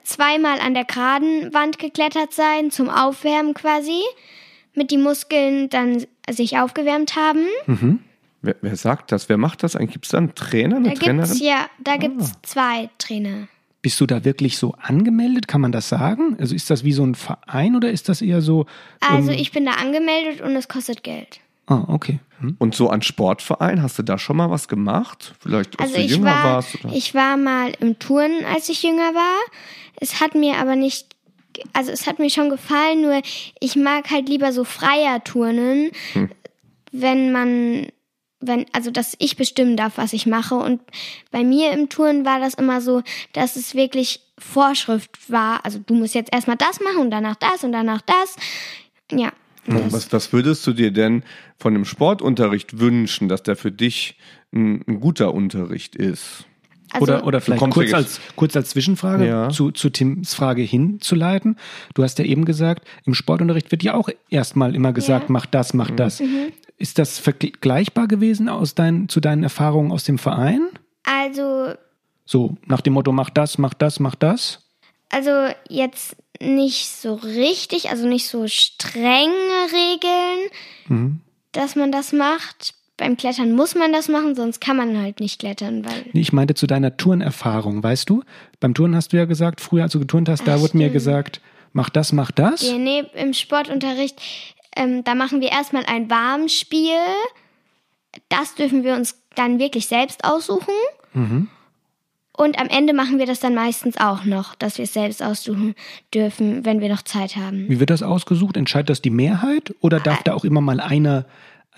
zweimal 0.03 0.59
an 0.59 0.73
der 0.73 0.85
geraden 0.85 1.53
Wand 1.53 1.77
geklettert 1.77 2.33
sein, 2.33 2.71
zum 2.71 2.89
Aufwärmen 2.89 3.53
quasi, 3.53 4.01
mit 4.73 4.91
die 4.91 4.97
Muskeln 4.97 5.69
dann 5.69 6.05
sich 6.29 6.57
aufgewärmt 6.57 7.15
haben. 7.15 7.45
Wer, 8.41 8.55
wer 8.61 8.75
sagt 8.75 9.11
das? 9.11 9.27
Wer 9.29 9.37
macht 9.37 9.63
das 9.63 9.75
eigentlich? 9.75 9.93
Gibt 9.93 10.05
es 10.05 10.11
da 10.11 10.17
einen 10.19 10.35
Trainer, 10.35 10.77
eine 10.77 10.89
Da 10.89 10.93
gibt's 10.95 11.05
Trainerin? 11.05 11.37
ja, 11.43 11.65
da 11.83 11.97
gibt's 11.97 12.31
zwei 12.43 12.89
Trainer. 12.97 13.47
Bist 13.85 14.01
du 14.01 14.07
da 14.07 14.25
wirklich 14.25 14.57
so 14.57 14.73
angemeldet? 14.81 15.47
Kann 15.47 15.61
man 15.61 15.71
das 15.71 15.89
sagen? 15.89 16.35
Also 16.39 16.55
ist 16.55 16.71
das 16.71 16.83
wie 16.83 16.91
so 16.91 17.03
ein 17.05 17.13
Verein 17.13 17.75
oder 17.75 17.91
ist 17.91 18.09
das 18.09 18.23
eher 18.23 18.41
so? 18.41 18.65
Also 18.99 19.29
ich 19.29 19.51
bin 19.51 19.63
da 19.63 19.73
angemeldet 19.73 20.41
und 20.41 20.55
es 20.55 20.67
kostet 20.67 21.03
Geld. 21.03 21.39
Ah, 21.67 21.83
okay. 21.87 22.17
Hm. 22.39 22.55
Und 22.57 22.73
so 22.73 22.89
an 22.89 23.03
Sportverein, 23.03 23.83
hast 23.83 23.99
du 23.99 24.01
da 24.01 24.17
schon 24.17 24.37
mal 24.37 24.49
was 24.49 24.67
gemacht? 24.67 25.35
Vielleicht, 25.39 25.79
als 25.79 25.89
Also 25.89 25.99
du 25.99 26.05
ich 26.05 26.11
jünger 26.13 26.31
war, 26.31 26.43
warst? 26.55 26.83
Oder? 26.83 26.95
ich 26.95 27.13
war 27.13 27.37
mal 27.37 27.73
im 27.79 27.99
Turnen, 27.99 28.43
als 28.55 28.69
ich 28.69 28.81
jünger 28.81 29.13
war. 29.13 29.37
Es 30.01 30.19
hat 30.19 30.33
mir 30.33 30.57
aber 30.57 30.75
nicht, 30.75 31.05
also 31.73 31.91
es 31.91 32.07
hat 32.07 32.17
mir 32.17 32.31
schon 32.31 32.49
gefallen, 32.49 33.03
nur 33.03 33.21
ich 33.59 33.75
mag 33.75 34.09
halt 34.09 34.27
lieber 34.29 34.51
so 34.51 34.63
freier 34.63 35.23
Turnen, 35.23 35.91
Hm. 36.13 36.29
wenn 36.91 37.31
man, 37.31 37.85
wenn, 38.39 38.65
also 38.73 38.91
dass 38.91 39.15
ich 39.19 39.37
bestimmen 39.37 39.77
darf, 39.77 39.97
was 39.97 40.13
ich 40.13 40.25
mache. 40.25 40.55
Und 40.55 40.81
bei 41.31 41.43
mir 41.43 41.71
im 41.71 41.89
Turnen 41.89 42.25
war 42.25 42.39
das 42.39 42.53
immer 42.53 42.81
so, 42.81 43.01
dass 43.33 43.55
es 43.55 43.75
wirklich 43.75 44.19
Vorschrift 44.37 45.31
war. 45.31 45.63
Also 45.65 45.79
du 45.85 45.93
musst 45.95 46.15
jetzt 46.15 46.33
erstmal 46.33 46.57
das 46.57 46.79
machen 46.81 46.97
und 46.97 47.11
danach 47.11 47.35
das 47.35 47.63
und 47.63 47.71
danach 47.71 48.01
das. 48.01 48.35
Ja. 49.11 49.31
Das. 49.67 49.93
was, 49.93 50.13
was 50.13 50.31
würdest 50.33 50.65
du 50.67 50.73
dir 50.73 50.91
denn 50.91 51.23
von 51.57 51.73
dem 51.73 51.85
Sportunterricht 51.85 52.77
wünschen, 52.79 53.29
dass 53.29 53.41
der 53.41 53.55
für 53.55 53.71
dich 53.71 54.15
ein, 54.53 54.83
ein 54.87 54.99
guter 54.99 55.33
Unterricht 55.33 55.95
ist? 55.95 56.45
Also, 56.91 57.03
Oder, 57.13 57.25
oder 57.25 57.41
vielleicht 57.41 57.61
kurz 57.71 57.93
als, 57.93 58.21
kurz 58.35 58.55
als 58.55 58.69
Zwischenfrage 58.69 59.27
Ja. 59.27 59.49
zu, 59.49 59.71
zu 59.71 59.89
Tims 59.89 60.35
Frage 60.35 60.61
hinzuleiten. 60.61 61.57
Du 61.95 62.03
hast 62.03 62.19
ja 62.19 62.25
eben 62.25 62.45
gesagt, 62.45 62.87
im 63.05 63.15
Sportunterricht 63.15 63.71
wird 63.71 63.81
ja 63.81 63.95
auch 63.95 64.07
erstmal 64.29 64.75
immer 64.75 64.93
gesagt, 64.93 65.29
Ja. 65.29 65.31
mach 65.33 65.47
das, 65.47 65.73
mach 65.73 65.89
das. 65.89 66.21
Ist 66.77 66.99
das 66.99 67.19
vergleichbar 67.19 68.07
gewesen 68.07 68.49
aus 68.49 68.75
dein, 68.75 69.07
zu 69.09 69.19
deinen 69.19 69.43
Erfahrungen 69.43 69.91
aus 69.91 70.03
dem 70.03 70.17
Verein? 70.17 70.67
also 71.03 71.73
So 72.25 72.57
nach 72.65 72.81
dem 72.81 72.93
Motto, 72.93 73.11
mach 73.11 73.29
das, 73.29 73.57
mach 73.57 73.73
das, 73.73 73.99
mach 73.99 74.15
das? 74.15 74.61
Also 75.09 75.31
jetzt 75.69 76.15
nicht 76.41 76.89
so 76.89 77.13
richtig, 77.13 77.89
also 77.91 78.07
nicht 78.07 78.27
so 78.27 78.47
strenge 78.47 79.31
Regeln, 79.71 81.21
dass 81.51 81.75
man 81.75 81.91
das 81.91 82.11
macht. 82.11 82.73
Beim 82.97 83.17
Klettern 83.17 83.51
muss 83.53 83.75
man 83.75 83.91
das 83.91 84.07
machen, 84.07 84.35
sonst 84.35 84.61
kann 84.61 84.77
man 84.77 84.97
halt 85.01 85.19
nicht 85.19 85.39
klettern, 85.39 85.85
weil 85.85 86.05
Ich 86.13 86.31
meinte 86.33 86.53
zu 86.55 86.65
deiner 86.65 86.95
Turnerfahrung, 86.95 87.83
weißt 87.83 88.09
du? 88.09 88.23
Beim 88.61 88.73
Turnen 88.73 88.95
hast 88.95 89.11
du 89.13 89.17
ja 89.17 89.25
gesagt, 89.25 89.59
früher 89.61 89.83
als 89.83 89.91
du 89.93 89.99
geturnt 89.99 90.29
hast, 90.29 90.47
da 90.47 90.55
Ach, 90.55 90.59
wurde 90.61 90.77
mir 90.77 90.85
stimmt. 90.85 90.93
gesagt, 90.93 91.41
mach 91.73 91.89
das, 91.89 92.13
mach 92.13 92.31
das. 92.31 92.61
ja, 92.61 92.77
nee, 92.77 93.03
im 93.15 93.33
Sportunterricht, 93.33 94.19
ähm, 94.75 95.03
da 95.03 95.15
machen 95.15 95.41
wir 95.41 95.51
erstmal 95.51 95.85
ein 95.85 96.09
Warmspiel. 96.09 96.97
Das 98.29 98.55
dürfen 98.55 98.83
wir 98.83 98.95
uns 98.95 99.21
dann 99.35 99.59
wirklich 99.59 99.87
selbst 99.87 100.23
aussuchen. 100.23 100.73
Und 102.37 102.59
am 102.59 102.67
Ende 102.67 102.93
machen 102.93 103.19
wir 103.19 103.25
das 103.25 103.39
dann 103.39 103.55
meistens 103.55 103.97
auch 103.97 104.25
noch, 104.25 104.55
dass 104.55 104.77
wir 104.77 104.83
es 104.83 104.93
selbst 104.93 105.23
aussuchen 105.23 105.75
dürfen, 106.13 106.65
wenn 106.65 106.81
wir 106.81 106.89
noch 106.89 107.03
Zeit 107.03 107.37
haben. 107.37 107.69
Wie 107.69 107.79
wird 107.79 107.89
das 107.89 108.03
ausgesucht? 108.03 108.57
Entscheidet 108.57 108.89
das 108.89 109.01
die 109.01 109.09
Mehrheit 109.09 109.73
oder 109.79 109.99
darf 110.01 110.23
da 110.23 110.33
auch 110.33 110.43
immer 110.43 110.59
mal 110.59 110.81
einer, 110.81 111.25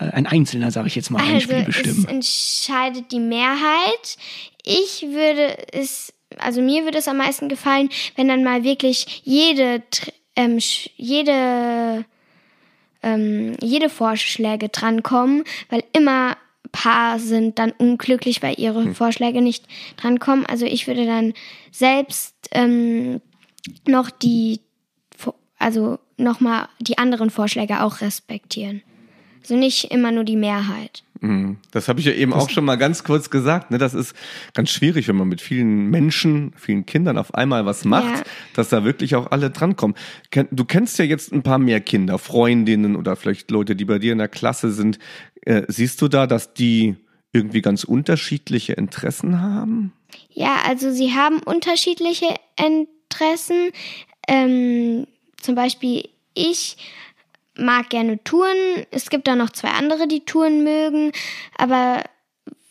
äh, 0.00 0.04
ein 0.10 0.26
Einzelner, 0.26 0.72
sage 0.72 0.88
ich 0.88 0.96
jetzt 0.96 1.10
mal, 1.10 1.22
ein 1.22 1.34
Also 1.34 1.40
Spiel 1.42 1.56
es 1.58 1.64
bestimmen? 1.66 2.04
entscheidet 2.08 3.12
die 3.12 3.20
Mehrheit. 3.20 4.16
Ich 4.64 5.02
würde 5.02 5.56
es, 5.72 6.12
also 6.38 6.60
mir 6.60 6.82
würde 6.84 6.98
es 6.98 7.06
am 7.06 7.18
meisten 7.18 7.48
gefallen, 7.48 7.88
wenn 8.16 8.26
dann 8.26 8.42
mal 8.42 8.64
wirklich 8.64 9.22
jede, 9.24 9.82
ähm, 10.34 10.58
jede, 10.96 12.04
ähm, 13.02 13.56
jede 13.60 13.88
Vorschläge 13.88 14.68
drankommen, 14.68 15.44
weil 15.68 15.84
immer 15.92 16.36
paar 16.72 17.18
sind 17.18 17.58
dann 17.58 17.72
unglücklich, 17.72 18.42
weil 18.42 18.58
ihre 18.58 18.94
Vorschläge 18.94 19.40
nicht 19.40 19.66
drankommen. 19.96 20.46
Also 20.46 20.66
ich 20.66 20.86
würde 20.86 21.06
dann 21.06 21.34
selbst 21.72 22.34
ähm, 22.52 23.20
noch 23.86 24.10
die, 24.10 24.60
also 25.58 25.98
nochmal 26.16 26.68
die 26.80 26.98
anderen 26.98 27.30
Vorschläge 27.30 27.82
auch 27.82 28.00
respektieren. 28.00 28.82
Also 29.48 29.58
nicht 29.58 29.90
immer 29.90 30.12
nur 30.12 30.24
die 30.24 30.36
Mehrheit. 30.36 31.04
Mhm. 31.20 31.56
Das 31.70 31.88
habe 31.88 32.00
ich 32.00 32.06
ja 32.06 32.12
eben 32.12 32.34
auch 32.34 32.50
schon 32.50 32.66
mal 32.66 32.76
ganz 32.76 33.02
kurz 33.02 33.30
gesagt. 33.30 33.70
Ne? 33.70 33.78
Das 33.78 33.94
ist 33.94 34.14
ganz 34.52 34.68
schwierig, 34.68 35.08
wenn 35.08 35.16
man 35.16 35.26
mit 35.26 35.40
vielen 35.40 35.88
Menschen, 35.88 36.52
vielen 36.54 36.84
Kindern 36.84 37.16
auf 37.16 37.32
einmal 37.32 37.64
was 37.64 37.86
macht, 37.86 38.18
ja. 38.18 38.22
dass 38.52 38.68
da 38.68 38.84
wirklich 38.84 39.16
auch 39.16 39.30
alle 39.30 39.48
drankommen. 39.48 39.96
Du 40.50 40.66
kennst 40.66 40.98
ja 40.98 41.06
jetzt 41.06 41.32
ein 41.32 41.42
paar 41.42 41.58
mehr 41.58 41.80
Kinder, 41.80 42.18
Freundinnen 42.18 42.94
oder 42.94 43.16
vielleicht 43.16 43.50
Leute, 43.50 43.74
die 43.74 43.86
bei 43.86 43.98
dir 43.98 44.12
in 44.12 44.18
der 44.18 44.28
Klasse 44.28 44.70
sind. 44.70 44.98
Äh, 45.46 45.62
siehst 45.68 46.02
du 46.02 46.08
da, 46.08 46.26
dass 46.26 46.52
die 46.52 46.96
irgendwie 47.32 47.62
ganz 47.62 47.84
unterschiedliche 47.84 48.74
Interessen 48.74 49.40
haben? 49.40 49.94
Ja, 50.28 50.56
also 50.66 50.92
sie 50.92 51.14
haben 51.14 51.38
unterschiedliche 51.38 52.34
Interessen. 52.62 53.70
Ähm, 54.28 55.06
zum 55.40 55.54
Beispiel 55.54 56.06
ich 56.34 56.76
mag 57.58 57.90
gerne 57.90 58.22
Touren. 58.24 58.86
Es 58.90 59.10
gibt 59.10 59.28
da 59.28 59.36
noch 59.36 59.50
zwei 59.50 59.70
andere, 59.70 60.08
die 60.08 60.24
Touren 60.24 60.64
mögen, 60.64 61.12
aber 61.56 62.04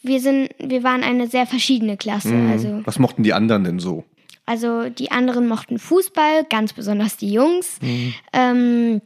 wir 0.01 0.19
sind, 0.21 0.49
wir 0.59 0.83
waren 0.83 1.03
eine 1.03 1.27
sehr 1.27 1.45
verschiedene 1.45 1.97
Klasse. 1.97 2.29
Mhm. 2.29 2.51
Also, 2.51 2.81
Was 2.85 2.99
mochten 2.99 3.23
die 3.23 3.33
anderen 3.33 3.63
denn 3.63 3.79
so? 3.79 4.05
Also 4.45 4.89
die 4.89 5.11
anderen 5.11 5.47
mochten 5.47 5.77
Fußball, 5.77 6.45
ganz 6.49 6.71
besonders 6.71 7.17
die 7.17 7.33
Jungs. 7.33 7.79
Mhm. 7.81 8.13
Ähm, 8.31 9.01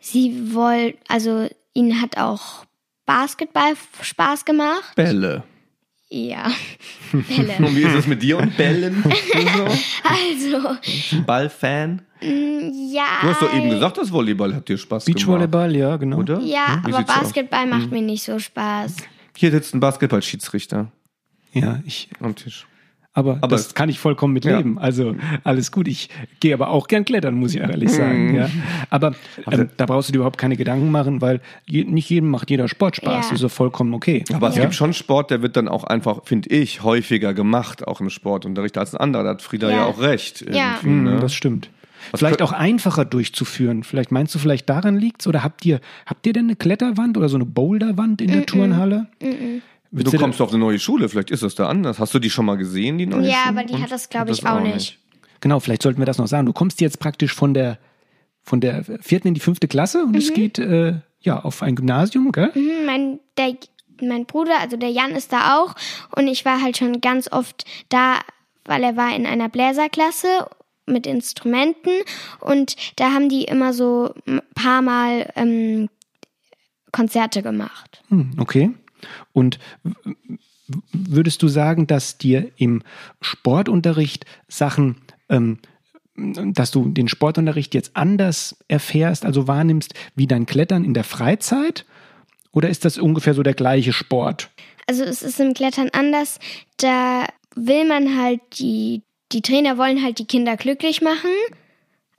sie 0.00 0.52
wollen, 0.52 0.94
also 1.06 1.48
ihnen 1.74 2.00
hat 2.02 2.18
auch 2.18 2.64
Basketball 3.06 3.74
Spaß 4.00 4.44
gemacht. 4.44 4.94
Bälle. 4.96 5.44
Ja, 6.08 6.50
Bälle. 7.12 7.54
und 7.58 7.76
wie 7.76 7.84
ist 7.84 7.94
es 7.94 8.06
mit 8.06 8.22
dir 8.22 8.36
und 8.36 8.56
Bällen? 8.56 9.02
also. 10.04 10.76
Ballfan? 11.24 12.02
Mm, 12.22 12.92
ja. 12.92 13.04
Du 13.22 13.28
hast 13.28 13.42
doch 13.42 13.54
eben 13.54 13.70
gesagt, 13.70 13.98
das 13.98 14.12
Volleyball 14.12 14.54
hat 14.54 14.68
dir 14.68 14.78
Spaß 14.78 15.04
gemacht. 15.04 15.18
Beachvolleyball, 15.18 15.76
ja, 15.76 15.96
genau. 15.96 16.18
Oder? 16.18 16.40
Ja, 16.40 16.82
hm? 16.82 16.94
aber 16.94 17.04
Basketball 17.04 17.66
macht 17.66 17.84
hm. 17.84 17.90
mir 17.90 18.02
nicht 18.02 18.22
so 18.22 18.38
Spaß. 18.38 18.96
Hier 19.36 19.50
sitzt 19.50 19.74
ein 19.74 19.80
Basketballschiedsrichter. 19.80 20.92
Ja, 21.52 21.80
ich. 21.84 22.08
Am 22.20 22.34
Tisch. 22.34 22.66
Aber, 23.14 23.36
aber 23.42 23.48
das 23.48 23.74
kann 23.74 23.90
ich 23.90 23.98
vollkommen 23.98 24.32
mitleben. 24.32 24.76
Ja. 24.76 24.80
Also 24.80 25.14
alles 25.44 25.70
gut. 25.70 25.86
Ich 25.86 26.08
gehe 26.40 26.54
aber 26.54 26.70
auch 26.70 26.88
gern 26.88 27.04
klettern, 27.04 27.34
muss 27.34 27.54
ich 27.54 27.60
ehrlich 27.60 27.90
sagen. 27.90 28.28
Mhm. 28.28 28.34
Ja. 28.34 28.50
Aber 28.88 29.14
ähm, 29.50 29.68
da 29.76 29.84
brauchst 29.84 30.08
du 30.08 30.12
dir 30.12 30.18
überhaupt 30.18 30.38
keine 30.38 30.56
Gedanken 30.56 30.90
machen, 30.90 31.20
weil 31.20 31.42
je, 31.66 31.84
nicht 31.84 32.08
jedem 32.08 32.30
macht 32.30 32.48
jeder 32.48 32.68
Sport 32.68 32.96
Spaß. 32.96 33.12
Ja. 33.12 33.20
Das 33.20 33.32
ist 33.32 33.42
ja 33.42 33.50
vollkommen 33.50 33.92
okay. 33.92 34.24
Aber 34.32 34.48
es 34.48 34.54
gibt 34.54 34.74
schon 34.74 34.94
Sport, 34.94 35.30
der 35.30 35.42
wird 35.42 35.56
dann 35.56 35.68
auch 35.68 35.84
einfach, 35.84 36.24
finde 36.24 36.48
ich, 36.48 36.82
häufiger 36.82 37.34
gemacht, 37.34 37.86
auch 37.86 38.00
im 38.00 38.08
Sportunterricht 38.08 38.78
als 38.78 38.94
ein 38.94 39.00
anderer. 39.00 39.24
Da 39.24 39.30
hat 39.30 39.42
Frieda 39.42 39.70
ja, 39.70 39.84
auch 39.84 40.00
recht. 40.00 40.46
Ja, 40.50 40.78
mhm, 40.82 41.04
ne? 41.04 41.18
das 41.20 41.34
stimmt. 41.34 41.68
Was 42.10 42.20
vielleicht 42.20 42.42
auch 42.42 42.52
einfacher 42.52 43.04
durchzuführen. 43.04 43.84
Vielleicht 43.84 44.12
meinst 44.12 44.34
du, 44.34 44.38
vielleicht 44.38 44.68
daran 44.68 44.96
liegt's? 44.96 45.26
Oder 45.26 45.42
habt 45.42 45.64
ihr, 45.64 45.80
habt 46.06 46.26
ihr 46.26 46.32
denn 46.32 46.46
eine 46.46 46.56
Kletterwand 46.56 47.16
oder 47.16 47.28
so 47.28 47.36
eine 47.36 47.46
Boulderwand 47.46 48.20
in 48.20 48.28
der 48.28 48.38
mm 48.38 48.42
-mm. 48.42 48.46
Turnhalle? 48.46 49.06
Mm 49.22 49.62
du 49.92 50.18
kommst 50.18 50.40
auf 50.40 50.50
eine 50.50 50.58
neue 50.58 50.78
Schule, 50.78 51.08
vielleicht 51.08 51.30
ist 51.30 51.42
das 51.42 51.54
da 51.54 51.68
anders. 51.68 51.98
Hast 51.98 52.14
du 52.14 52.18
die 52.18 52.30
schon 52.30 52.46
mal 52.46 52.56
gesehen, 52.56 52.98
die 52.98 53.06
neue 53.06 53.22
ja, 53.22 53.24
Schule? 53.24 53.32
Ja, 53.32 53.48
aber 53.48 53.64
die 53.64 53.74
Und 53.74 53.82
hat 53.82 53.90
das, 53.90 54.08
glaube 54.08 54.30
ich, 54.30 54.46
auch 54.46 54.60
nicht. 54.60 54.74
nicht. 54.74 54.98
Genau, 55.40 55.60
vielleicht 55.60 55.82
sollten 55.82 56.00
wir 56.00 56.06
das 56.06 56.18
noch 56.18 56.26
sagen. 56.26 56.46
Du 56.46 56.52
kommst 56.52 56.80
jetzt 56.80 56.98
praktisch 56.98 57.34
von 57.34 57.52
der, 57.52 57.78
von 58.42 58.60
der 58.60 58.84
vierten 59.00 59.28
in 59.28 59.34
die 59.34 59.40
fünfte 59.40 59.68
Klasse 59.68 60.02
und 60.02 60.12
mhm. 60.12 60.18
es 60.18 60.32
geht 60.32 60.58
äh, 60.58 60.94
ja 61.20 61.40
auf 61.40 61.62
ein 61.62 61.74
Gymnasium, 61.74 62.32
gell? 62.32 62.50
Mhm, 62.54 62.86
mein, 62.86 63.20
der, 63.36 63.56
mein 64.00 64.24
Bruder, 64.26 64.60
also 64.60 64.76
der 64.76 64.90
Jan 64.90 65.10
ist 65.10 65.32
da 65.32 65.58
auch 65.58 65.74
und 66.16 66.28
ich 66.28 66.44
war 66.44 66.62
halt 66.62 66.76
schon 66.76 67.00
ganz 67.00 67.30
oft 67.30 67.64
da, 67.88 68.20
weil 68.64 68.82
er 68.84 68.96
war 68.96 69.14
in 69.14 69.26
einer 69.26 69.48
Bläserklasse 69.48 70.46
mit 70.86 71.06
Instrumenten 71.06 71.92
und 72.40 72.76
da 72.96 73.12
haben 73.12 73.28
die 73.28 73.44
immer 73.44 73.72
so 73.72 74.14
ein 74.26 74.40
paar 74.54 74.82
Mal 74.82 75.30
ähm, 75.36 75.88
Konzerte 76.90 77.42
gemacht. 77.42 78.02
Hm, 78.08 78.32
okay. 78.38 78.70
Und 79.32 79.58
würdest 80.92 81.42
du 81.42 81.48
sagen, 81.48 81.86
dass 81.86 82.18
dir 82.18 82.50
im 82.56 82.82
Sportunterricht 83.20 84.26
Sachen, 84.48 84.96
ähm, 85.28 85.58
dass 86.14 86.70
du 86.70 86.88
den 86.88 87.08
Sportunterricht 87.08 87.74
jetzt 87.74 87.96
anders 87.96 88.56
erfährst, 88.68 89.24
also 89.24 89.48
wahrnimmst, 89.48 89.94
wie 90.14 90.26
dein 90.26 90.46
Klettern 90.46 90.84
in 90.84 90.94
der 90.94 91.04
Freizeit? 91.04 91.86
Oder 92.52 92.68
ist 92.68 92.84
das 92.84 92.98
ungefähr 92.98 93.34
so 93.34 93.42
der 93.42 93.54
gleiche 93.54 93.92
Sport? 93.92 94.50
Also 94.86 95.04
es 95.04 95.22
ist 95.22 95.40
im 95.40 95.54
Klettern 95.54 95.88
anders. 95.92 96.38
Da 96.76 97.26
will 97.54 97.86
man 97.86 98.20
halt 98.20 98.40
die, 98.58 99.02
die 99.32 99.42
Trainer 99.42 99.78
wollen 99.78 100.02
halt 100.02 100.18
die 100.18 100.26
Kinder 100.26 100.56
glücklich 100.56 101.02
machen. 101.02 101.30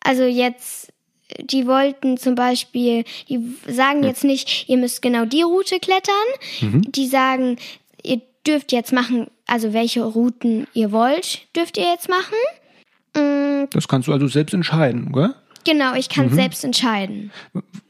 Also 0.03 0.23
jetzt 0.23 0.93
die 1.39 1.67
wollten 1.67 2.17
zum 2.17 2.35
Beispiel, 2.35 3.05
die 3.29 3.39
sagen 3.67 4.03
jetzt 4.03 4.23
nicht, 4.23 4.69
ihr 4.69 4.77
müsst 4.77 5.01
genau 5.01 5.25
die 5.25 5.41
Route 5.41 5.79
klettern. 5.79 6.13
Mhm. 6.61 6.81
Die 6.91 7.07
sagen, 7.07 7.57
ihr 8.03 8.21
dürft 8.45 8.71
jetzt 8.71 8.91
machen, 8.91 9.27
also 9.45 9.73
welche 9.73 10.03
Routen 10.03 10.67
ihr 10.73 10.91
wollt, 10.91 11.41
dürft 11.55 11.77
ihr 11.77 11.85
jetzt 11.85 12.09
machen. 12.09 12.35
Mhm. 13.15 13.67
Das 13.71 13.87
kannst 13.87 14.07
du 14.07 14.13
also 14.13 14.27
selbst 14.27 14.53
entscheiden, 14.53 15.11
gell? 15.11 15.33
Genau, 15.65 15.95
ich 15.95 16.09
kann 16.09 16.29
mhm. 16.29 16.35
selbst 16.35 16.63
entscheiden. 16.63 17.31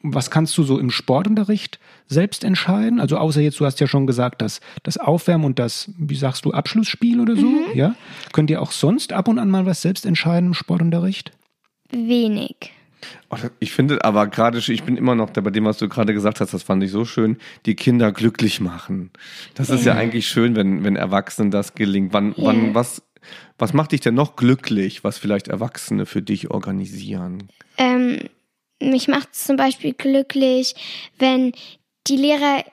Was 0.01 0.29
kannst 0.29 0.57
du 0.57 0.63
so 0.63 0.77
im 0.79 0.91
Sportunterricht 0.91 1.79
selbst 2.07 2.43
entscheiden? 2.43 2.99
Also 2.99 3.17
außer 3.17 3.41
jetzt, 3.41 3.59
du 3.59 3.65
hast 3.65 3.79
ja 3.79 3.87
schon 3.87 4.07
gesagt, 4.07 4.41
dass 4.41 4.59
das 4.83 4.97
Aufwärmen 4.97 5.45
und 5.45 5.59
das, 5.59 5.91
wie 5.97 6.15
sagst 6.15 6.45
du, 6.45 6.51
Abschlussspiel 6.51 7.19
oder 7.19 7.35
so, 7.35 7.47
mhm. 7.47 7.65
ja? 7.73 7.95
Könnt 8.31 8.49
ihr 8.49 8.61
auch 8.61 8.71
sonst 8.71 9.13
ab 9.13 9.27
und 9.27 9.39
an 9.39 9.49
mal 9.49 9.65
was 9.65 9.81
selbst 9.81 10.05
entscheiden 10.05 10.47
im 10.47 10.53
Sportunterricht? 10.53 11.31
Wenig. 11.91 12.71
Ich 13.59 13.73
finde 13.73 14.03
aber 14.05 14.27
gerade, 14.27 14.59
ich 14.59 14.83
bin 14.83 14.95
immer 14.95 15.15
noch 15.15 15.29
da 15.31 15.41
bei 15.41 15.49
dem, 15.49 15.65
was 15.65 15.77
du 15.77 15.89
gerade 15.89 16.13
gesagt 16.13 16.39
hast, 16.39 16.53
das 16.53 16.63
fand 16.63 16.83
ich 16.83 16.91
so 16.91 17.03
schön, 17.03 17.37
die 17.65 17.75
Kinder 17.75 18.11
glücklich 18.11 18.61
machen. 18.61 19.11
Das 19.55 19.69
ist 19.69 19.85
ja, 19.85 19.93
ja 19.93 19.99
eigentlich 19.99 20.27
schön, 20.27 20.55
wenn, 20.55 20.83
wenn 20.83 20.95
Erwachsenen 20.95 21.51
das 21.51 21.75
gelingt. 21.75 22.13
Wann, 22.13 22.33
ja. 22.37 22.45
wann, 22.45 22.75
was, 22.75 23.01
was 23.57 23.73
macht 23.73 23.91
dich 23.91 24.01
denn 24.01 24.15
noch 24.15 24.35
glücklich, 24.35 25.03
was 25.03 25.17
vielleicht 25.17 25.47
Erwachsene 25.47 26.05
für 26.05 26.21
dich 26.21 26.51
organisieren? 26.51 27.49
Ähm, 27.77 28.19
mich 28.81 29.07
macht 29.07 29.29
es 29.33 29.45
zum 29.45 29.55
Beispiel 29.55 29.93
glücklich, 29.93 30.75
wenn 31.19 31.53
die 32.07 32.17
Lehrer 32.17 32.63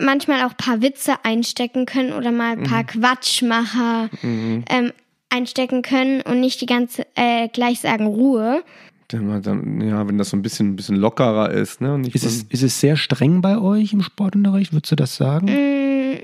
manchmal 0.00 0.42
auch 0.42 0.50
ein 0.50 0.56
paar 0.56 0.82
Witze 0.82 1.24
einstecken 1.24 1.86
können 1.86 2.12
oder 2.12 2.32
mal 2.32 2.52
ein 2.52 2.64
paar 2.64 2.82
mhm. 2.82 2.86
Quatschmacher 2.86 4.10
mhm. 4.22 4.64
ähm, 4.68 4.92
einstecken 5.30 5.82
können 5.82 6.22
und 6.22 6.40
nicht 6.40 6.60
die 6.60 6.66
ganze 6.66 7.06
äh, 7.14 7.48
gleich 7.48 7.80
sagen 7.80 8.06
Ruhe 8.06 8.64
ja, 9.12 10.08
wenn 10.08 10.18
das 10.18 10.30
so 10.30 10.36
ein 10.36 10.42
bisschen, 10.42 10.70
ein 10.70 10.76
bisschen 10.76 10.96
lockerer 10.96 11.50
ist. 11.50 11.80
Ne? 11.80 11.98
Nicht 11.98 12.14
ist, 12.14 12.24
es, 12.24 12.42
ist 12.44 12.62
es 12.62 12.80
sehr 12.80 12.96
streng 12.96 13.42
bei 13.42 13.58
euch 13.58 13.92
im 13.92 14.02
Sportunterricht? 14.02 14.72
Würdest 14.72 14.92
du 14.92 14.96
das 14.96 15.16
sagen? 15.16 15.46
Mm, 15.46 16.18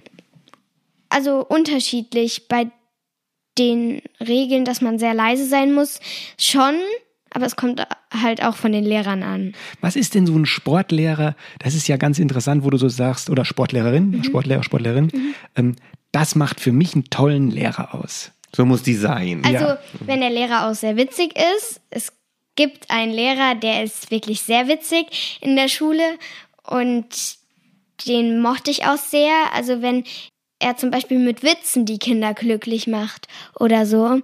also 1.08 1.44
unterschiedlich. 1.46 2.48
Bei 2.48 2.70
den 3.58 4.02
Regeln, 4.20 4.64
dass 4.64 4.80
man 4.80 4.98
sehr 4.98 5.14
leise 5.14 5.46
sein 5.46 5.72
muss, 5.72 6.00
schon. 6.38 6.74
Aber 7.30 7.44
es 7.44 7.56
kommt 7.56 7.82
halt 8.10 8.42
auch 8.42 8.56
von 8.56 8.72
den 8.72 8.84
Lehrern 8.84 9.22
an. 9.22 9.52
Was 9.80 9.96
ist 9.96 10.14
denn 10.14 10.26
so 10.26 10.34
ein 10.34 10.46
Sportlehrer? 10.46 11.36
Das 11.58 11.74
ist 11.74 11.86
ja 11.86 11.98
ganz 11.98 12.18
interessant, 12.18 12.64
wo 12.64 12.70
du 12.70 12.78
so 12.78 12.88
sagst, 12.88 13.28
oder 13.28 13.44
Sportlehrerin, 13.44 14.10
mhm. 14.10 14.24
Sportlehrer, 14.24 14.62
Sportlerin. 14.62 15.10
Mhm. 15.12 15.34
Ähm, 15.56 15.76
das 16.10 16.34
macht 16.34 16.60
für 16.60 16.72
mich 16.72 16.94
einen 16.94 17.04
tollen 17.10 17.50
Lehrer 17.50 17.94
aus. 17.94 18.32
So 18.54 18.64
muss 18.64 18.82
die 18.82 18.94
sein. 18.94 19.42
Also, 19.44 19.66
ja. 19.66 19.78
wenn 20.00 20.20
der 20.20 20.30
Lehrer 20.30 20.68
auch 20.68 20.74
sehr 20.74 20.96
witzig 20.96 21.34
ist, 21.36 21.82
es 21.90 22.12
gibt 22.56 22.90
einen 22.90 23.12
Lehrer, 23.12 23.54
der 23.54 23.84
ist 23.84 24.10
wirklich 24.10 24.40
sehr 24.40 24.66
witzig 24.68 25.38
in 25.42 25.54
der 25.54 25.68
Schule 25.68 26.02
und 26.64 27.06
den 28.06 28.40
mochte 28.40 28.70
ich 28.70 28.84
auch 28.84 28.96
sehr. 28.96 29.32
Also 29.54 29.82
wenn 29.82 30.04
er 30.58 30.76
zum 30.76 30.90
Beispiel 30.90 31.18
mit 31.18 31.42
Witzen 31.42 31.86
die 31.86 31.98
Kinder 31.98 32.34
glücklich 32.34 32.86
macht 32.86 33.28
oder 33.58 33.86
so. 33.86 34.20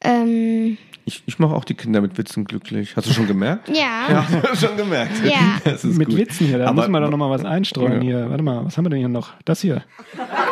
Ähm, 0.00 0.78
ich, 1.08 1.22
ich 1.24 1.38
mache 1.38 1.54
auch 1.54 1.64
die 1.64 1.74
Kinder 1.74 2.02
mit 2.02 2.18
Witzen 2.18 2.44
glücklich. 2.44 2.94
Hast 2.94 3.08
du 3.08 3.12
schon 3.12 3.26
gemerkt? 3.26 3.68
Ja. 3.78 4.08
Ja, 4.10 4.54
schon 4.56 4.76
gemerkt. 4.76 5.12
Ja. 5.24 5.72
mit 5.82 6.08
gut. 6.08 6.16
Witzen 6.16 6.46
hier, 6.46 6.58
da 6.58 6.66
aber, 6.66 6.82
müssen 6.82 6.92
wir 6.92 7.00
doch 7.00 7.10
nochmal 7.10 7.30
was 7.30 7.44
einstreuen 7.44 7.94
ja. 7.94 8.00
hier. 8.00 8.30
Warte 8.30 8.42
mal, 8.42 8.64
was 8.64 8.76
haben 8.76 8.84
wir 8.84 8.90
denn 8.90 8.98
hier 8.98 9.08
noch? 9.08 9.32
Das 9.44 9.62
hier. 9.62 9.84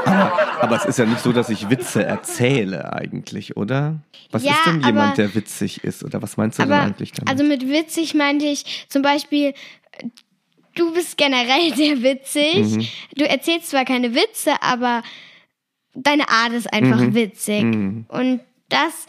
Aber, 0.05 0.33
aber, 0.62 0.76
es 0.76 0.87
ist 0.87 0.98
ja 0.98 1.05
nicht 1.05 1.20
so, 1.20 1.33
dass 1.33 1.50
ich 1.50 1.68
Witze 1.68 2.05
erzähle 2.05 2.92
eigentlich, 2.92 3.57
oder? 3.57 4.00
Was 4.31 4.44
ja, 4.44 4.52
ist 4.52 4.66
denn 4.66 4.81
jemand, 4.81 4.98
aber, 4.98 5.16
der 5.16 5.35
witzig 5.35 5.85
ist? 5.85 6.05
Oder 6.05 6.22
was 6.22 6.37
meinst 6.37 6.59
du 6.59 6.62
aber, 6.62 6.76
denn 6.76 6.85
eigentlich 6.85 7.12
damit? 7.12 7.29
Also 7.29 7.44
mit 7.44 7.68
witzig 7.68 8.14
meinte 8.14 8.46
ich 8.46 8.87
zum 8.88 9.02
Beispiel, 9.02 9.52
du 10.77 10.93
bist 10.93 11.17
generell 11.17 11.75
sehr 11.75 12.03
witzig. 12.03 12.57
Mhm. 12.57 12.89
Du 13.17 13.29
erzählst 13.29 13.71
zwar 13.71 13.85
keine 13.85 14.15
Witze, 14.15 14.62
aber 14.62 15.03
deine 15.95 16.29
Art 16.29 16.53
ist 16.53 16.73
einfach 16.73 17.01
mhm. 17.01 17.15
witzig. 17.15 17.62
Mhm. 17.65 18.07
Und 18.09 18.41
das 18.69 19.07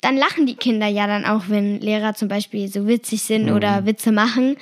dann 0.00 0.16
lachen 0.16 0.46
die 0.46 0.54
Kinder 0.54 0.86
ja 0.86 1.06
dann 1.06 1.24
auch, 1.24 1.44
wenn 1.48 1.80
Lehrer 1.80 2.14
zum 2.14 2.28
Beispiel 2.28 2.68
so 2.68 2.86
witzig 2.86 3.22
sind 3.22 3.46
mhm. 3.46 3.56
oder 3.56 3.84
Witze 3.84 4.12
machen. 4.12 4.56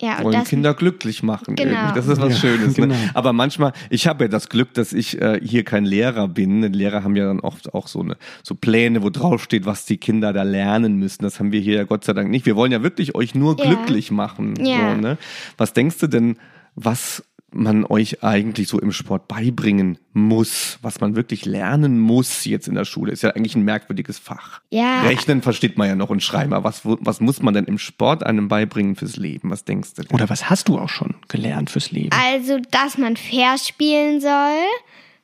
Ja, 0.00 0.18
und 0.18 0.24
Wollen 0.24 0.38
das, 0.40 0.48
Kinder 0.48 0.74
glücklich 0.74 1.22
machen. 1.22 1.56
Genau. 1.56 1.72
Irgendwie. 1.72 1.94
Das 1.94 2.06
ist 2.06 2.20
was 2.20 2.34
ja, 2.34 2.38
Schönes. 2.38 2.76
Ne? 2.76 2.86
Genau. 2.86 2.94
Ne? 2.94 3.10
Aber 3.14 3.32
manchmal, 3.32 3.72
ich 3.90 4.06
habe 4.06 4.24
ja 4.24 4.28
das 4.28 4.48
Glück, 4.48 4.72
dass 4.74 4.92
ich 4.92 5.20
äh, 5.20 5.40
hier 5.42 5.64
kein 5.64 5.84
Lehrer 5.84 6.28
bin. 6.28 6.62
Lehrer 6.72 7.02
haben 7.02 7.16
ja 7.16 7.26
dann 7.26 7.40
oft 7.40 7.74
auch 7.74 7.88
so 7.88 8.00
eine 8.00 8.16
so 8.44 8.54
Pläne, 8.54 9.02
wo 9.02 9.10
drauf 9.10 9.42
steht, 9.42 9.66
was 9.66 9.86
die 9.86 9.96
Kinder 9.96 10.32
da 10.32 10.44
lernen 10.44 10.96
müssen. 10.96 11.24
Das 11.24 11.40
haben 11.40 11.50
wir 11.50 11.60
hier 11.60 11.74
ja 11.74 11.84
Gott 11.84 12.04
sei 12.04 12.12
Dank 12.12 12.30
nicht. 12.30 12.46
Wir 12.46 12.54
wollen 12.54 12.70
ja 12.70 12.82
wirklich 12.82 13.16
euch 13.16 13.34
nur 13.34 13.58
ja. 13.58 13.64
glücklich 13.64 14.12
machen. 14.12 14.54
Ja. 14.64 14.94
So, 14.94 15.00
ne? 15.00 15.18
Was 15.56 15.72
denkst 15.72 15.98
du 15.98 16.06
denn, 16.06 16.36
was 16.76 17.24
man 17.50 17.84
euch 17.84 18.22
eigentlich 18.22 18.68
so 18.68 18.78
im 18.78 18.92
Sport 18.92 19.26
beibringen 19.26 19.98
muss, 20.12 20.78
was 20.82 21.00
man 21.00 21.16
wirklich 21.16 21.46
lernen 21.46 21.98
muss 21.98 22.44
jetzt 22.44 22.68
in 22.68 22.74
der 22.74 22.84
Schule? 22.84 23.12
Ist 23.12 23.22
ja 23.22 23.30
eigentlich 23.30 23.56
ein 23.56 23.62
merkwürdiges 23.62 24.18
Fach. 24.18 24.60
Ja. 24.70 25.02
Rechnen 25.02 25.40
versteht 25.40 25.78
man 25.78 25.88
ja 25.88 25.94
noch 25.94 26.10
und 26.10 26.22
schreiben, 26.22 26.52
aber 26.52 26.68
was, 26.68 26.82
was 26.84 27.20
muss 27.20 27.40
man 27.40 27.54
denn 27.54 27.64
im 27.64 27.78
Sport 27.78 28.24
einem 28.24 28.48
beibringen 28.48 28.96
fürs 28.96 29.16
Leben? 29.16 29.50
Was 29.50 29.64
denkst 29.64 29.94
du 29.94 30.02
denn? 30.02 30.14
Oder 30.14 30.28
was 30.28 30.50
hast 30.50 30.68
du 30.68 30.78
auch 30.78 30.90
schon 30.90 31.14
gelernt 31.28 31.70
fürs 31.70 31.90
Leben? 31.90 32.10
Also, 32.12 32.58
dass 32.70 32.98
man 32.98 33.16
fair 33.16 33.56
spielen 33.56 34.20
soll, 34.20 34.64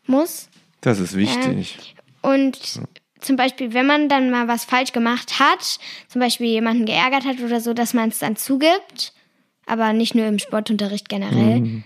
muss. 0.07 0.49
Das 0.81 1.01
ist 1.01 1.17
wichtig. 1.17 1.95
Und 2.23 2.59
zum 3.21 3.37
Beispiel, 3.37 3.75
wenn 3.75 3.87
man 3.87 4.09
dann 4.09 4.31
mal 4.31 4.49
was 4.49 4.65
falsch 4.65 4.93
gemacht 4.93 5.41
hat, 5.41 5.79
zum 6.09 6.21
Beispiel 6.21 6.47
jemanden 6.47 6.87
geärgert 6.87 7.25
hat 7.25 7.41
oder 7.41 7.61
so, 7.61 7.75
dass 7.75 7.93
man 7.93 8.09
es 8.09 8.19
dann 8.19 8.37
zugibt. 8.37 9.13
Aber 9.67 9.95
nicht 9.95 10.15
nur 10.15 10.27
im 10.27 10.39
Sportunterricht 10.39 11.09
generell. 11.09 11.83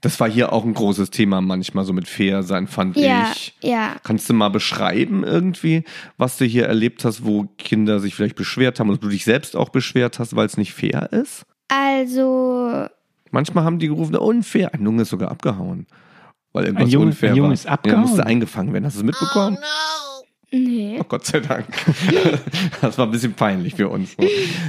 Das 0.00 0.20
war 0.20 0.28
hier 0.30 0.52
auch 0.52 0.64
ein 0.64 0.74
großes 0.74 1.10
Thema 1.10 1.40
manchmal, 1.40 1.84
so 1.84 1.92
mit 1.94 2.06
fair 2.08 2.42
sein, 2.42 2.66
fand 2.66 2.96
Ja, 2.96 3.30
ich. 3.34 3.54
ja. 3.62 3.96
Kannst 4.02 4.28
du 4.28 4.34
mal 4.34 4.50
beschreiben 4.50 5.24
irgendwie, 5.24 5.84
was 6.18 6.36
du 6.36 6.44
hier 6.44 6.66
erlebt 6.66 7.04
hast, 7.06 7.24
wo 7.24 7.44
Kinder 7.56 8.00
sich 8.00 8.14
vielleicht 8.14 8.36
beschwert 8.36 8.78
haben 8.80 8.90
oder 8.90 8.98
du 8.98 9.08
dich 9.08 9.24
selbst 9.24 9.56
auch 9.56 9.70
beschwert 9.70 10.18
hast, 10.18 10.36
weil 10.36 10.44
es 10.46 10.56
nicht 10.58 10.74
fair 10.74 11.10
ist? 11.12 11.46
Also, 11.68 12.86
Manchmal 13.30 13.64
haben 13.64 13.78
die 13.78 13.88
gerufen, 13.88 14.14
unfair. 14.14 14.72
Ein 14.74 14.82
Junge 14.84 15.02
ist 15.02 15.08
sogar 15.08 15.30
abgehauen. 15.30 15.86
Weil 16.52 16.66
irgendwas 16.66 16.86
Ein 16.86 16.90
Junge- 16.92 17.06
unfair 17.06 17.30
ein 17.30 17.36
Junge 17.36 17.48
war. 17.48 17.54
ist 17.54 17.66
abgehauen? 17.66 18.02
Ja, 18.02 18.06
musste 18.06 18.26
eingefangen 18.26 18.72
werden. 18.72 18.84
Hast 18.84 18.94
du 18.96 19.00
es 19.00 19.04
mitbekommen? 19.04 19.58
Nee. 20.54 20.96
Oh 21.00 21.04
Gott 21.04 21.26
sei 21.26 21.40
Dank. 21.40 21.66
Das 22.80 22.98
war 22.98 23.06
ein 23.06 23.10
bisschen 23.10 23.34
peinlich 23.34 23.74
für 23.74 23.88
uns. 23.88 24.16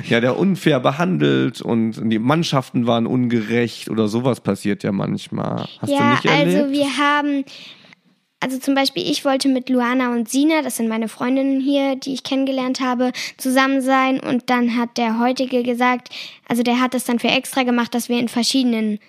Ja, 0.07 0.19
der 0.19 0.37
unfair 0.37 0.79
behandelt 0.79 1.61
und 1.61 2.09
die 2.09 2.19
Mannschaften 2.19 2.87
waren 2.87 3.05
ungerecht 3.05 3.89
oder 3.89 4.07
sowas 4.07 4.41
passiert 4.41 4.83
ja 4.83 4.91
manchmal. 4.91 5.67
Hast 5.79 5.91
du 5.91 5.95
ja, 5.95 6.11
nicht 6.11 6.25
erlebt? 6.25 6.57
also 6.57 6.71
wir 6.71 6.97
haben, 6.97 7.43
also 8.39 8.57
zum 8.59 8.75
Beispiel 8.75 9.09
ich 9.09 9.25
wollte 9.25 9.49
mit 9.49 9.69
Luana 9.69 10.13
und 10.13 10.29
Sina, 10.29 10.61
das 10.61 10.77
sind 10.77 10.87
meine 10.87 11.07
Freundinnen 11.07 11.59
hier, 11.59 11.95
die 11.95 12.13
ich 12.13 12.23
kennengelernt 12.23 12.79
habe, 12.79 13.11
zusammen 13.37 13.81
sein 13.81 14.19
und 14.19 14.49
dann 14.49 14.77
hat 14.77 14.97
der 14.97 15.19
heutige 15.19 15.63
gesagt, 15.63 16.09
also 16.47 16.63
der 16.63 16.79
hat 16.79 16.95
es 16.95 17.03
dann 17.05 17.19
für 17.19 17.29
extra 17.29 17.63
gemacht, 17.63 17.93
dass 17.93 18.09
wir 18.09 18.19
in 18.19 18.29
verschiedenen 18.29 18.99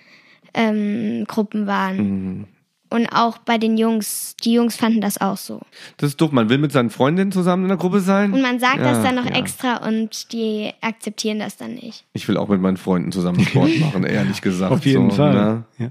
ähm, 0.54 1.24
Gruppen 1.26 1.66
waren. 1.66 1.96
Mhm. 1.96 2.44
Und 2.88 3.08
auch 3.08 3.38
bei 3.38 3.58
den 3.58 3.76
Jungs, 3.76 4.36
die 4.44 4.52
Jungs 4.52 4.76
fanden 4.76 5.00
das 5.00 5.20
auch 5.20 5.36
so. 5.36 5.60
das 5.96 6.10
ist 6.10 6.20
doof. 6.20 6.32
Man 6.32 6.48
will 6.48 6.58
mit 6.58 6.72
seinen 6.72 6.90
Freundinnen 6.90 7.32
zusammen 7.32 7.64
in 7.64 7.68
der 7.68 7.76
Gruppe 7.76 8.00
sein. 8.00 8.32
Und 8.32 8.42
man 8.42 8.60
sagt 8.60 8.78
Ja, 8.78 8.92
das 8.92 9.02
dann 9.02 9.16
noch 9.16 9.26
ja. 9.26 9.36
extra 9.36 9.86
und 9.86 10.32
die 10.32 10.72
akzeptieren 10.80 11.38
das 11.38 11.56
dann 11.56 11.74
nicht. 11.74 12.04
Ich 12.12 12.28
will 12.28 12.36
auch 12.36 12.48
mit 12.48 12.60
meinen 12.60 12.76
Freunden 12.76 13.12
zusammen 13.12 13.40
Sport 13.40 13.76
machen, 13.80 14.04
ehrlich 14.04 14.40
gesagt. 14.40 14.72
Auf 14.72 14.86
jeden 14.86 15.10
so, 15.10 15.16
Fall. 15.16 15.34
Ne? 15.34 15.64
Ja. 15.78 15.90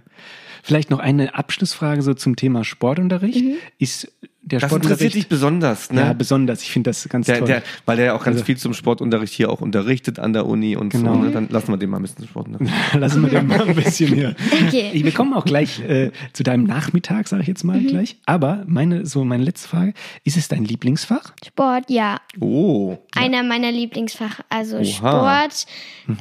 Vielleicht 0.63 0.89
noch 0.89 0.99
eine 0.99 1.35
Abschlussfrage 1.35 2.01
so 2.01 2.13
zum 2.13 2.35
Thema 2.35 2.63
Sportunterricht. 2.63 3.43
Ist 3.77 4.11
der 4.47 4.59
Das 4.59 4.69
Sportunterricht 4.69 5.01
interessiert 5.01 5.13
dich 5.23 5.27
besonders, 5.27 5.91
ne? 5.91 6.01
ja 6.01 6.13
besonders? 6.13 6.61
Ich 6.61 6.71
finde 6.71 6.91
das 6.91 7.09
ganz 7.09 7.25
Der, 7.25 7.39
toll. 7.39 7.47
der, 7.47 7.63
weil 7.85 7.97
der 7.97 8.05
ja 8.05 8.13
auch 8.13 8.23
ganz 8.23 8.35
Also- 8.35 8.45
viel 8.45 8.57
zum 8.57 8.73
Sportunterricht 8.75 9.33
hier 9.33 9.49
auch 9.49 9.59
unterrichtet 9.61 10.19
an 10.19 10.33
der 10.33 10.45
Uni 10.45 10.75
und 10.75 10.89
Genau. 10.89 11.15
so. 11.15 11.19
Ne? 11.21 11.31
Dann 11.31 11.49
lassen 11.49 11.69
wir 11.69 11.77
den 11.77 11.89
mal 11.89 11.97
ein 11.97 12.03
bisschen 12.03 12.27
Sportunterricht. 12.27 12.71
Lassen 12.93 13.23
wir 13.23 13.29
den 13.29 13.47
mal 13.47 13.67
ein 13.67 13.75
bisschen 13.75 14.13
hier. 14.13 14.35
Okay. 14.67 14.91
Ich- 14.93 15.03
Wir 15.03 15.11
kommen 15.11 15.33
auch 15.33 15.45
gleich 15.45 15.79
äh, 15.81 16.11
zu 16.33 16.43
deinem 16.43 16.63
Nachmittag, 16.65 17.27
sage 17.27 17.41
ich 17.41 17.47
jetzt 17.47 17.63
mal 17.63 17.81
gleich. 17.81 18.17
Aber 18.25 18.63
meine 18.67 19.05
so 19.05 19.25
meine 19.25 19.43
letzte 19.43 19.67
Frage: 19.67 19.93
Ist 20.23 20.37
es 20.37 20.47
dein 20.47 20.63
Lieblingsfach? 20.63 21.33
Sport, 21.45 21.89
ja. 21.89 22.17
Oh. 22.39 22.97
Einer 23.15 23.41
meiner 23.43 23.71
Lieblingsfach, 23.71 24.41
also 24.49 24.77
Oha. 24.77 24.85
Sport, 24.85 25.65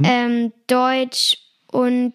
ähm, 0.02 0.52
Deutsch 0.66 1.36
und 1.70 2.14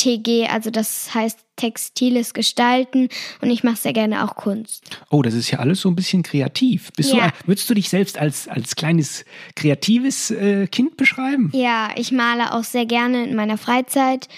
TG, 0.00 0.46
also 0.50 0.70
das 0.70 1.14
heißt 1.14 1.38
textiles 1.56 2.32
Gestalten 2.32 3.08
und 3.42 3.50
ich 3.50 3.62
mache 3.64 3.76
sehr 3.76 3.92
gerne 3.92 4.24
auch 4.24 4.34
Kunst. 4.34 4.98
Oh, 5.10 5.20
das 5.20 5.34
ist 5.34 5.50
ja 5.50 5.58
alles 5.58 5.80
so 5.82 5.90
ein 5.90 5.94
bisschen 5.96 6.22
kreativ. 6.22 6.90
Bist 6.96 7.12
Ja. 7.12 7.28
du, 7.28 7.48
würdest 7.48 7.68
du 7.68 7.74
dich 7.74 7.88
selbst 7.90 8.16
als 8.18 8.48
als 8.48 8.76
kleines 8.76 9.24
kreatives 9.56 10.30
äh, 10.30 10.66
Kind 10.68 10.96
beschreiben? 10.96 11.50
Ja, 11.54 11.90
ich 11.96 12.12
male 12.12 12.54
auch 12.54 12.64
sehr 12.64 12.86
gerne 12.86 13.24
in 13.28 13.36
meiner 13.36 13.58
Freizeit 13.58 14.28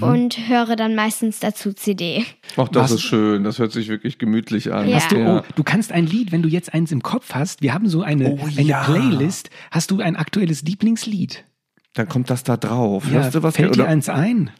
und 0.00 0.48
höre 0.48 0.76
dann 0.76 0.94
meistens 0.94 1.40
dazu 1.40 1.72
CD. 1.72 2.24
Ach, 2.56 2.68
das 2.68 2.84
Was- 2.84 2.92
ist 2.92 3.02
schön. 3.02 3.44
Das 3.44 3.58
hört 3.58 3.72
sich 3.72 3.88
wirklich 3.88 4.18
gemütlich 4.18 4.72
an. 4.72 4.88
Ja. 4.88 4.96
Hast 4.96 5.10
du, 5.12 5.16
Ja. 5.18 5.40
oh, 5.40 5.42
du 5.56 5.64
kannst 5.64 5.92
ein 5.92 6.06
Lied, 6.06 6.32
wenn 6.32 6.42
du 6.42 6.48
jetzt 6.48 6.72
eins 6.72 6.92
im 6.92 7.02
Kopf 7.02 7.34
hast, 7.34 7.60
wir 7.60 7.74
haben 7.74 7.88
so 7.88 8.00
eine, 8.02 8.30
Oh, 8.30 8.38
eine 8.46 8.62
ja. 8.62 8.84
Playlist, 8.84 9.50
hast 9.70 9.90
du 9.90 10.00
ein 10.00 10.16
aktuelles 10.16 10.62
Lieblingslied? 10.62 11.44
Dann 11.94 12.08
kommt 12.08 12.30
das 12.30 12.44
da 12.44 12.56
drauf. 12.56 13.04
hörst 13.10 13.34
du 13.34 13.42
was? 13.42 13.56
fällt 13.56 13.74
dir 13.74 13.80
oder, 13.82 13.88
eins 13.90 14.08
ein? 14.08 14.50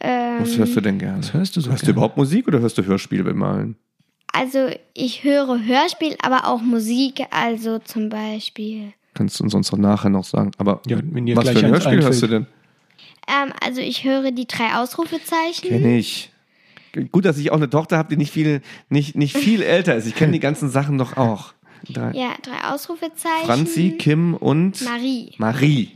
Ähm, 0.00 0.40
was 0.40 0.56
hörst 0.58 0.76
du 0.76 0.80
denn 0.80 0.98
gerne? 0.98 1.18
Was 1.18 1.32
hörst 1.32 1.56
du 1.56 1.60
so 1.60 1.70
Hörst 1.70 1.82
du 1.82 1.86
gerne? 1.86 1.96
überhaupt 1.98 2.16
Musik 2.16 2.46
oder 2.48 2.60
hörst 2.60 2.76
du 2.78 2.84
Hörspiele 2.84 3.24
beim 3.24 3.38
Malen? 3.38 3.76
Also 4.32 4.68
ich 4.92 5.24
höre 5.24 5.64
Hörspiel, 5.64 6.16
aber 6.22 6.46
auch 6.46 6.60
Musik, 6.60 7.22
also 7.30 7.78
zum 7.78 8.10
Beispiel. 8.10 8.92
Kannst 9.14 9.40
du 9.40 9.44
uns 9.44 9.52
sonst 9.52 9.72
noch 9.72 9.78
nachher 9.78 10.10
noch 10.10 10.24
sagen. 10.24 10.50
Aber 10.58 10.82
Ja, 10.86 10.98
was 11.34 11.48
für 11.48 11.58
ein 11.58 11.70
Hörspiel 11.70 12.02
hörst 12.02 12.22
du 12.22 12.26
denn? 12.26 12.46
Ähm, 13.28 13.52
also 13.64 13.80
ich 13.80 14.04
höre 14.04 14.30
die 14.32 14.46
drei 14.46 14.74
Ausrufezeichen. 14.76 15.68
Kenn 15.68 15.86
ich. 15.96 16.30
Gut, 17.12 17.24
dass 17.24 17.38
ich 17.38 17.50
auch 17.50 17.56
eine 17.56 17.68
Tochter 17.70 17.96
habe, 17.98 18.10
die 18.10 18.16
nicht 18.16 18.30
viel, 18.32 18.60
nicht, 18.88 19.16
nicht 19.16 19.36
viel 19.36 19.62
älter 19.62 19.94
ist. 19.96 20.06
Ich 20.06 20.14
kenne 20.14 20.32
die 20.32 20.40
ganzen 20.40 20.68
Sachen 20.70 20.98
doch 20.98 21.16
auch. 21.16 21.54
Drei. 21.88 22.10
Ja, 22.12 22.34
drei 22.42 22.72
Ausrufezeichen. 22.74 23.46
Franzi, 23.46 23.96
Kim 23.98 24.34
und 24.34 24.82
Marie. 24.82 25.32
Marie. 25.38 25.90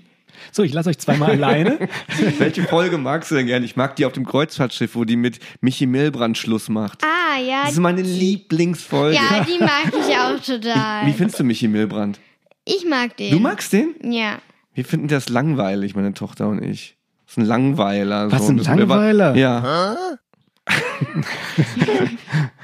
So, 0.53 0.63
ich 0.63 0.73
lasse 0.73 0.91
euch 0.91 0.99
zweimal 0.99 1.31
alleine. 1.31 1.89
Welche 2.39 2.65
Folge 2.65 2.99
magst 2.99 3.31
du 3.31 3.35
denn 3.35 3.47
gerne? 3.47 3.65
Ich 3.65 3.77
mag 3.77 3.97
die 3.97 4.05
auf 4.05 4.13
dem 4.13 4.27
Kreuzfahrtschiff, 4.27 4.95
wo 4.95 5.05
die 5.05 5.17
mit 5.17 5.39
Michi 5.61 5.87
Milbrand 5.87 6.39
Schluss 6.39 6.69
macht. 6.69 7.03
Ah, 7.05 7.39
ja. 7.41 7.63
Das 7.63 7.73
ist 7.73 7.79
meine 7.79 8.03
Lieblingsfolge. 8.03 9.17
Ja, 9.17 9.45
die 9.45 9.59
mag 9.59 9.87
ich 9.87 10.17
auch 10.17 10.41
total. 10.43 11.07
Wie 11.07 11.13
findest 11.13 11.41
du 11.41 11.45
Michi 11.45 11.69
Milbrand? 11.69 12.21
Ich 12.65 12.85
mag 12.85 13.17
den. 13.17 13.33
Du 13.33 13.39
magst 13.41 13.73
den? 13.73 13.95
Ja. 14.03 14.39
Wir 14.75 14.85
finden 14.85 15.09
das 15.09 15.29
langweilig, 15.29 15.95
meine 15.95 16.15
Tochter 16.15 16.49
und 16.49 16.63
ich. 16.63 16.97
Das 17.27 17.33
ist 17.33 17.39
ein 17.39 17.47
Langweiler. 17.47 18.31
Was, 18.31 18.47
so. 18.47 18.53
ein 18.53 18.59
Langweiler? 18.59 19.35
Ja. 19.37 19.97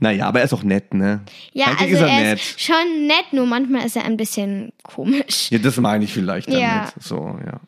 naja, 0.00 0.26
aber 0.26 0.40
er 0.40 0.44
ist 0.46 0.52
auch 0.52 0.62
nett, 0.62 0.94
ne? 0.94 1.20
Ja, 1.52 1.66
Eigentlich 1.66 1.80
also 1.80 1.94
ist 1.94 2.00
er 2.00 2.08
er 2.08 2.20
nett. 2.30 2.38
ist 2.40 2.60
schon 2.60 3.06
nett, 3.06 3.32
nur 3.32 3.46
manchmal 3.46 3.84
ist 3.86 3.96
er 3.96 4.04
ein 4.04 4.16
bisschen 4.16 4.72
komisch. 4.82 5.50
Ja, 5.50 5.58
das 5.58 5.76
meine 5.78 6.04
ich 6.04 6.12
vielleicht 6.12 6.48
damit. 6.48 6.60
Ja. 6.62 6.88
So, 7.00 7.38
ja. 7.44 7.60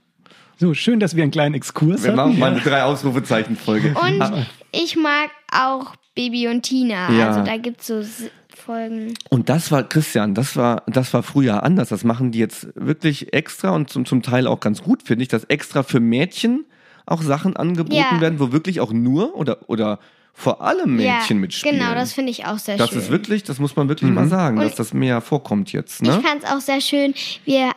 So, 0.56 0.72
schön, 0.74 1.00
dass 1.00 1.16
wir 1.16 1.22
einen 1.24 1.32
kleinen 1.32 1.54
Exkurs 1.54 2.02
Wir 2.02 2.08
hatten. 2.12 2.16
machen 2.16 2.38
mal 2.38 2.52
eine 2.52 2.60
drei 2.60 2.82
Ausrufezeichen-Folge. 2.84 3.94
Und 4.00 4.20
Ah, 4.22 4.46
ich 4.72 4.96
mag 4.96 5.30
auch 5.52 5.94
Baby 6.14 6.48
und 6.48 6.62
Tina. 6.62 7.10
Ja. 7.12 7.28
Also 7.30 7.42
da 7.44 7.56
gibt's 7.56 7.86
so 7.88 7.98
S- 7.98 8.30
Folgen. 8.56 9.14
Und 9.30 9.48
das 9.48 9.70
war, 9.72 9.82
Christian, 9.82 10.32
das 10.34 10.56
war, 10.56 10.84
das 10.86 11.12
war 11.12 11.22
früher 11.24 11.64
anders. 11.64 11.88
Das 11.88 12.04
machen 12.04 12.30
die 12.30 12.38
jetzt 12.38 12.68
wirklich 12.76 13.32
extra 13.32 13.70
und 13.70 13.90
zum, 13.90 14.06
zum 14.06 14.22
Teil 14.22 14.46
auch 14.46 14.60
ganz 14.60 14.80
gut, 14.82 15.02
finde 15.02 15.22
ich, 15.24 15.28
dass 15.28 15.44
extra 15.44 15.82
für 15.82 16.00
Mädchen 16.00 16.64
auch 17.04 17.20
Sachen 17.20 17.56
angeboten 17.56 17.96
Ja. 17.96 18.20
werden, 18.20 18.38
wo 18.40 18.52
wirklich 18.52 18.80
auch 18.80 18.92
nur 18.92 19.34
oder, 19.36 19.68
oder 19.68 19.98
vor 20.37 20.61
allem 20.61 20.97
Mädchen 20.97 21.37
ja, 21.37 21.41
mitspielen. 21.41 21.78
Genau, 21.78 21.95
das 21.95 22.12
finde 22.12 22.30
ich 22.32 22.45
auch 22.47 22.59
sehr 22.59 22.76
Das 22.76 22.91
schön. 22.91 22.99
ist 22.99 23.11
wirklich, 23.11 23.45
das 23.45 23.59
muss 23.61 23.76
man 23.76 23.89
wirklich 23.89 24.11
mal 24.11 24.26
sagen, 24.28 24.59
Und 24.59 24.64
dass 24.64 24.74
das 24.74 24.93
mehr 24.93 25.20
vorkommt 25.20 25.72
jetzt, 25.72 26.03
ne? 26.03 26.18
Ich 26.20 26.26
fand 26.28 26.43
es 26.43 26.51
auch 26.51 26.61
sehr 26.61 26.80
schön. 26.80 27.14
Wir 27.45 27.70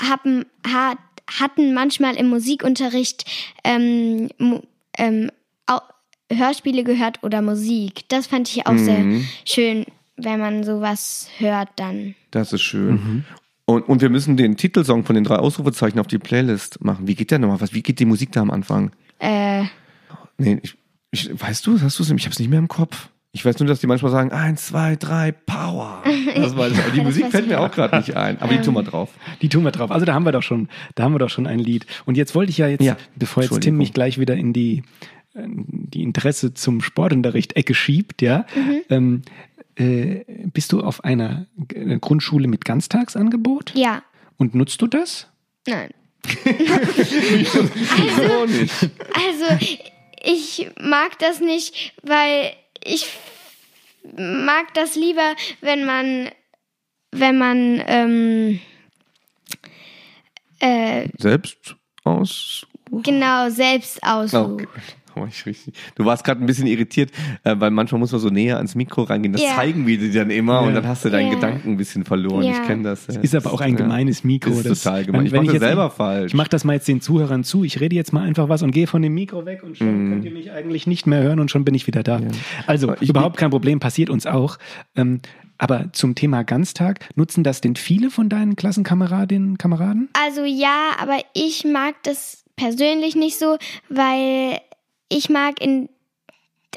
haben, 0.00 0.44
hat, 0.66 0.98
hatten 1.40 1.72
manchmal 1.74 2.16
im 2.16 2.28
Musikunterricht 2.28 3.24
ähm, 3.64 4.28
ähm, 4.98 5.30
Hörspiele 6.30 6.84
gehört 6.84 7.22
oder 7.22 7.40
Musik. 7.40 8.06
Das 8.08 8.26
fand 8.26 8.50
ich 8.50 8.66
auch 8.66 8.72
Mhm. 8.72 8.78
sehr 8.84 9.20
schön, 9.46 9.86
wenn 10.16 10.38
man 10.38 10.62
sowas 10.62 11.28
hört 11.38 11.70
dann. 11.76 12.14
Das 12.30 12.52
ist 12.52 12.60
schön. 12.60 13.24
Und, 13.64 13.88
und 13.88 14.02
wir 14.02 14.10
müssen 14.10 14.36
den 14.36 14.56
Titelsong 14.58 15.04
von 15.04 15.14
den 15.14 15.24
drei 15.24 15.36
Ausrufezeichen 15.36 15.98
auf 15.98 16.06
die 16.06 16.18
Playlist 16.18 16.84
machen. 16.84 17.06
Wie 17.08 17.14
geht 17.14 17.30
der 17.30 17.38
nochmal? 17.38 17.60
Was, 17.62 17.72
wie 17.72 17.82
geht 17.82 17.98
die 17.98 18.04
Musik 18.04 18.32
da 18.32 18.40
am 18.42 18.50
Anfang? 18.50 18.92
Äh, 19.20 19.64
Nee, 20.40 20.60
ich, 20.62 20.76
ich, 21.10 21.30
weißt 21.40 21.66
du, 21.66 21.80
hast 21.80 21.98
du 21.98 22.02
es? 22.02 22.10
Ich 22.10 22.26
hab's 22.26 22.38
nicht 22.38 22.48
mehr 22.50 22.58
im 22.58 22.68
Kopf. 22.68 23.08
Ich 23.32 23.44
weiß 23.44 23.58
nur, 23.60 23.68
dass 23.68 23.80
die 23.80 23.86
manchmal 23.86 24.10
sagen, 24.10 24.32
eins, 24.32 24.66
zwei, 24.66 24.96
drei, 24.96 25.32
Power. 25.32 26.02
Das 26.34 26.52
ich. 26.52 26.58
Aber 26.58 26.70
die 26.94 27.00
Musik 27.00 27.30
fällt 27.30 27.48
mir 27.48 27.60
auch 27.60 27.70
gerade 27.70 27.96
nicht 27.98 28.16
ein. 28.16 28.40
Aber 28.40 28.52
die 28.54 28.60
tun 28.60 28.74
wir 28.74 28.82
drauf. 28.82 29.10
Die 29.42 29.48
tun 29.48 29.64
wir 29.64 29.70
drauf. 29.70 29.90
Also 29.90 30.06
da 30.06 30.14
haben 30.14 30.24
wir 30.24 30.32
doch 30.32 30.42
schon, 30.42 30.68
da 30.94 31.02
haben 31.04 31.12
wir 31.14 31.18
doch 31.18 31.30
schon 31.30 31.46
ein 31.46 31.58
Lied. 31.58 31.84
Und 32.06 32.16
jetzt 32.16 32.34
wollte 32.34 32.50
ich 32.50 32.58
ja 32.58 32.68
jetzt, 32.68 32.82
Ja, 32.84 32.96
bevor 33.16 33.42
jetzt 33.42 33.60
Tim 33.60 33.76
mich 33.76 33.92
gleich 33.92 34.18
wieder 34.18 34.34
in 34.34 34.52
die, 34.52 34.82
äh, 35.34 35.42
die 35.46 36.02
Interesse 36.02 36.54
zum 36.54 36.80
Sportunterricht-Ecke 36.80 37.74
schiebt, 37.74 38.22
ja, 38.22 38.46
ähm, 38.88 39.22
äh, 39.76 40.24
bist 40.52 40.72
du 40.72 40.80
auf 40.80 41.04
einer 41.04 41.46
G- 41.56 41.98
Grundschule 42.00 42.46
mit 42.48 42.64
Ganztagsangebot? 42.64 43.72
ja, 43.76 44.02
Und 44.36 44.54
nutzt 44.54 44.80
du 44.82 44.86
das? 44.86 45.26
nein. 45.66 45.90
So 48.16 48.44
nicht. 48.46 48.90
Also, 49.14 49.66
ich 50.22 50.70
mag 50.80 51.18
das 51.18 51.40
nicht, 51.40 51.92
weil 52.02 52.52
ich 52.84 53.06
mag 54.16 54.72
das 54.74 54.94
lieber, 54.94 55.34
wenn 55.60 55.84
man, 55.84 56.30
wenn 57.10 57.38
man, 57.38 57.82
ähm, 57.86 58.60
äh, 60.60 61.08
Selbst 61.18 61.76
aus. 62.04 62.66
genau 62.90 63.48
selbst 63.50 64.02
aussucht. 64.02 64.62
Okay. 64.62 64.68
Ich 65.26 65.44
richtig. 65.46 65.74
Du 65.94 66.04
warst 66.04 66.24
gerade 66.24 66.42
ein 66.42 66.46
bisschen 66.46 66.66
irritiert, 66.66 67.10
äh, 67.44 67.54
weil 67.58 67.70
manchmal 67.70 67.98
muss 67.98 68.12
man 68.12 68.20
so 68.20 68.28
näher 68.28 68.56
ans 68.56 68.74
Mikro 68.74 69.02
reingehen. 69.02 69.32
Das 69.32 69.42
Ja. 69.42 69.56
zeigen 69.56 69.86
wir 69.86 69.98
dir 69.98 70.12
dann 70.12 70.30
immer 70.30 70.60
Ja. 70.62 70.66
und 70.68 70.74
dann 70.74 70.86
hast 70.86 71.04
du 71.04 71.10
deinen 71.10 71.28
Ja. 71.28 71.34
Gedanken 71.34 71.70
ein 71.72 71.76
bisschen 71.76 72.04
verloren. 72.04 72.44
Ich 72.44 72.62
kenne 72.66 72.82
das. 72.84 73.06
ja. 73.08 73.20
Ist 73.20 73.34
aber 73.34 73.52
auch 73.52 73.60
ein 73.60 73.72
Ja. 73.72 73.76
gemeines 73.78 74.24
Mikro. 74.24 74.50
Ist 74.50 74.66
das- 74.68 74.82
total 74.82 75.04
gemein. 75.04 75.26
Ich 75.26 75.32
mache 75.32 75.44
das 75.46 75.54
jetzt- 75.54 75.62
selber 75.62 75.90
falsch. 75.90 76.26
Ich 76.32 76.34
mache 76.34 76.48
das 76.48 76.64
mal 76.64 76.74
jetzt 76.74 76.88
den 76.88 77.00
Zuhörern 77.00 77.44
zu. 77.44 77.64
Ich 77.64 77.80
rede 77.80 77.96
jetzt 77.96 78.12
mal 78.12 78.22
einfach 78.22 78.48
was 78.48 78.62
und 78.62 78.70
gehe 78.70 78.86
von 78.86 79.02
dem 79.02 79.14
Mikro 79.14 79.44
weg 79.46 79.62
und 79.62 79.76
schon 79.76 80.06
Mhm. 80.06 80.10
könnt 80.10 80.24
ihr 80.24 80.30
mich 80.32 80.50
eigentlich 80.52 80.86
nicht 80.86 81.06
mehr 81.06 81.22
hören 81.22 81.40
und 81.40 81.50
schon 81.50 81.64
bin 81.64 81.74
ich 81.74 81.86
wieder 81.86 82.02
da. 82.02 82.20
Also 82.66 82.94
ich- 83.00 83.08
überhaupt 83.10 83.36
kein 83.36 83.50
Problem, 83.50 83.80
passiert 83.80 84.10
uns 84.10 84.26
auch. 84.26 84.58
Ähm, 84.96 85.20
aber 85.58 85.86
zum 85.92 86.14
Thema 86.14 86.44
Ganztag, 86.44 87.00
nutzen 87.16 87.42
das 87.44 87.60
denn 87.60 87.76
viele 87.76 88.10
von 88.10 88.28
deinen 88.28 88.56
Klassenkameradinnen 88.56 89.50
und 89.50 89.58
Kameraden? 89.58 90.08
Also 90.12 90.44
ja, 90.44 90.90
aber 91.00 91.16
ich 91.34 91.64
mag 91.64 91.94
das 92.04 92.44
persönlich 92.56 93.14
nicht 93.16 93.38
so, 93.38 93.56
weil 93.88 94.58
ich 95.08 95.28
mag 95.28 95.60
in, 95.60 95.88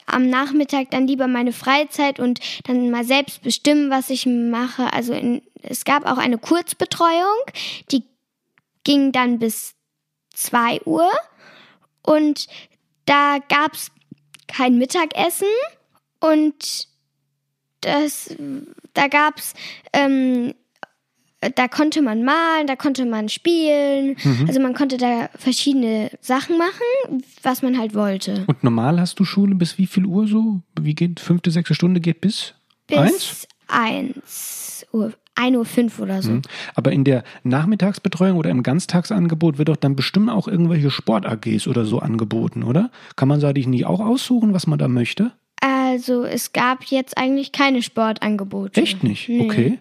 am 0.05 0.29
Nachmittag 0.29 0.91
dann 0.91 1.07
lieber 1.07 1.27
meine 1.27 1.53
Freizeit 1.53 2.19
und 2.19 2.39
dann 2.65 2.91
mal 2.91 3.03
selbst 3.03 3.41
bestimmen, 3.41 3.89
was 3.89 4.09
ich 4.09 4.25
mache. 4.25 4.91
Also 4.93 5.13
in, 5.13 5.41
es 5.61 5.85
gab 5.85 6.05
auch 6.05 6.17
eine 6.17 6.37
Kurzbetreuung, 6.37 7.37
die 7.91 8.03
ging 8.83 9.11
dann 9.11 9.39
bis 9.39 9.75
2 10.33 10.81
Uhr 10.85 11.09
und 12.01 12.47
da 13.05 13.37
gab's 13.49 13.91
kein 14.47 14.77
Mittagessen 14.77 15.47
und 16.19 16.87
das, 17.81 18.35
da 18.93 19.07
gab's 19.07 19.53
ähm, 19.93 20.53
da 21.55 21.67
konnte 21.67 22.01
man 22.01 22.23
malen, 22.23 22.67
da 22.67 22.75
konnte 22.75 23.05
man 23.05 23.29
spielen. 23.29 24.15
Also 24.47 24.59
man 24.59 24.73
konnte 24.73 24.97
da 24.97 25.29
verschiedene 25.35 26.11
Sachen 26.21 26.57
machen, 26.57 27.23
was 27.41 27.61
man 27.61 27.77
halt 27.77 27.95
wollte. 27.95 28.43
Und 28.47 28.63
normal 28.63 28.99
hast 28.99 29.19
du 29.19 29.25
Schule 29.25 29.55
bis 29.55 29.77
wie 29.77 29.87
viel 29.87 30.05
Uhr 30.05 30.27
so? 30.27 30.61
Wie 30.79 30.95
geht 30.95 31.19
fünfte, 31.19 31.51
sechste 31.51 31.73
Stunde 31.73 31.99
geht 31.99 32.21
bis? 32.21 32.53
Eins? 32.91 33.11
Bis 33.11 33.47
eins 33.67 34.85
Uhr, 34.91 35.13
1 35.35 35.55
Uhr 35.55 35.65
fünf 35.65 35.99
oder 35.99 36.21
so. 36.21 36.41
Aber 36.75 36.91
in 36.91 37.03
der 37.03 37.23
Nachmittagsbetreuung 37.43 38.37
oder 38.37 38.49
im 38.49 38.63
Ganztagsangebot 38.63 39.57
wird 39.57 39.69
doch 39.69 39.77
dann 39.77 39.95
bestimmt 39.95 40.29
auch 40.29 40.47
irgendwelche 40.47 40.91
Sport-AGs 40.91 41.67
oder 41.67 41.85
so 41.85 41.99
angeboten, 41.99 42.63
oder? 42.63 42.91
Kann 43.15 43.27
man 43.29 43.39
sich 43.39 43.67
nicht 43.67 43.85
auch 43.85 44.01
aussuchen, 44.01 44.53
was 44.53 44.67
man 44.67 44.77
da 44.77 44.87
möchte? 44.87 45.31
Also 45.61 46.23
es 46.23 46.53
gab 46.53 46.83
jetzt 46.85 47.17
eigentlich 47.17 47.51
keine 47.51 47.81
Sportangebote. 47.81 48.81
Echt 48.81 49.03
nicht? 49.03 49.29
Nee. 49.29 49.41
Okay. 49.41 49.79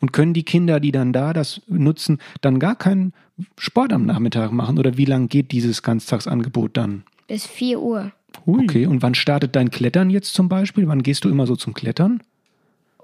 Und 0.00 0.12
können 0.12 0.34
die 0.34 0.44
Kinder, 0.44 0.80
die 0.80 0.92
dann 0.92 1.12
da 1.12 1.32
das 1.32 1.62
nutzen, 1.68 2.18
dann 2.40 2.58
gar 2.58 2.76
keinen 2.76 3.12
Sport 3.58 3.92
am 3.92 4.06
Nachmittag 4.06 4.52
machen? 4.52 4.78
Oder 4.78 4.96
wie 4.96 5.04
lang 5.04 5.28
geht 5.28 5.52
dieses 5.52 5.82
Ganztagsangebot 5.82 6.76
dann? 6.76 7.04
Bis 7.28 7.46
4 7.46 7.80
Uhr. 7.80 8.12
Okay, 8.44 8.86
und 8.86 9.02
wann 9.02 9.14
startet 9.14 9.56
dein 9.56 9.70
Klettern 9.70 10.10
jetzt 10.10 10.34
zum 10.34 10.48
Beispiel? 10.48 10.86
Wann 10.88 11.02
gehst 11.02 11.24
du 11.24 11.28
immer 11.28 11.46
so 11.46 11.56
zum 11.56 11.74
Klettern? 11.74 12.22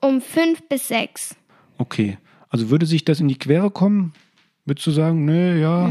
Um 0.00 0.20
5 0.20 0.68
bis 0.68 0.88
6. 0.88 1.36
Okay. 1.78 2.18
Also 2.48 2.68
würde 2.68 2.86
sich 2.86 3.04
das 3.04 3.20
in 3.20 3.28
die 3.28 3.38
Quere 3.38 3.70
kommen? 3.70 4.12
Würdest 4.64 4.86
du 4.86 4.90
sagen, 4.90 5.24
nee, 5.24 5.58
ja. 5.60 5.86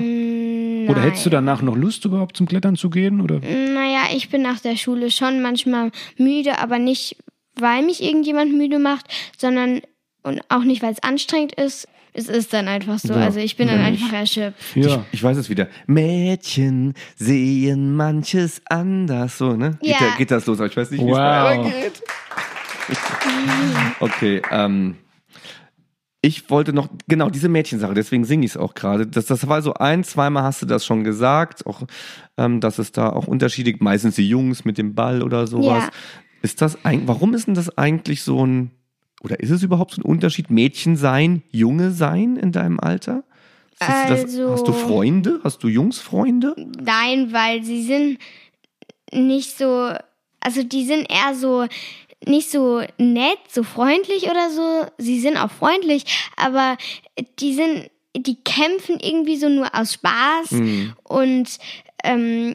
Oder 0.90 1.02
hättest 1.02 1.26
du 1.26 1.30
danach 1.30 1.62
noch 1.62 1.76
Lust, 1.76 2.06
überhaupt 2.06 2.38
zum 2.38 2.48
Klettern 2.48 2.76
zu 2.76 2.90
gehen? 2.90 3.20
Oder? 3.20 3.40
Naja, 3.40 4.04
ich 4.14 4.30
bin 4.30 4.42
nach 4.42 4.60
der 4.60 4.78
Schule 4.78 5.12
schon 5.12 5.42
manchmal 5.42 5.92
müde, 6.18 6.60
aber 6.60 6.80
nicht, 6.80 7.18
weil 7.56 7.84
mich 7.84 8.02
irgendjemand 8.02 8.54
müde 8.54 8.80
macht, 8.80 9.08
sondern 9.38 9.82
und 10.24 10.42
auch 10.50 10.64
nicht, 10.64 10.82
weil 10.82 10.92
es 10.94 11.02
anstrengend 11.04 11.54
ist. 11.54 11.88
Es 12.14 12.28
ist 12.28 12.52
dann 12.52 12.68
einfach 12.68 13.00
so. 13.00 13.14
Ja. 13.14 13.22
Also 13.22 13.40
ich 13.40 13.56
bin 13.56 13.70
dann 13.70 13.80
einfach 13.80 14.12
erschöpft. 14.12 14.76
Ja. 14.76 15.06
Ich 15.14 15.24
weiß 15.24 15.38
es 15.38 15.50
wieder. 15.50 15.68
Mädchen 15.88 16.94
sehen 17.16 17.96
manches 17.96 18.62
anders. 18.66 19.38
So, 19.38 19.56
ne? 19.56 19.78
Geht, 19.82 19.92
Ja. 19.92 19.98
da, 20.00 20.18
geht 20.18 20.30
das 20.32 20.46
los? 20.46 20.60
Aber 20.60 20.68
ich 20.68 20.76
weiß 20.76 20.92
nicht, 20.92 21.00
wie 21.00 21.10
es 21.10 21.12
Wow. 21.12 21.18
bei 21.18 21.54
Emma 21.56 21.70
geht. 21.70 22.02
Okay, 24.00 24.42
ähm. 24.52 24.96
Ich 26.24 26.52
wollte 26.52 26.72
noch, 26.72 26.88
genau, 27.08 27.32
diese 27.32 27.50
Mädchensache, 27.50 27.96
deswegen 27.96 28.26
singe 28.26 28.46
ich 28.46 28.52
es 28.52 28.58
auch 28.58 28.76
gerade. 28.76 29.08
Das, 29.08 29.26
das 29.26 29.48
war 29.48 29.64
so 29.64 29.74
ein, 29.74 30.04
zweimal 30.04 30.44
hast 30.44 30.62
du 30.62 30.68
das 30.68 30.86
schon 30.86 31.04
gesagt, 31.04 31.66
auch, 31.66 31.82
ähm, 32.38 32.60
dass 32.60 32.78
es 32.78 32.92
da 32.92 33.10
auch 33.10 33.26
Unterschiede 33.26 33.72
gibt, 33.72 33.82
meistens 33.82 34.16
die 34.16 34.30
Jungs 34.30 34.64
mit 34.64 34.78
dem 34.78 34.94
Ball 34.94 35.24
oder 35.24 35.48
sowas. 35.48 35.86
Ja. 35.86 35.90
Ist 36.44 36.62
das 36.62 36.86
ein, 36.86 37.08
warum 37.08 37.34
ist 37.34 37.48
denn 37.48 37.56
das 37.56 37.76
eigentlich 37.76 38.22
so 38.22 38.46
ein, 38.46 38.70
oder 39.24 39.40
ist 39.40 39.50
es 39.52 39.64
überhaupt 39.64 39.92
so 39.94 40.02
ein 40.02 40.06
Unterschied, 40.06 40.50
Mädchen 40.50 40.96
sein, 40.96 41.44
Junge 41.52 41.92
sein 41.92 42.36
in 42.38 42.52
deinem 42.52 42.80
Alter? 42.80 43.24
Du 43.80 43.88
das, 43.88 44.22
Also- 44.24 44.52
hast 44.52 44.68
du 44.68 44.74
Freunde? 44.74 45.40
Hast 45.44 45.64
du 45.64 45.68
Jungsfreunde? 45.68 46.56
Nein, 46.80 47.32
weil 47.34 47.64
sie 47.64 47.82
sind 47.82 48.20
nicht 49.14 49.58
so, 49.58 49.92
also 50.40 50.64
die 50.64 50.86
sind 50.86 51.10
eher 51.10 51.34
so 51.36 51.66
nicht 52.28 52.52
so 52.52 52.82
nett, 53.00 53.40
so 53.50 53.64
freundlich 53.64 54.30
oder 54.30 54.52
so. 54.52 54.86
Sie 55.00 55.20
sind 55.20 55.38
auch 55.38 55.50
freundlich, 55.50 56.04
aber 56.38 56.78
die 57.40 57.54
sind, 57.56 57.90
die 58.16 58.36
kämpfen 58.36 59.00
irgendwie 59.02 59.38
so 59.38 59.50
nur 59.50 59.74
aus 59.74 59.94
Spaß 59.94 60.52
und 61.04 61.58
ähm, 62.04 62.54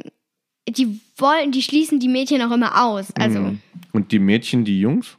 die 0.69 1.01
wollen, 1.17 1.51
die 1.51 1.63
schließen 1.63 1.99
die 1.99 2.07
Mädchen 2.09 2.43
auch 2.43 2.53
immer 2.53 2.85
aus. 2.85 3.09
Also 3.19 3.41
Mhm. 3.41 3.61
Und 3.93 4.13
die 4.13 4.21
Mädchen, 4.21 4.65
die 4.65 4.79
Jungs? 4.81 5.17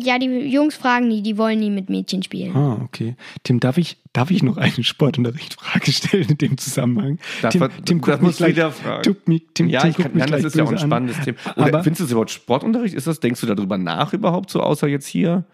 Ja, 0.00 0.18
die 0.18 0.26
Jungs 0.26 0.74
fragen 0.76 1.08
nie, 1.08 1.22
die 1.22 1.36
wollen 1.38 1.60
nie 1.60 1.70
mit 1.70 1.88
Mädchen 1.90 2.22
spielen. 2.22 2.54
Ah, 2.56 2.80
okay. 2.84 3.16
Tim, 3.42 3.60
darf 3.60 3.78
ich, 3.78 3.96
darf 4.12 4.30
ich 4.30 4.42
noch 4.42 4.56
eine 4.56 4.84
Sportunterrichtfrage 4.84 5.92
stellen 5.92 6.28
in 6.30 6.38
dem 6.38 6.58
Zusammenhang? 6.58 7.18
Darf 7.42 7.52
Tim, 7.52 7.62
er- 7.62 7.84
Tim, 7.84 8.00
das 8.00 8.20
mich 8.20 8.40
wieder 8.46 8.72
fragen. 8.72 9.02
Tup 9.02 9.28
mich, 9.28 9.42
Tim, 9.54 9.68
Ja, 9.68 9.80
Tim 9.80 9.90
ich 9.90 9.96
kann, 9.96 10.12
mich 10.12 10.20
ja, 10.20 10.26
das 10.26 10.44
ist 10.44 10.56
ja 10.56 10.64
auch 10.64 10.68
ein 10.68 10.72
böse 10.74 10.84
an. 10.84 10.88
spannendes 10.90 11.20
Thema. 11.20 11.38
Oder 11.56 11.66
Aber- 11.66 11.82
findest 11.84 12.00
du 12.00 12.04
das 12.04 12.10
überhaupt 12.12 12.30
Sportunterricht? 12.30 12.94
Ist 12.94 13.06
das, 13.06 13.20
denkst 13.20 13.40
du 13.40 13.46
darüber 13.46 13.78
nach 13.78 14.12
überhaupt 14.12 14.50
so, 14.50 14.60
außer 14.62 14.88
jetzt 14.88 15.06
hier, 15.06 15.44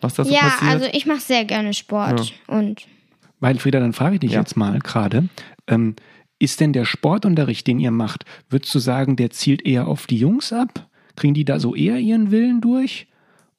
was 0.00 0.14
da 0.14 0.24
so 0.24 0.32
ja, 0.32 0.40
passiert? 0.40 0.70
also 0.70 0.86
ich 0.92 1.06
mache 1.06 1.20
sehr 1.20 1.44
gerne 1.44 1.72
Sport 1.74 2.34
und 2.46 2.86
Weil, 3.40 3.58
Frieda, 3.58 3.80
dann 3.80 3.92
frage 3.92 4.14
ich 4.14 4.20
dich 4.20 4.32
Ja. 4.32 4.40
jetzt 4.40 4.56
mal 4.56 4.78
gerade, 4.78 5.28
ähm, 5.66 5.96
ist 6.38 6.60
denn 6.60 6.72
der 6.72 6.84
Sportunterricht, 6.84 7.66
den 7.66 7.78
ihr 7.78 7.90
macht, 7.90 8.24
würdest 8.50 8.74
du 8.74 8.78
sagen, 8.78 9.16
der 9.16 9.30
zielt 9.30 9.64
eher 9.64 9.86
auf 9.88 10.06
die 10.06 10.16
Jungs 10.18 10.52
ab? 10.52 10.88
Kriegen 11.16 11.32
die 11.32 11.44
da 11.44 11.60
so 11.60 11.74
eher 11.76 11.98
ihren 12.00 12.30
Willen 12.32 12.60
durch? 12.60 13.06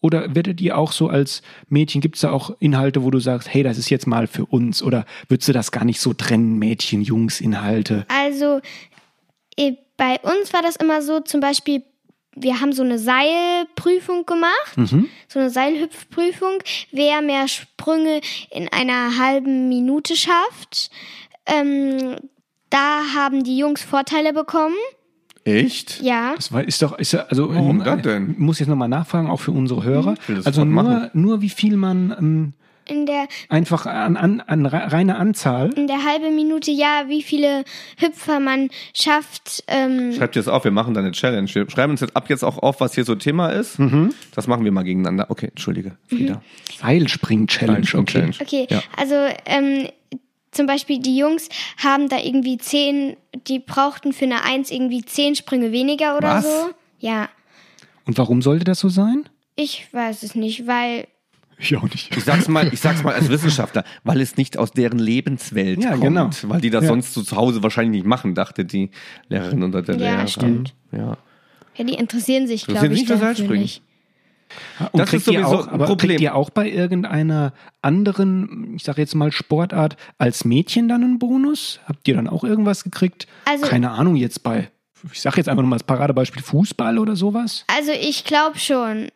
Oder 0.05 0.35
werdet 0.35 0.61
ihr 0.61 0.77
auch 0.77 0.91
so 0.91 1.07
als 1.07 1.41
Mädchen, 1.67 1.99
gibt 1.99 2.15
es 2.15 2.21
da 2.21 2.31
auch 2.31 2.51
Inhalte, 2.59 3.01
wo 3.03 3.09
du 3.09 3.17
sagst, 3.19 3.51
hey, 3.51 3.63
das 3.63 3.79
ist 3.79 3.89
jetzt 3.89 4.05
mal 4.05 4.27
für 4.27 4.45
uns? 4.45 4.83
Oder 4.83 5.03
würdest 5.29 5.49
du 5.49 5.53
das 5.53 5.71
gar 5.71 5.83
nicht 5.83 5.99
so 5.99 6.13
trennen, 6.13 6.59
Mädchen, 6.59 7.01
Jungs, 7.01 7.41
Inhalte? 7.41 8.05
Also 8.07 8.61
eh, 9.57 9.73
bei 9.97 10.19
uns 10.21 10.53
war 10.53 10.61
das 10.61 10.75
immer 10.75 11.01
so, 11.01 11.21
zum 11.21 11.39
Beispiel, 11.39 11.81
wir 12.35 12.61
haben 12.61 12.71
so 12.71 12.83
eine 12.83 12.99
Seilprüfung 12.99 14.27
gemacht, 14.27 14.75
Mhm. 14.77 15.09
so 15.27 15.39
eine 15.39 15.49
Seilhüpfprüfung, 15.49 16.59
wer 16.91 17.23
mehr 17.23 17.47
Sprünge 17.47 18.21
in 18.51 18.67
einer 18.71 19.17
halben 19.17 19.69
Minute 19.69 20.15
schafft. 20.15 20.91
Ähm, 21.47 22.17
da 22.69 23.01
haben 23.15 23.43
die 23.43 23.57
Jungs 23.57 23.81
Vorteile 23.83 24.33
bekommen. 24.33 24.75
Echt? 25.45 26.01
Ja. 26.01 26.33
Das 26.35 26.51
war, 26.51 26.63
ist 26.67 26.81
doch, 26.81 26.97
ist 26.97 27.13
ja, 27.13 27.21
also, 27.29 27.53
Warum 27.53 27.83
das 27.83 28.01
denn? 28.01 28.35
Muss 28.37 28.59
jetzt 28.59 28.67
nochmal 28.67 28.89
nachfragen, 28.89 29.29
auch 29.29 29.39
für 29.39 29.51
unsere 29.51 29.83
Hörer. 29.83 30.15
Also 30.43 30.65
nur, 30.65 31.09
nur 31.13 31.41
wie 31.41 31.49
viel 31.49 31.77
man 31.77 32.15
ähm, 32.17 32.53
In 32.87 33.05
der, 33.05 33.27
einfach 33.49 33.85
an, 33.85 34.17
an, 34.17 34.41
an 34.41 34.65
re- 34.65 34.91
reine 34.91 35.15
Anzahl. 35.17 35.71
in 35.75 35.85
der 35.87 36.03
halben 36.03 36.35
Minute, 36.35 36.71
ja, 36.71 37.03
wie 37.07 37.21
viele 37.21 37.63
Hüpfer 37.97 38.39
man 38.39 38.69
schafft. 38.93 39.63
Ähm, 39.67 40.13
Schreibt 40.17 40.35
das 40.35 40.47
auf, 40.47 40.63
wir 40.63 40.71
machen 40.71 40.93
da 40.95 41.01
eine 41.01 41.11
Challenge. 41.11 41.47
Wir 41.53 41.69
schreiben 41.69 41.91
uns 41.91 42.01
jetzt 42.01 42.15
ab 42.15 42.27
jetzt 42.29 42.43
auch 42.43 42.57
auf, 42.57 42.79
was 42.81 42.95
hier 42.95 43.05
so 43.05 43.13
Thema 43.15 43.49
ist. 43.49 43.77
Mhm. 43.79 44.13
Das 44.33 44.47
machen 44.47 44.63
wir 44.65 44.71
mal 44.71 44.83
gegeneinander. 44.83 45.27
Okay, 45.29 45.47
entschuldige, 45.47 45.95
Frieda. 46.07 46.41
Seilspring-Challenge, 46.81 47.77
okay. 47.79 47.85
Seilspring-Challenge. 47.85 48.35
Okay, 48.41 48.67
Ja. 48.69 48.81
also 48.97 49.15
ähm, 49.45 49.87
zum 50.55 50.65
Beispiel 50.67 50.99
die 50.99 51.17
Jungs 51.17 51.49
haben 51.83 52.09
da 52.09 52.17
irgendwie 52.17 52.57
zehn, 52.57 53.17
die 53.47 53.59
brauchten 53.59 54.13
für 54.13 54.25
eine 54.25 54.43
Eins 54.43 54.71
irgendwie 54.71 55.03
zehn 55.03 55.35
Sprünge 55.35 55.71
weniger 55.71 56.17
oder 56.17 56.35
Was? 56.35 56.43
so. 56.45 56.69
Ja, 56.99 57.29
Und 58.05 58.17
warum 58.17 58.41
sollte 58.41 58.63
das 58.65 58.79
so 58.79 58.89
sein? 58.89 59.29
ich 59.57 59.87
weiß 59.93 60.23
es 60.23 60.35
nicht, 60.35 60.67
weil 60.67 61.07
Ich 61.57 61.75
auch 61.77 61.83
nicht. 61.83 62.15
Ich 62.17 62.23
sag's 62.25 62.47
mal, 62.49 62.67
ich 62.73 62.79
sag's 62.81 63.03
mal 63.03 63.13
als 63.13 63.29
Wissenschaftler, 63.35 63.83
weil 64.03 64.19
es 64.19 64.35
nicht 64.37 64.57
aus 64.57 64.71
deren 64.71 64.99
Lebenswelt 64.99 65.81
Ja, 65.83 65.91
kommt, 65.91 66.01
genau. 66.03 66.29
weil 66.43 66.59
die 66.61 66.69
das 66.69 66.83
Ja. 66.83 66.89
sonst 66.89 67.13
so 67.13 67.21
zu 67.21 67.35
Hause 67.37 67.63
wahrscheinlich 67.63 68.01
nicht 68.01 68.07
machen, 68.07 68.35
dachte 68.35 68.65
die 68.65 68.89
Lehrerin 69.29 69.63
oder 69.63 69.81
der 69.81 69.95
Ja, 69.95 70.15
Lehrer. 70.15 70.27
stimmt. 70.27 70.73
Ja. 70.91 71.17
ja, 71.77 71.83
die 71.85 71.93
interessieren 71.93 72.47
sich, 72.47 72.65
glaube 72.65 72.93
ich, 72.93 73.07
für 73.07 73.15
dafür 73.17 73.47
nicht. 73.57 73.81
Und 74.91 74.99
Das 74.99 75.09
kriegt 75.09 75.27
ist 75.27 75.33
ihr 75.33 75.41
sowieso 75.43 75.59
auch, 75.61 75.67
ein 75.67 75.73
aber 75.73 75.85
Problem. 75.85 76.09
kriegt 76.11 76.21
ihr 76.21 76.35
auch 76.35 76.49
bei 76.49 76.69
irgendeiner 76.69 77.53
anderen, 77.81 78.73
ich 78.75 78.83
sage 78.83 79.01
jetzt 79.01 79.15
mal 79.15 79.31
Sportart, 79.31 79.97
als 80.17 80.45
Mädchen 80.45 80.87
dann 80.87 81.03
einen 81.03 81.19
Bonus? 81.19 81.79
Habt 81.87 82.07
ihr 82.07 82.15
dann 82.15 82.27
auch 82.27 82.43
irgendwas 82.43 82.83
gekriegt? 82.83 83.27
Also- 83.45 83.65
Keine 83.67 83.91
Ahnung, 83.91 84.15
jetzt 84.15 84.43
bei, 84.43 84.69
ich 85.11 85.21
sage 85.21 85.37
jetzt 85.37 85.49
einfach 85.49 85.61
nochmal 85.63 85.77
als 85.77 85.83
Paradebeispiel 85.83 86.41
Fußball 86.43 86.97
oder 86.99 87.15
sowas? 87.15 87.65
Also 87.75 87.91
ich 87.91 88.23
glaube 88.23 88.57
schon. 88.59 89.09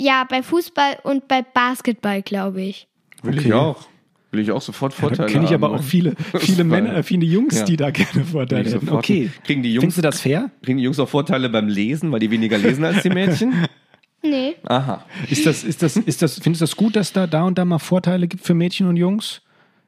Ja, 0.00 0.24
bei 0.28 0.42
Fußball 0.42 0.98
und 1.02 1.26
bei 1.28 1.42
Basketball, 1.42 2.22
glaube 2.22 2.62
ich. 2.62 2.86
Will 3.22 3.36
Okay. 3.38 3.48
ich 3.48 3.52
auch. 3.54 3.88
Will 4.30 4.40
ich 4.40 4.50
auch 4.52 4.60
sofort 4.62 4.92
Da 4.92 4.96
Vorteile 4.98 5.28
kenne 5.32 5.46
ich 5.46 5.54
aber 5.54 5.68
haben. 5.68 5.78
auch 5.78 5.82
viele, 5.82 6.14
viele 6.38 6.58
Weil- 6.58 6.82
Männer, 6.82 7.02
viele 7.02 7.24
Jungs, 7.26 7.58
Ja. 7.58 7.64
die 7.64 7.76
da 7.78 7.90
gerne 7.90 8.24
Vorteile 8.24 8.68
hätten. 8.70 8.80
sofort- 8.80 8.98
Okay. 9.04 9.30
Kriegen 9.42 9.62
die 9.62 9.72
Jungs, 9.72 9.82
Findest 9.94 9.98
du 9.98 10.02
das 10.02 10.20
fair? 10.20 10.50
kriegen 10.62 10.78
die 10.78 10.84
Jungs 10.84 11.00
auch 11.00 11.08
Vorteile 11.08 11.48
beim 11.48 11.66
Lesen, 11.66 12.12
weil 12.12 12.20
die 12.20 12.30
weniger 12.30 12.58
lesen 12.58 12.84
als 12.84 13.02
die 13.02 13.10
Mädchen? 13.10 13.54
Nee. 14.22 14.56
Aha. 14.66 15.04
Ist 15.30 15.46
das, 15.46 15.62
ist 15.64 15.82
das, 15.82 15.96
ist 15.96 16.22
das, 16.22 16.38
findest 16.40 16.60
du 16.60 16.64
das 16.64 16.76
gut, 16.76 16.96
dass 16.96 17.12
da 17.12 17.26
da 17.26 17.44
und 17.44 17.56
da 17.58 17.64
mal 17.64 17.78
Vorteile 17.78 18.26
gibt 18.28 18.44
für 18.44 18.54
Mädchen 18.54 18.88
und 18.88 18.96
Jungs? 18.96 19.42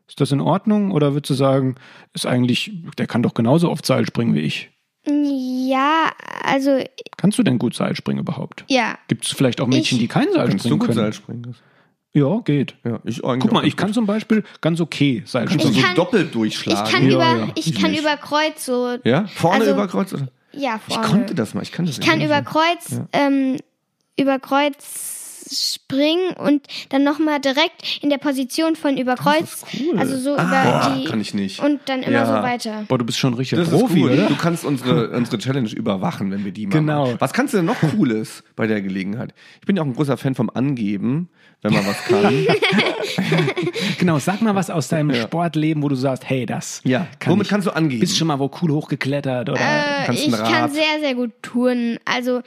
Ist 0.09 0.21
das 0.21 0.33
in 0.33 0.41
Ordnung? 0.41 0.93
Oder 0.93 1.15
würdest 1.15 1.31
du 1.31 1.35
sagen, 1.35 1.75
ist 2.15 2.27
eigentlich, 2.27 2.73
der 2.99 3.07
kann 3.07 3.23
doch 3.23 3.35
genauso 3.35 3.71
oft 3.71 3.85
Seil 3.87 4.07
springen 4.07 4.35
wie 4.35 4.41
ich? 4.41 4.71
Ja, 5.07 6.11
also, 6.45 6.79
Kannst 7.17 7.39
du 7.39 7.43
denn 7.43 7.59
gut 7.59 7.75
Seil 7.75 7.97
springen 7.97 8.21
überhaupt? 8.21 8.65
ja. 8.69 8.99
Gibt 9.09 9.25
es 9.27 9.33
vielleicht 9.33 9.61
auch 9.61 9.67
Mädchen, 9.67 9.97
Ich- 9.97 10.03
die 10.03 10.09
kein 10.09 10.27
Seil 10.33 10.49
Kannst 10.49 10.65
du 10.65 10.69
springen 10.69 10.79
gut 10.79 10.89
können? 10.89 10.99
Seil 11.01 11.13
springen? 11.13 11.57
Ja, 12.13 12.41
geht. 12.45 12.75
Ja, 12.85 12.99
ich 13.05 13.25
eigentlich 13.25 13.41
Guck 13.43 13.53
mal, 13.53 13.65
ich 13.65 13.77
kann 13.77 13.89
gut. 13.89 13.95
zum 13.95 14.07
Beispiel 14.07 14.43
ganz 14.61 14.81
okay 14.81 15.23
Seil 15.27 15.49
springen. 15.49 15.71
Ich 15.71 15.81
so 15.81 15.87
kann- 15.87 15.95
doppelt 15.95 16.27
Ich 16.27 16.33
durchschlagen? 16.33 16.91
kann, 16.93 17.03
Ja, 17.09 17.15
über, 17.15 17.25
ja. 17.47 17.49
ich 17.55 17.67
Ich 17.69 17.81
kann 17.81 17.93
nicht. 17.93 18.01
über 18.01 18.17
Kreuz 18.17 18.65
so. 18.67 18.97
ja? 19.05 19.27
Vorne 19.27 19.61
Also- 19.61 19.73
über 19.73 19.87
Kreuz? 19.89 20.13
Oder? 20.13 20.29
Ja, 20.53 20.81
Ich 20.89 20.95
vorne. 20.95 21.09
konnte 21.09 21.35
das 21.37 21.55
mal. 21.55 21.63
Ich 21.63 21.71
kann 21.71 21.87
das 21.87 21.99
Ich 21.99 22.05
kann 22.05 22.21
über. 22.21 22.43
Kreuz, 22.43 23.01
ähm, 23.13 23.57
über 24.21 24.39
Kreuz 24.39 25.17
springen 25.53 26.31
und 26.37 26.65
dann 26.91 27.03
nochmal 27.03 27.41
direkt 27.41 27.99
in 28.03 28.09
der 28.11 28.19
Position 28.19 28.77
von 28.77 28.97
über 28.97 29.17
Kreuz. 29.17 29.65
cool. 29.75 29.99
Also 29.99 30.17
so 30.17 30.37
Ah, 30.37 30.45
über 30.93 30.97
die. 30.97 31.05
kann 31.07 31.21
ich 31.21 31.35
nicht. 31.35 31.59
Und 31.59 31.81
dann 31.87 32.03
immer 32.05 32.13
Ja. 32.13 32.27
so 32.27 32.33
weiter. 32.35 32.85
Boah, 32.87 32.99
du 32.99 33.05
bist 33.05 33.19
schon 33.19 33.35
richtig 33.35 33.59
Das 33.59 33.69
Profi, 33.71 34.03
cool. 34.05 34.13
oder? 34.13 34.29
Du 34.29 34.37
kannst 34.37 34.65
unsere, 34.65 35.11
unsere 35.11 35.39
Challenge 35.39 35.69
überwachen, 35.71 36.31
wenn 36.31 36.45
wir 36.45 36.53
die 36.53 36.69
machen. 36.69 36.87
Genau. 36.87 37.15
Was 37.19 37.33
kannst 37.33 37.53
du 37.55 37.59
denn 37.59 37.67
noch 37.67 37.81
Cooles 37.81 38.45
bei 38.55 38.69
der 38.69 38.81
Gelegenheit? 38.81 39.35
Ich 39.61 39.67
bin 39.67 39.75
ja 39.75 39.83
auch 39.83 39.87
ein 39.87 39.95
großer 39.95 40.17
Fan 40.17 40.37
vom 40.37 40.51
Angeben, 40.51 41.31
wenn 41.63 41.73
man 41.73 41.85
was 41.85 42.05
kann. 42.05 42.47
Genau, 43.99 44.19
sag 44.19 44.41
mal 44.41 44.55
was 44.55 44.71
aus 44.71 44.89
deinem 44.89 45.11
Ja. 45.11 45.23
Sportleben, 45.23 45.83
wo 45.83 45.89
du 45.89 45.95
sagst, 45.97 46.29
hey, 46.29 46.47
das 46.47 46.81
Ja. 46.85 47.07
kann 47.19 47.33
Womit 47.33 47.47
ich. 47.47 47.51
kannst 47.51 47.67
du 47.67 47.73
angeben? 47.73 48.01
Bist 48.01 48.17
schon 48.17 48.29
mal 48.29 48.39
wo 48.39 48.51
cool 48.63 48.71
hochgeklettert 48.71 49.49
oder? 49.51 49.61
Äh, 49.61 50.05
kannst 50.07 50.25
ich 50.27 50.33
kann 50.33 50.71
sehr, 50.71 51.01
sehr 51.01 51.15
gut 51.15 51.33
touren. 51.43 51.99
Also 52.05 52.43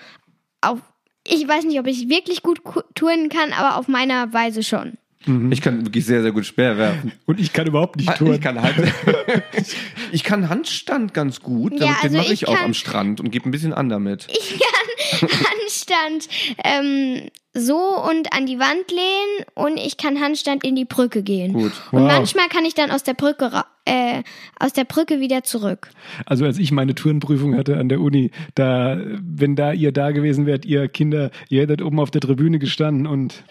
auf. 0.61 0.79
Ich 1.25 1.47
weiß 1.47 1.65
nicht, 1.65 1.79
ob 1.79 1.87
ich 1.87 2.09
wirklich 2.09 2.43
gut 2.43 2.61
touren 2.95 3.29
kann, 3.29 3.53
aber 3.53 3.77
auf 3.77 3.87
meiner 3.87 4.33
Weise 4.33 4.63
schon. 4.63 4.97
Ich 5.51 5.61
kann 5.61 5.85
wirklich 5.85 6.05
sehr, 6.05 6.21
sehr 6.21 6.31
gut 6.31 6.45
Speer 6.45 6.77
werfen. 6.77 7.11
Und 7.25 7.39
ich 7.39 7.53
kann 7.53 7.67
überhaupt 7.67 7.97
nicht 7.97 8.09
Ich 8.21 8.41
kann, 8.41 8.61
halt, 8.61 8.75
ich 10.11 10.23
kann 10.23 10.49
Handstand 10.49 11.13
ganz 11.13 11.41
gut. 11.41 11.73
Ja, 11.73 11.79
den 11.79 11.95
also 12.03 12.17
mache 12.17 12.25
ich 12.33 12.43
ich 12.43 12.47
auch 12.47 12.59
am 12.61 12.73
Strand 12.73 13.19
und 13.19 13.31
gebe 13.31 13.47
ein 13.47 13.51
bisschen 13.51 13.73
an 13.73 13.89
damit. 13.89 14.27
Ich 15.15 15.19
kann 15.19 15.29
Handstand 15.29 16.27
ähm, 16.63 17.29
so 17.53 17.75
und 17.77 18.33
an 18.33 18.45
die 18.45 18.57
Wand 18.57 18.89
lehnen 18.89 19.45
und 19.53 19.77
ich 19.77 19.97
kann 19.97 20.19
Handstand 20.19 20.63
in 20.63 20.75
die 20.75 20.85
Brücke 20.85 21.23
gehen. 21.23 21.53
Gut. 21.53 21.71
Und 21.91 22.01
Wow. 22.03 22.07
manchmal 22.11 22.47
kann 22.47 22.65
ich 22.65 22.73
dann 22.73 22.89
aus 22.89 23.03
der 23.03 23.13
Brücke 23.13 23.51
ra- 23.53 23.65
äh, 23.85 24.23
aus 24.59 24.73
der 24.73 24.85
Brücke 24.85 25.19
wieder 25.19 25.43
zurück. 25.43 25.89
Also 26.25 26.45
als 26.45 26.57
ich 26.57 26.71
meine 26.71 26.95
Tourenprüfung 26.95 27.55
hatte 27.55 27.77
an 27.77 27.89
der 27.89 27.99
Uni, 27.99 28.31
da, 28.55 28.97
wenn 29.21 29.55
da 29.55 29.71
ihr 29.73 29.91
da 29.91 30.11
gewesen 30.11 30.45
wärt, 30.45 30.65
ihr 30.65 30.87
Kinder, 30.87 31.31
ihr 31.49 31.61
hättet 31.61 31.81
oben 31.81 31.99
auf 31.99 32.09
der 32.11 32.21
Tribüne 32.21 32.57
gestanden 32.59 33.05
und 33.05 33.43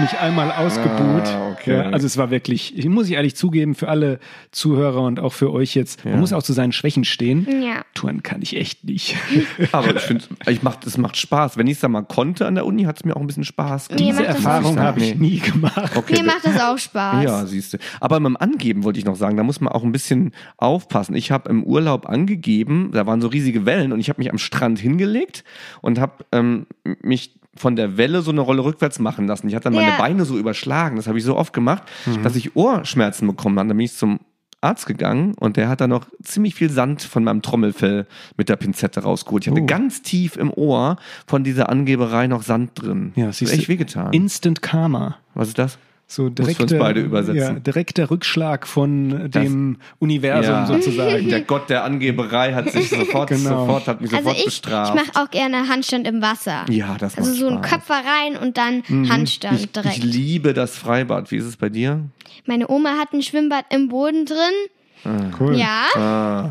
mich 0.00 0.18
einmal 0.18 0.50
ausgebuht. 0.52 1.26
Ah, 1.26 1.50
okay. 1.52 1.76
ja, 1.76 1.82
also 1.90 2.06
es 2.06 2.16
war 2.16 2.30
wirklich, 2.30 2.76
ich 2.76 2.86
muss 2.86 3.08
ich 3.08 3.14
ehrlich 3.14 3.36
zugeben, 3.36 3.74
für 3.74 3.88
alle 3.88 4.18
Zuhörer 4.50 5.02
und 5.02 5.20
auch 5.20 5.32
für 5.32 5.52
euch 5.52 5.74
jetzt, 5.74 6.04
man 6.04 6.20
muss 6.20 6.32
auch 6.32 6.42
zu 6.42 6.52
seinen 6.52 6.72
Schwächen 6.72 7.04
stehen. 7.04 7.46
Ja. 7.62 7.82
Touren 7.94 8.22
kann 8.22 8.42
ich 8.42 8.56
echt 8.56 8.84
nicht. 8.84 9.16
Aber 9.72 9.94
ich 9.94 10.02
finde, 10.02 10.24
ich 10.46 10.62
mach, 10.62 10.76
es 10.84 10.98
macht 10.98 11.16
Spaß. 11.16 11.56
Wenn 11.56 11.66
ich 11.66 11.74
es 11.74 11.80
da 11.80 11.88
mal 11.88 12.02
konnte 12.02 12.46
an 12.46 12.54
der 12.54 12.66
Uni, 12.66 12.84
hat 12.84 12.98
es 12.98 13.04
mir 13.04 13.16
auch 13.16 13.20
ein 13.20 13.26
bisschen 13.26 13.44
Spaß 13.44 13.88
gemacht. 13.88 14.00
Diese 14.00 14.24
Erfahrung 14.24 14.78
habe 14.78 15.00
ich 15.00 15.14
nie 15.16 15.38
gemacht. 15.38 15.96
Okay, 15.96 16.14
Mir 16.20 16.24
macht 16.24 16.44
das 16.44 16.60
auch 16.60 16.78
Spaß. 16.78 17.24
Ja, 17.24 17.46
siehst 17.46 17.74
du. 17.74 17.78
Aber 18.00 18.20
beim 18.20 18.36
Angeben 18.36 18.84
wollte 18.84 18.98
ich 18.98 19.04
noch 19.04 19.16
sagen, 19.16 19.36
da 19.36 19.42
muss 19.42 19.60
man 19.60 19.72
auch 19.72 19.84
ein 19.84 19.92
bisschen 19.92 20.32
aufpassen. 20.56 21.14
Ich 21.14 21.30
habe 21.30 21.48
im 21.48 21.64
Urlaub 21.64 22.08
angegeben, 22.08 22.90
da 22.92 23.06
waren 23.06 23.20
so 23.20 23.28
riesige 23.28 23.66
Wellen 23.66 23.92
und 23.92 24.00
ich 24.00 24.08
habe 24.08 24.20
mich 24.20 24.30
am 24.30 24.38
Strand 24.38 24.78
hingelegt 24.78 25.44
und 25.80 25.98
habe 25.98 26.24
ähm, 26.32 26.66
mich 27.02 27.34
von 27.56 27.76
der 27.76 27.96
Welle 27.96 28.22
so 28.22 28.30
eine 28.30 28.40
Rolle 28.40 28.64
rückwärts 28.64 28.98
machen 28.98 29.26
lassen. 29.26 29.48
Ich 29.48 29.54
hatte 29.54 29.64
dann 29.64 29.74
meine 29.74 29.88
Ja. 29.92 29.96
Beine 29.98 30.24
so 30.24 30.36
überschlagen. 30.38 30.96
Das 30.96 31.06
habe 31.06 31.18
ich 31.18 31.24
so 31.24 31.36
oft 31.36 31.52
gemacht, 31.52 31.82
dass 32.22 32.36
ich 32.36 32.56
Ohrschmerzen 32.56 33.26
bekommen 33.26 33.58
habe. 33.58 33.68
Dann 33.68 33.76
bin 33.76 33.84
ich 33.84 33.94
zum 33.94 34.20
Arzt 34.60 34.86
gegangen 34.86 35.34
und 35.38 35.56
der 35.58 35.68
hat 35.68 35.82
dann 35.82 35.90
noch 35.90 36.06
ziemlich 36.22 36.54
viel 36.54 36.70
Sand 36.70 37.02
von 37.02 37.22
meinem 37.22 37.42
Trommelfell 37.42 38.06
mit 38.38 38.48
der 38.48 38.56
Pinzette 38.56 39.00
rausgeholt. 39.02 39.44
Ich 39.46 39.50
hatte 39.52 39.60
Oh. 39.62 39.66
ganz 39.66 40.00
tief 40.02 40.36
im 40.36 40.50
Ohr 40.50 40.96
von 41.26 41.44
dieser 41.44 41.68
Angeberei 41.68 42.26
noch 42.28 42.42
Sand 42.42 42.70
drin. 42.74 43.12
Ja, 43.14 43.26
das 43.26 43.42
ist 43.42 43.52
echt 43.52 43.68
wehgetan. 43.68 44.12
Instant 44.14 44.62
Karma. 44.62 45.18
Was 45.34 45.48
ist 45.48 45.58
das? 45.58 45.78
So 46.14 46.26
für 46.26 46.30
direkter, 46.30 46.62
uns 46.62 46.72
beide 46.78 47.00
übersetzen. 47.00 47.36
Ja, 47.36 47.52
direkter 47.60 48.10
Rückschlag 48.10 48.66
von 48.66 49.30
dem 49.30 49.78
Universum 49.98 50.52
Ja. 50.54 50.66
sozusagen. 50.66 51.28
Der 51.28 51.40
Gott 51.40 51.68
der 51.70 51.84
Angeberei 51.84 52.52
hat 52.54 52.70
sich 52.70 52.88
sofort, 52.90 53.30
Genau. 53.30 53.60
sofort, 53.66 53.88
hat 53.88 54.00
mich 54.00 54.12
Also 54.12 54.22
sofort 54.22 54.36
ich, 54.36 54.46
ich 54.46 54.60
bestraft. 54.62 54.94
mache 54.94 55.10
auch 55.24 55.30
gerne 55.30 55.68
Handstand 55.68 56.06
im 56.06 56.22
Wasser. 56.22 56.64
ja, 56.70 56.96
das 56.98 57.16
Also 57.18 57.30
macht 57.30 57.40
so 57.40 57.48
ein. 57.48 57.60
Köpfer 57.62 57.94
rein 58.04 58.36
und 58.36 58.56
dann 58.56 58.82
Handstand 59.08 59.58
Ich, 59.60 59.72
direkt. 59.72 59.96
ich 59.98 60.04
liebe 60.04 60.54
das 60.54 60.76
Freibad. 60.78 61.30
Wie 61.30 61.36
ist 61.36 61.44
es 61.46 61.56
bei 61.56 61.68
dir? 61.68 62.00
Meine 62.46 62.68
Oma 62.70 62.90
hat 62.98 63.12
ein 63.12 63.22
Schwimmbad 63.22 63.64
im 63.70 63.88
Boden 63.88 64.24
drin. 64.26 65.26
Cool. 65.38 65.56
Ja. 65.58 65.86
Ah, 65.96 66.50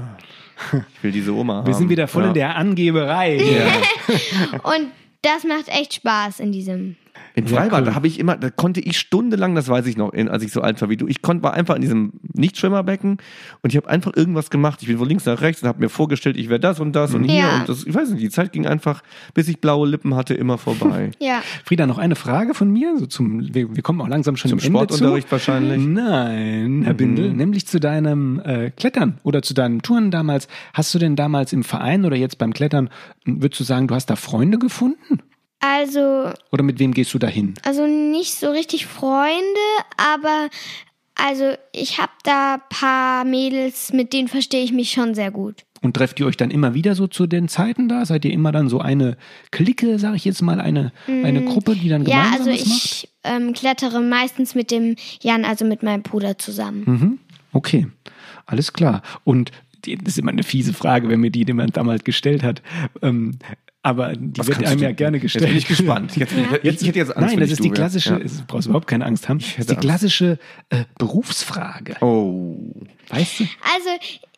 ich 0.95 1.03
will 1.03 1.11
diese 1.11 1.34
Oma 1.34 1.55
haben. 1.55 1.68
Wir 1.68 1.74
sind 1.74 1.89
wieder 1.89 2.07
voll 2.07 2.24
ja. 2.24 2.28
in 2.30 2.34
der 2.36 2.55
Angeberei. 2.55 3.36
Ja. 3.38 4.59
Und 4.64 4.88
das 5.22 5.43
macht 5.43 5.68
echt 5.70 5.93
Spaß 5.95 6.39
in 6.39 6.51
diesem. 6.51 6.95
Ja, 7.36 7.44
Freibad, 7.46 7.80
cool. 7.82 7.86
da 7.86 7.96
habe 7.96 8.08
ich 8.08 8.20
immer, 8.20 8.38
da 8.38 8.50
konnte 8.52 8.80
ich 8.80 8.98
stundenlang, 9.00 9.56
das 9.56 9.68
weiß 9.68 9.88
ich 9.88 9.98
noch, 9.98 10.14
in, 10.14 10.30
als 10.30 10.44
ich 10.44 10.52
so 10.52 10.62
alt 10.62 10.80
war 10.82 10.90
wie 10.90 10.98
du, 10.98 11.08
ich 11.08 11.22
konnte 11.22 11.44
war 11.44 11.54
einfach 11.54 11.76
in 11.76 11.82
diesem 11.82 12.14
Nichtschwimmerbecken 12.34 13.18
und 13.62 13.70
ich 13.72 13.76
habe 13.78 13.90
einfach 13.90 14.12
irgendwas 14.16 14.50
gemacht. 14.50 14.80
Ich 14.82 14.88
bin 14.88 14.98
von 14.98 15.08
links 15.08 15.26
nach 15.26 15.42
rechts 15.42 15.62
und 15.64 15.68
habe 15.68 15.80
mir 15.80 15.90
vorgestellt, 15.90 16.38
ich 16.38 16.50
wäre 16.50 16.60
das 16.60 16.80
und 16.80 16.94
das 16.96 17.14
und 17.14 17.24
hier 17.24 17.40
Ja. 17.40 17.60
und 17.62 17.70
das. 17.70 17.86
Ich 17.86 17.94
weiß 17.94 18.10
nicht, 18.12 18.22
die 18.22 18.30
Zeit 18.30 18.52
ging 18.52 18.68
einfach, 18.68 19.02
bis 19.34 19.48
ich 19.48 19.60
blaue 19.60 19.88
Lippen 19.88 20.16
hatte, 20.16 20.34
immer 20.34 20.58
vorbei. 20.58 21.12
Ja. 21.20 21.42
Frieda, 21.66 21.86
noch 21.88 21.98
eine 21.98 22.16
Frage 22.16 22.54
von 22.54 22.70
mir. 22.72 22.98
So 22.98 23.06
zum, 23.06 23.54
wir, 23.54 23.76
wir 23.76 23.82
kommen 23.84 24.02
auch 24.02 24.08
langsam 24.08 24.36
schon 24.36 24.50
Zum 24.50 24.60
im 24.60 24.66
Ende 24.66 24.78
Sportunterricht 24.78 25.28
zu. 25.28 25.32
wahrscheinlich. 25.32 25.84
Nein, 25.86 26.80
Mhm. 26.80 26.84
Herr 26.84 26.94
Bindel, 26.94 27.34
nämlich 27.34 27.66
zu 27.68 27.80
deinem 27.80 28.40
äh, 28.44 28.70
Klettern 28.72 29.18
oder 29.24 29.42
zu 29.42 29.54
deinen 29.54 29.82
Touren 29.82 30.12
damals. 30.12 30.48
Hast 30.74 30.94
du 30.94 31.00
denn 31.00 31.16
damals 31.16 31.54
im 31.54 31.64
Verein 31.64 32.06
oder 32.06 32.16
jetzt 32.16 32.38
beim 32.38 32.54
Klettern, 32.54 32.90
m, 33.26 33.42
würdest 33.42 33.60
du 33.60 33.64
sagen, 33.64 33.88
du 33.88 33.96
hast 33.96 34.08
da 34.08 34.16
Freunde 34.16 34.58
gefunden? 34.60 35.20
Also, 35.66 36.30
Oder 36.51 36.64
mit 36.64 36.80
wem 36.80 36.93
gehst 36.93 37.14
du 37.14 37.20
da 37.20 37.28
hin? 37.28 37.53
also 37.64 37.88
nicht 37.88 38.34
so 38.36 38.51
richtig 38.51 38.86
Freunde, 38.86 39.59
aber 39.95 40.49
also 41.16 41.53
ich 41.72 41.99
habe 41.99 42.11
da 42.24 42.57
paar 42.70 43.24
Mädels, 43.24 43.93
mit 43.93 44.11
denen 44.11 44.28
verstehe 44.28 44.64
ich 44.64 44.74
mich 44.74 44.91
schon 44.91 45.16
sehr 45.16 45.32
gut. 45.32 45.64
Und 45.82 45.95
trefft 45.95 46.20
ihr 46.20 46.26
euch 46.26 46.38
dann 46.38 46.49
immer 46.51 46.74
wieder 46.74 46.95
so 46.95 47.07
zu 47.07 47.28
den 47.28 47.47
Zeiten 47.47 47.88
da? 47.89 48.05
Seid 48.05 48.24
ihr 48.26 48.32
immer 48.32 48.51
dann 48.51 48.68
so 48.70 48.80
eine 48.80 49.18
Clique, 49.51 49.99
sage 49.99 50.16
ich 50.18 50.26
jetzt 50.26 50.41
mal, 50.41 50.59
eine, 50.61 50.91
eine 51.07 51.43
Gruppe, 51.45 51.76
die 51.76 51.88
dann 51.89 52.03
Mm, 52.03 52.07
Ja, 52.07 52.24
gemeinsam 52.24 52.47
also 52.47 52.49
macht? 52.51 52.61
ich 52.86 53.09
ähm, 53.26 53.53
klettere 53.53 54.01
meistens 54.01 54.55
mit 54.55 54.72
dem 54.72 54.95
Jan, 55.22 55.43
also 55.45 55.66
mit 55.66 55.82
meinem 55.84 56.01
Bruder 56.01 56.38
zusammen. 56.38 56.84
Mhm. 56.86 57.20
Okay, 57.53 57.88
alles 58.45 58.74
klar. 58.74 59.01
Und 59.26 59.51
das 59.86 60.14
ist 60.14 60.20
immer 60.20 60.32
eine 60.32 60.43
fiese 60.43 60.74
Frage, 60.74 61.09
wenn 61.09 61.20
mir 61.20 61.32
die 61.32 61.43
jemand 61.45 61.76
damals 61.78 62.03
gestellt 62.05 62.43
hat. 62.43 62.61
Ähm, 63.01 63.38
aber 63.84 64.14
die 64.16 64.40
Was 64.40 64.48
wird 64.48 64.64
einem 64.66 64.80
du 64.80 64.84
ja 64.86 64.92
gerne 64.94 65.18
Jetzt 65.18 65.24
gestellt. 65.24 65.46
bin 65.50 65.58
ich 65.58 65.68
gespannt. 65.68 66.16
Jetzt, 66.18 66.34
jetzt, 66.64 66.82
ich 66.82 66.88
hätte 66.88 67.00
jetzt 67.00 67.16
Angst, 67.16 67.30
Nein, 67.32 67.40
das 67.42 67.52
ist 67.52 67.60
du 67.60 67.64
die 67.64 67.70
klassische, 67.70 68.10
Ja. 68.14 68.18
es- 68.20 68.38
du 68.38 68.44
brauchst 68.48 68.66
überhaupt 68.68 68.88
keine 68.88 69.06
Angst 69.06 69.30
haben. 69.30 69.40
Das 69.40 69.60
ist 69.60 69.70
die 69.70 69.76
klassische 69.76 70.40
äh, 70.70 70.86
Berufsfrage. 70.98 71.98
Oh. 72.02 72.58
Weißt 73.10 73.42
du? 73.42 73.44
Also 73.76 73.90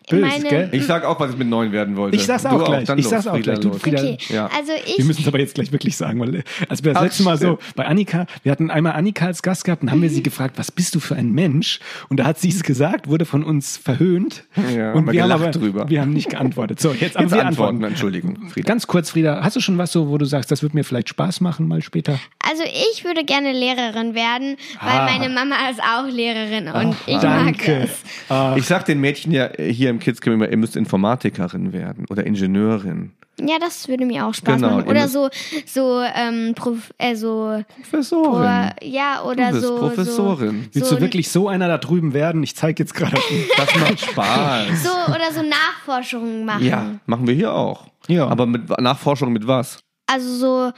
Böse, 0.09 0.25
meine. 0.25 0.49
gell? 0.49 0.69
Ich 0.71 0.85
sag 0.85 1.03
auch, 1.05 1.19
was 1.19 1.31
ich 1.31 1.37
mit 1.37 1.47
neun 1.47 1.71
werden 1.71 1.95
wollte. 1.95 2.15
Ich 2.17 2.25
sag's 2.25 2.43
Du 2.43 2.49
auch 2.49 2.65
gleich. 2.65 2.85
dann 2.85 2.97
ich 2.97 3.05
los, 3.05 3.11
sag's 3.11 3.27
auch 3.27 3.33
Frieda, 3.33 3.53
gleich. 3.53 3.59
Du. 3.59 3.73
Frieda, 3.73 4.01
Okay, 4.01 4.17
Ja. 4.29 4.45
also 4.55 4.71
ich. 4.85 4.97
Wir 4.97 5.05
müssen 5.05 5.21
es 5.21 5.27
aber 5.27 5.39
jetzt 5.39 5.55
gleich 5.55 5.71
wirklich 5.71 5.95
sagen, 5.97 6.19
weil 6.19 6.43
als 6.69 6.83
wir 6.83 6.91
das 6.93 6.99
Ach, 6.99 7.03
letzte 7.05 7.23
Mal 7.23 7.37
so 7.37 7.59
bei 7.75 7.85
Annika, 7.85 8.25
wir 8.43 8.51
hatten 8.51 8.69
einmal 8.71 8.93
Annika 8.93 9.25
als 9.25 9.41
Gast 9.41 9.63
gehabt 9.65 9.83
und 9.83 9.91
haben 9.91 10.01
wir 10.01 10.09
Mhm. 10.09 10.13
sie 10.13 10.23
gefragt, 10.23 10.57
was 10.57 10.71
bist 10.71 10.95
du 10.95 10.99
für 10.99 11.15
ein 11.15 11.31
Mensch? 11.31 11.79
Und 12.09 12.19
da 12.19 12.25
hat 12.25 12.39
sie 12.39 12.49
es 12.49 12.63
gesagt, 12.63 13.07
wurde 13.07 13.25
von 13.25 13.43
uns 13.43 13.77
verhöhnt. 13.77 14.43
Ja, 14.75 14.91
und 14.91 14.97
haben 14.99 15.05
wir 15.07 15.13
wir 15.13 15.23
haben 15.23 15.31
aber 15.31 15.51
drüber. 15.51 15.89
wir 15.89 16.01
haben 16.01 16.11
nicht 16.13 16.29
geantwortet. 16.29 16.79
So, 16.79 16.91
jetzt, 16.91 17.01
Jetzt 17.19 17.31
wir 17.33 17.45
antworten, 17.45 17.47
antworten. 17.47 17.83
Entschuldigung, 17.83 18.49
Frieda. 18.49 18.67
Ganz 18.67 18.87
kurz, 18.87 19.09
Frieda, 19.11 19.41
hast 19.43 19.55
du 19.55 19.59
schon 19.61 19.77
was 19.77 19.91
so, 19.91 20.09
wo 20.09 20.17
du 20.17 20.25
sagst, 20.25 20.51
das 20.51 20.61
wird 20.63 20.73
mir 20.73 20.83
vielleicht 20.83 21.09
Spaß 21.09 21.41
machen 21.41 21.67
mal 21.67 21.81
später? 21.81 22.19
Also 22.47 22.63
ich 22.91 23.03
würde 23.05 23.23
gerne 23.25 23.51
Lehrerin 23.53 24.13
werden, 24.15 24.57
weil 24.81 24.91
Ah. 24.99 25.05
meine 25.05 25.33
Mama 25.33 25.55
ist 25.71 25.79
auch 25.81 26.07
Lehrerin 26.07 26.67
und 26.67 26.95
ich 27.07 27.13
mag 27.15 27.21
Danke. 27.21 27.83
es. 27.83 27.89
Ah, 28.29 28.55
Ich 28.57 28.65
sag 28.65 28.85
den 28.85 28.99
Mädchen 29.01 29.31
ja 29.31 29.49
hier 29.57 29.94
im 29.95 29.99
Kids 29.99 30.21
Camp 30.21 30.33
immer, 30.35 30.49
ihr 30.49 30.57
müsst 30.57 30.75
Informatikerin 30.75 31.73
werden 31.73 32.05
oder 32.09 32.25
Ingenieurin. 32.25 33.11
Ja, 33.39 33.57
das 33.59 33.89
würde 33.89 34.05
mir 34.05 34.25
auch 34.25 34.33
Spaß 34.33 34.55
Genau, 34.61 34.69
machen. 34.77 34.85
ihr 34.85 34.91
Oder 34.91 35.07
so, 35.09 35.29
so, 35.65 36.01
ähm, 36.01 36.53
Prof, 36.55 36.93
äh, 36.97 37.15
so, 37.15 37.61
Professorin. 37.81 38.69
ja, 38.81 39.23
oder 39.23 39.47
Du 39.47 39.51
bist 39.55 39.65
so. 39.67 39.77
Professorin. 39.77 40.67
willst 40.71 40.89
so, 40.89 40.95
du 40.95 41.01
wirklich 41.01 41.29
so 41.29 41.49
einer 41.49 41.67
da 41.67 41.77
drüben 41.77 42.13
werden? 42.13 42.43
Ich 42.43 42.55
zeige 42.55 42.81
jetzt 42.83 42.93
gerade. 42.93 43.17
Das 43.57 43.75
macht 43.75 43.99
Spaß. 43.99 44.83
So, 44.83 44.89
oder 45.13 45.31
so 45.33 45.41
Nachforschungen 45.41 46.45
machen. 46.45 46.65
Ja, 46.65 46.99
machen 47.07 47.27
wir 47.27 47.33
hier 47.33 47.53
auch. 47.53 47.87
Ja. 48.07 48.27
Aber 48.27 48.45
mit 48.45 48.69
Nachforschung 48.79 49.33
mit 49.33 49.45
was? 49.47 49.79
Also 50.07 50.33
so 50.35 50.71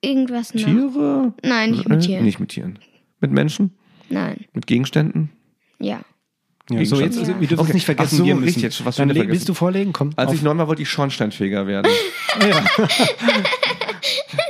irgendwas 0.00 0.52
nach. 0.54 0.64
Tiere? 0.64 1.32
Nein, 1.44 1.70
nicht 1.72 1.88
mit 1.88 1.98
Äh, 2.04 2.06
Tieren. 2.06 2.24
Nicht 2.24 2.40
mit 2.40 2.48
Tieren. 2.50 2.78
Mit 3.20 3.30
Menschen? 3.30 3.76
Nein. 4.08 4.46
Mit 4.52 4.66
Gegenständen? 4.66 5.30
Ja. 5.78 6.00
Ja, 6.70 6.84
so, 6.84 7.00
jetzt, 7.00 7.18
wir 7.18 7.34
dürfen 7.34 7.54
es 7.54 7.58
Okay. 7.60 7.72
nicht 7.74 7.84
vergessen, 7.84 8.14
Ach 8.14 8.18
so, 8.18 8.24
wir 8.24 8.34
müssen. 8.34 8.44
richtig, 8.44 8.62
jetzt 8.62 8.84
was 8.84 8.96
Dann 8.96 9.08
vergessen. 9.08 9.30
willst 9.32 9.48
du 9.48 9.54
vorlegen? 9.54 9.92
Komm. 9.92 10.10
Als 10.16 10.28
auf. 10.28 10.34
ich 10.34 10.42
neun 10.42 10.58
war, 10.58 10.68
wollte 10.68 10.82
ich 10.82 10.88
Schornsteinfeger 10.88 11.66
werden. 11.66 11.90
ja. 12.48 12.62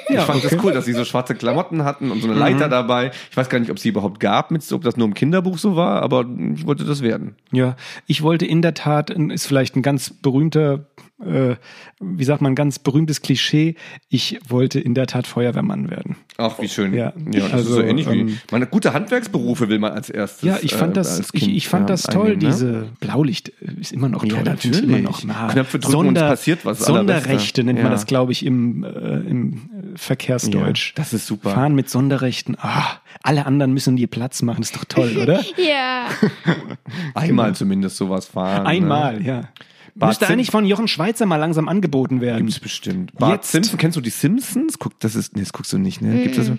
Ich 0.09 0.17
ja, 0.17 0.23
fand 0.23 0.39
okay. 0.45 0.47
Mhm. 0.55 0.57
das 0.57 0.65
cool, 0.65 0.73
dass 0.73 0.85
sie 0.85 0.93
so 0.93 1.05
schwarze 1.05 1.35
Klamotten 1.35 1.85
hatten 1.85 2.11
und 2.11 2.21
so 2.21 2.29
eine 2.29 2.37
Leiter 2.39 2.69
dabei. 2.69 3.13
Ich 3.31 3.37
weiß 3.37 3.49
gar 3.49 3.61
nicht, 3.61 3.71
ob 3.71 3.79
sie 3.79 3.91
überhaupt 3.91 4.19
gab, 4.19 4.51
ob 4.53 4.83
das 4.83 4.97
nur 4.97 5.07
im 5.07 5.15
Kinderbuch 5.15 5.59
so 5.59 5.77
war, 5.77 6.03
aber 6.03 6.25
ich 6.55 6.67
wollte 6.67 6.85
das 6.85 7.01
werden. 7.01 7.37
Ja, 7.53 7.77
ich 8.07 8.23
wollte 8.23 8.45
in 8.45 8.61
der 8.61 8.75
Tat, 8.75 9.11
ist 9.11 9.47
vielleicht 9.47 9.77
ein 9.77 9.83
ganz 9.83 10.11
berühmter, 10.11 10.87
äh, 11.25 11.57
wie 12.01 12.25
sagt 12.25 12.41
man, 12.43 12.55
ganz 12.55 12.79
berühmtes 12.79 13.21
Klischee. 13.23 13.75
Ich 14.09 14.39
wollte 14.49 14.81
in 14.81 14.95
der 14.95 15.07
Tat 15.07 15.27
Feuerwehrmann 15.27 15.91
werden. 15.91 16.17
Ach, 16.39 16.59
wie 16.61 16.69
schön. 16.69 16.95
Ja. 16.95 17.13
das 17.17 17.53
Also, 17.53 17.69
ist 17.71 17.75
so 17.77 17.83
ähnlich 17.83 18.11
wie. 18.11 18.21
ähm, 18.21 18.39
Man, 18.51 18.69
gute 18.71 18.93
Handwerksberufe 18.95 19.69
will 19.69 19.79
man 19.79 19.93
als 19.93 20.09
erstes. 20.11 20.43
Ja, 20.43 20.59
ich 20.63 20.75
fand 20.75 20.93
äh, 20.93 21.01
das, 21.01 21.19
als 21.19 21.29
ich, 21.33 21.49
ich 21.49 21.69
fand 21.69 21.83
ja, 21.83 21.95
das 21.95 22.03
toll. 22.05 22.31
ne? 22.31 22.37
Diese 22.39 22.89
Blaulicht 23.01 23.51
äh, 23.61 23.81
ist 23.81 23.93
immer 23.93 24.09
noch 24.09 24.25
toll. 24.25 24.39
Ja, 24.39 24.43
natürlich. 24.45 24.83
Immer 24.83 24.99
noch, 24.99 25.21
Knöpfe 25.21 25.79
drücken 25.79 26.09
und 26.09 26.17
es 26.17 26.23
passiert 26.23 26.65
was, 26.65 26.79
Sonderrechte 26.81 27.63
nennt 27.65 27.79
man 27.79 27.87
Ja. 27.87 27.93
das, 27.93 28.07
glaube 28.07 28.33
ich, 28.33 28.47
im, 28.47 28.85
äh, 28.85 28.89
im 28.89 29.53
äh, 29.53 29.59
Verkehrsdeutsch. 29.97 30.89
Ja, 30.91 30.95
das 30.97 31.13
ist 31.13 31.27
super. 31.27 31.51
Fahren 31.51 31.75
mit 31.75 31.91
Sonderrechten. 31.91 32.57
Ah, 32.61 32.85
alle 33.23 33.45
anderen 33.45 33.73
müssen 33.75 33.97
dir 33.97 34.07
Platz 34.07 34.41
machen. 34.43 34.63
ist 34.63 34.75
doch 34.77 34.85
toll, 34.85 35.17
oder? 35.23 35.41
Ja. 35.57 36.07
Einmal 37.15 37.55
zumindest 37.55 37.97
sowas 37.97 38.27
fahren. 38.27 38.67
Einmal, 38.67 39.23
ja. 39.23 39.49
Bart 39.95 40.11
Müsste 40.11 40.27
Sim- 40.27 40.33
eigentlich 40.35 40.51
von 40.51 40.65
Jochen 40.65 40.89
Schweizer 40.89 41.27
mal 41.27 41.37
langsam 41.37 41.69
angeboten 41.69 42.21
werden. 42.21 42.47
Gibt's 42.47 42.61
bestimmt. 42.61 43.13
Bart 43.15 43.33
Jetzt. 43.43 43.53
Simpson, 43.53 43.79
kennst 43.79 43.97
du 43.97 44.01
die 44.01 44.11
Simpsons? 44.11 44.79
Guck, 44.79 44.99
das 45.01 45.15
ist, 45.15 45.35
nee, 45.35 45.43
das 45.43 45.53
guckst 45.53 45.73
du 45.73 45.79
nicht, 45.79 46.01
ne? 46.01 46.23
Gibt's 46.23 46.39
das? 46.39 46.53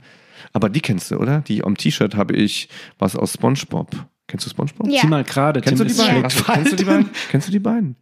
Aber 0.54 0.70
die 0.70 0.82
kennst 0.82 1.12
du, 1.12 1.18
oder? 1.18 1.42
Die 1.42 1.64
am 1.64 1.78
T-Shirt 1.78 2.16
habe 2.16 2.36
ich 2.36 2.68
was 3.00 3.16
aus 3.16 3.34
SpongeBob. 3.34 3.90
Kennst 4.28 4.46
du 4.46 4.50
SpongeBob? 4.50 4.88
Ja. 4.88 5.02
Zieh 5.02 5.08
mal 5.08 5.24
gerade. 5.24 5.62
Kennst 5.62 5.80
du 5.80 5.86
die 5.86 5.94
beiden? 5.94 6.26
Ach, 6.26 6.54
kennst 6.54 6.72
du 6.72 6.76
die 6.76 6.84
beiden? 6.86 7.10
Kennst 7.30 7.48
du 7.48 7.52
die 7.52 7.60
beiden? 7.60 7.96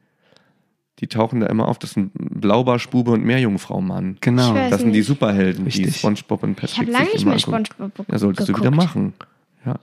Die 0.99 1.07
tauchen 1.07 1.39
da 1.39 1.47
immer 1.47 1.67
auf. 1.67 1.79
Das 1.79 1.91
sind 1.91 2.11
Blaubarschbube 2.13 3.11
und 3.11 3.23
Meerjungfrau, 3.23 3.79
Mann. 3.81 4.17
Genau. 4.21 4.53
Das 4.53 4.81
sind 4.81 4.91
die 4.91 4.99
nicht. 4.99 5.07
Superhelden, 5.07 5.65
die 5.65 5.81
Richtig. 5.83 5.97
SpongeBob 5.97 6.43
und 6.43 6.55
Patrick 6.55 6.71
Ich 6.73 6.79
habe 6.79 6.91
lange 6.91 7.05
sich 7.05 7.13
nicht 7.25 7.47
immer 7.47 7.57
mehr. 7.59 7.65
Spongebob 7.65 8.05
Ja, 8.11 8.17
solltest 8.19 8.47
geguckt. 8.47 8.65
du 8.65 8.71
wieder 8.71 8.75
machen. 8.75 9.13
Ja. 9.65 9.79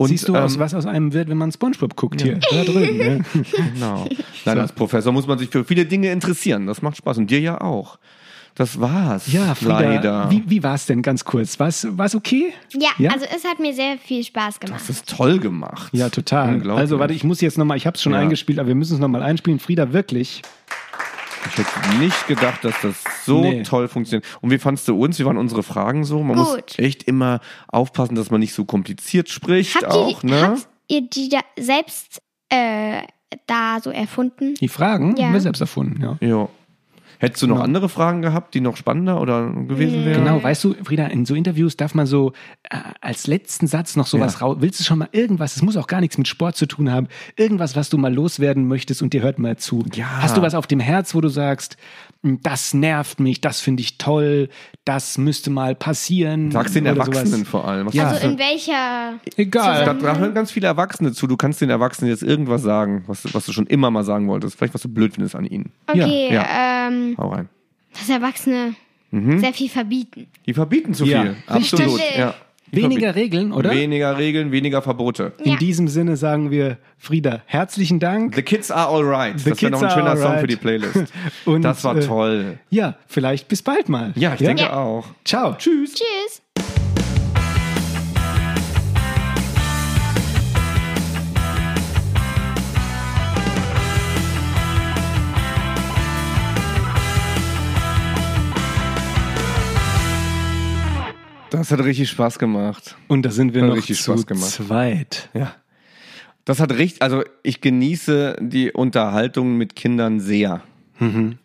Und, 0.00 0.08
Siehst 0.08 0.28
du 0.28 0.36
aus, 0.36 0.54
ähm, 0.54 0.60
was 0.60 0.74
aus 0.74 0.86
einem 0.86 1.12
wird, 1.12 1.28
wenn 1.28 1.36
man 1.36 1.50
Spongebob 1.52 1.96
guckt 1.96 2.22
hier. 2.22 2.38
Da 2.50 2.62
drüben. 2.64 2.96
Ne? 2.98 3.24
Genau. 3.74 4.08
Nein, 4.44 4.58
als 4.60 4.72
Professor 4.72 5.12
muss 5.12 5.26
man 5.26 5.38
sich 5.38 5.50
für 5.50 5.64
viele 5.64 5.84
Dinge 5.84 6.10
interessieren. 6.12 6.66
Das 6.68 6.80
macht 6.82 6.96
Spaß. 6.96 7.18
Und 7.18 7.30
dir 7.30 7.40
ja 7.40 7.60
auch. 7.60 7.98
Das 8.54 8.80
war's. 8.80 9.32
Ja, 9.32 9.54
Frieda, 9.54 9.80
leider. 9.80 10.30
wie, 10.30 10.42
wie 10.46 10.62
war 10.62 10.74
es 10.76 10.86
denn 10.86 11.02
ganz 11.02 11.24
kurz? 11.24 11.58
War 11.60 11.68
es 11.68 12.14
okay? 12.14 12.52
Ja, 12.72 12.90
Ja? 12.98 13.10
also 13.12 13.24
es 13.34 13.44
hat 13.44 13.58
mir 13.60 13.74
sehr 13.74 13.98
viel 13.98 14.22
Spaß 14.24 14.58
gemacht. 14.60 14.80
das 14.80 14.88
ist 14.90 15.08
toll 15.08 15.38
gemacht. 15.40 15.90
Ja, 15.92 16.08
total. 16.10 16.54
Unglaublich. 16.54 16.80
Also 16.80 16.98
warte, 16.98 17.14
ich 17.14 17.22
muss 17.24 17.40
jetzt 17.40 17.58
nochmal, 17.58 17.76
ich 17.76 17.86
habe 17.86 17.94
es 17.96 18.02
schon 18.02 18.12
Ja. 18.12 18.18
eingespielt, 18.20 18.58
aber 18.60 18.68
wir 18.68 18.74
müssen 18.76 18.94
es 18.94 19.00
nochmal 19.00 19.22
einspielen. 19.22 19.58
Frieda, 19.60 19.92
wirklich. 19.92 20.42
Ich 21.46 21.56
hätte 21.58 21.98
nicht 21.98 22.26
gedacht, 22.26 22.64
dass 22.64 22.74
das 22.82 22.96
so 23.24 23.40
Nee. 23.42 23.62
toll 23.62 23.88
funktioniert. 23.88 24.26
Und 24.40 24.50
wie 24.50 24.58
fandst 24.58 24.86
du 24.88 25.00
uns? 25.00 25.18
Wie 25.18 25.24
waren 25.24 25.36
unsere 25.38 25.62
Fragen 25.62 26.04
so? 26.04 26.22
Man 26.22 26.36
muss 26.38 26.54
Gut. 26.54 26.78
echt 26.78 27.04
immer 27.04 27.40
aufpassen, 27.68 28.14
dass 28.14 28.30
man 28.30 28.40
nicht 28.40 28.54
so 28.54 28.64
kompliziert 28.64 29.28
spricht 29.28 29.76
Habt 29.76 29.86
auch, 29.86 30.22
ihr, 30.24 30.30
ne? 30.30 30.42
habt 30.42 30.68
ihr 30.88 31.02
die 31.02 31.28
da 31.28 31.40
selbst 31.58 32.20
äh, 32.50 33.02
da 33.46 33.78
so 33.82 33.90
erfunden? 33.90 34.54
Die 34.54 34.68
Fragen 34.68 35.16
Ja. 35.16 35.26
haben 35.26 35.32
wir 35.34 35.40
selbst 35.40 35.60
erfunden, 35.60 36.02
ja. 36.02 36.26
Ja. 36.26 36.48
Hättest 37.20 37.42
du 37.42 37.46
noch 37.48 37.58
Ja. 37.58 37.64
andere 37.64 37.88
Fragen 37.88 38.22
gehabt, 38.22 38.54
die 38.54 38.60
noch 38.60 38.76
spannender 38.76 39.20
oder 39.20 39.50
gewesen 39.52 40.04
wären? 40.04 40.24
Genau, 40.24 40.42
weißt 40.42 40.62
du, 40.64 40.74
Frieda, 40.84 41.06
in 41.06 41.26
so 41.26 41.34
Interviews 41.34 41.76
darf 41.76 41.94
man 41.94 42.06
so 42.06 42.32
äh, 42.70 42.76
als 43.00 43.26
letzten 43.26 43.66
Satz 43.66 43.96
noch 43.96 44.06
sowas 44.06 44.34
Ja. 44.34 44.46
raus. 44.46 44.56
Willst 44.60 44.78
du 44.80 44.84
schon 44.84 44.98
mal 44.98 45.08
irgendwas, 45.12 45.56
es 45.56 45.62
muss 45.62 45.76
auch 45.76 45.86
gar 45.88 46.00
nichts 46.00 46.16
mit 46.16 46.28
Sport 46.28 46.56
zu 46.56 46.66
tun 46.66 46.90
haben, 46.92 47.08
irgendwas, 47.36 47.74
was 47.76 47.90
du 47.90 47.98
mal 47.98 48.12
loswerden 48.14 48.68
möchtest 48.68 49.02
und 49.02 49.12
dir 49.12 49.22
hört 49.22 49.38
mal 49.38 49.56
zu. 49.56 49.84
Ja. 49.94 50.06
Hast 50.22 50.36
du 50.36 50.42
was 50.42 50.54
auf 50.54 50.66
dem 50.66 50.80
Herz, 50.80 51.14
wo 51.14 51.20
du 51.20 51.28
sagst, 51.28 51.76
"Hm, 51.76 52.07
das 52.22 52.74
nervt 52.74 53.20
mich, 53.20 53.40
das 53.40 53.60
finde 53.60 53.80
ich 53.82 53.96
toll, 53.98 54.48
das 54.84 55.18
müsste 55.18 55.50
mal 55.50 55.74
passieren? 55.74 56.50
Sag's 56.50 56.72
den 56.72 56.84
oder 56.84 56.92
Erwachsenen 57.00 57.26
sowas. 57.26 57.48
vor 57.48 57.66
allem. 57.68 57.86
Was 57.86 57.94
Ja. 57.94 58.08
Also 58.08 58.26
in 58.28 58.38
welcher 58.38 59.20
Egal. 59.36 59.84
da, 59.84 59.94
da 59.94 60.16
hören 60.16 60.34
ganz 60.34 60.50
viele 60.50 60.66
Erwachsene 60.66 61.12
zu. 61.12 61.26
Du 61.28 61.36
kannst 61.36 61.60
den 61.60 61.70
Erwachsenen 61.70 62.10
jetzt 62.10 62.22
irgendwas 62.24 62.62
sagen, 62.62 63.04
was, 63.06 63.32
was 63.32 63.46
du 63.46 63.52
schon 63.52 63.66
immer 63.68 63.90
mal 63.90 64.02
sagen 64.04 64.26
wolltest. 64.28 64.56
Vielleicht 64.58 64.74
was 64.74 64.82
du 64.82 64.88
blöd 64.88 65.14
findest 65.14 65.36
an 65.36 65.44
ihnen. 65.44 65.72
Okay, 65.86 66.32
Ja. 66.32 66.88
ähm, 66.88 67.14
Hau 67.18 67.28
rein. 67.28 67.48
dass 67.92 68.08
Erwachsene 68.08 68.74
sehr 69.10 69.52
viel 69.54 69.68
verbieten. 69.70 70.26
Die 70.44 70.52
verbieten 70.54 70.92
zu 70.94 71.04
Ja, 71.06 71.22
viel. 71.22 71.30
richtig. 71.54 71.80
Absolut. 71.80 72.00
Ja. 72.18 72.34
Weniger. 72.70 73.14
Regeln, 73.14 73.52
oder? 73.52 73.70
Weniger 73.70 74.16
Regeln, 74.18 74.52
weniger 74.52 74.82
Verbote. 74.82 75.32
In 75.42 75.52
Ja. 75.52 75.56
diesem 75.58 75.88
Sinne 75.88 76.16
sagen 76.16 76.50
wir, 76.50 76.78
Frieda, 76.98 77.42
herzlichen 77.46 77.98
Dank. 78.00 78.34
The 78.34 78.42
Kids 78.42 78.70
are 78.70 78.88
alright. 78.88 79.38
The 79.40 79.50
Das 79.50 79.62
wäre 79.62 79.72
noch 79.72 79.82
ein 79.82 79.90
schöner 79.90 80.16
Song 80.16 80.38
für 80.38 80.46
die 80.46 80.56
Playlist. 80.56 81.04
Und, 81.44 81.62
das 81.62 81.82
war 81.84 81.96
äh, 81.96 82.00
toll. 82.00 82.58
Ja, 82.70 82.96
vielleicht 83.06 83.48
bis 83.48 83.62
bald 83.62 83.88
mal. 83.88 84.12
Ja, 84.16 84.32
ich 84.34 84.38
denke 84.38 84.62
Ja. 84.64 84.76
auch. 84.76 85.06
Ciao. 85.24 85.54
Tschüss. 85.58 85.94
Tschüss. 85.94 86.42
Das 101.50 101.70
hat 101.70 101.82
richtig 101.82 102.10
Spaß 102.10 102.38
gemacht. 102.38 102.96
Und 103.08 103.22
da 103.24 103.30
sind 103.30 103.54
wir 103.54 103.62
Hat 103.62 103.68
noch 103.70 103.76
richtig 103.76 103.96
zu 103.96 104.12
Spaß 104.12 104.26
gemacht. 104.26 104.50
zweit. 104.50 105.30
Ja. 105.34 105.54
Das 106.44 106.60
hat 106.60 106.72
richtig, 106.72 107.02
also 107.02 107.24
ich 107.42 107.60
genieße 107.60 108.36
die 108.40 108.72
Unterhaltung 108.72 109.56
mit 109.56 109.76
Kindern 109.76 110.20
sehr. 110.20 110.62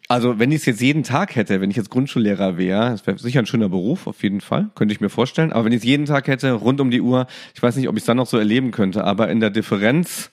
Also 0.08 0.40
wenn 0.40 0.52
ich 0.52 0.62
es 0.62 0.66
jetzt 0.66 0.82
jeden 0.82 1.04
Tag 1.04 1.36
hätte, 1.36 1.62
wenn 1.62 1.70
ich 1.70 1.78
jetzt 1.78 1.92
Grundschullehrer 1.92 2.58
wäre, 2.58 2.90
das 2.90 3.06
wäre 3.06 3.20
sicher 3.20 3.38
ein 3.40 3.46
schöner 3.46 3.70
Beruf, 3.70 4.08
auf 4.08 4.24
jeden 4.24 4.42
Fall, 4.42 4.72
könnte 4.74 4.96
ich 4.96 5.00
mir 5.00 5.10
vorstellen. 5.10 5.54
Aber 5.54 5.66
wenn 5.66 5.74
ich 5.74 5.80
es 5.80 5.84
jeden 5.84 6.08
Tag 6.08 6.28
hätte, 6.28 6.54
rund 6.54 6.82
um 6.82 6.90
die 6.90 7.02
Uhr, 7.02 7.28
ich 7.54 7.62
weiß 7.62 7.76
nicht, 7.76 7.88
ob 7.88 7.96
ich 7.96 8.02
es 8.02 8.06
dann 8.08 8.18
noch 8.18 8.26
so 8.26 8.40
erleben 8.40 8.72
könnte, 8.72 9.04
aber 9.04 9.30
in 9.30 9.40
der 9.40 9.52
Differenz 9.52 10.32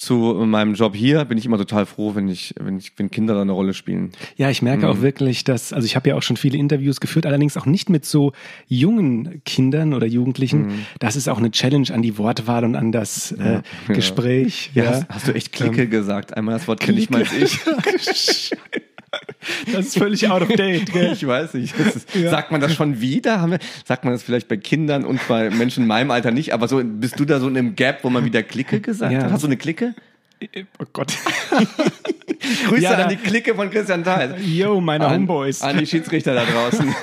zu 0.00 0.14
meinem 0.46 0.74
Job 0.74 0.96
hier 0.96 1.24
bin 1.26 1.36
ich 1.36 1.44
immer 1.44 1.58
total 1.58 1.84
froh, 1.84 2.14
wenn 2.14 2.26
ich, 2.28 2.54
wenn 2.58 2.78
ich, 2.78 2.92
wenn 2.96 3.10
Kinder 3.10 3.34
da 3.34 3.42
eine 3.42 3.52
Rolle 3.52 3.74
spielen. 3.74 4.12
Ja, 4.36 4.48
ich 4.48 4.62
merke 4.62 4.86
Mhm. 4.86 4.92
auch 4.92 5.00
wirklich, 5.02 5.44
dass, 5.44 5.72
also 5.74 5.84
ich 5.84 5.94
habe 5.94 6.08
ja 6.08 6.14
auch 6.16 6.22
schon 6.22 6.38
viele 6.38 6.56
Interviews 6.56 7.00
geführt, 7.00 7.26
allerdings 7.26 7.56
auch 7.58 7.66
nicht 7.66 7.90
mit 7.90 8.06
so 8.06 8.32
jungen 8.66 9.42
Kindern 9.44 9.92
oder 9.92 10.06
Jugendlichen. 10.06 10.62
Mhm. 10.68 10.86
Das 11.00 11.16
ist 11.16 11.28
auch 11.28 11.36
eine 11.38 11.50
Challenge 11.50 11.92
an 11.92 12.00
die 12.00 12.16
Wortwahl 12.16 12.64
und 12.64 12.76
an 12.76 12.92
das 12.92 13.32
äh, 13.32 13.60
Gespräch. 13.88 14.70
Ja, 14.74 14.84
Ja, 14.84 14.90
hast, 14.90 15.08
hast 15.10 15.28
du 15.28 15.34
echt 15.34 15.52
Clique 15.52 15.86
gesagt? 15.86 16.34
Einmal 16.36 16.54
das 16.54 16.66
Wort 16.66 16.80
kenne 16.80 16.98
ich 16.98 17.10
mal 17.10 17.22
als 17.22 17.32
ich. 17.34 18.52
Das 19.72 19.86
ist 19.86 19.98
völlig 19.98 20.28
out 20.28 20.42
of 20.42 20.48
date. 20.48 20.92
Gell? 20.92 21.12
Ich 21.12 21.26
weiß 21.26 21.54
nicht. 21.54 21.74
Ist, 21.78 22.06
Sagt 22.30 22.52
man 22.52 22.60
das 22.60 22.74
schon 22.74 23.00
wieder? 23.00 23.46
Wir, 23.48 23.58
sagt 23.84 24.04
man 24.04 24.12
das 24.12 24.22
vielleicht 24.22 24.48
bei 24.48 24.56
Kindern 24.56 25.04
und 25.04 25.20
bei 25.28 25.50
Menschen 25.50 25.82
in 25.84 25.88
meinem 25.88 26.10
Alter 26.10 26.30
nicht? 26.30 26.52
Aber 26.54 26.68
so 26.68 26.80
bist 26.84 27.18
du 27.18 27.24
da 27.24 27.40
so 27.40 27.48
in 27.48 27.56
einem 27.56 27.74
Gap, 27.76 28.04
wo 28.04 28.10
man 28.10 28.24
wieder 28.24 28.42
Clique 28.42 28.80
gesagt 28.80 29.12
Ja. 29.12 29.22
hat? 29.24 29.32
Hast 29.32 29.42
du 29.42 29.46
eine 29.48 29.56
Clique? 29.56 29.94
Oh 30.78 30.84
Gott. 30.92 31.12
Grüße 32.68 32.82
Ja, 32.82 32.96
da- 32.96 33.02
an 33.04 33.08
die 33.10 33.16
Clique 33.16 33.54
von 33.54 33.68
Christian 33.70 34.02
Theil. 34.04 34.36
Yo, 34.42 34.80
meine 34.80 35.06
An, 35.06 35.12
Homeboys. 35.14 35.60
an 35.62 35.76
die 35.76 35.86
Schiedsrichter 35.86 36.34
da 36.34 36.44
draußen. 36.44 36.94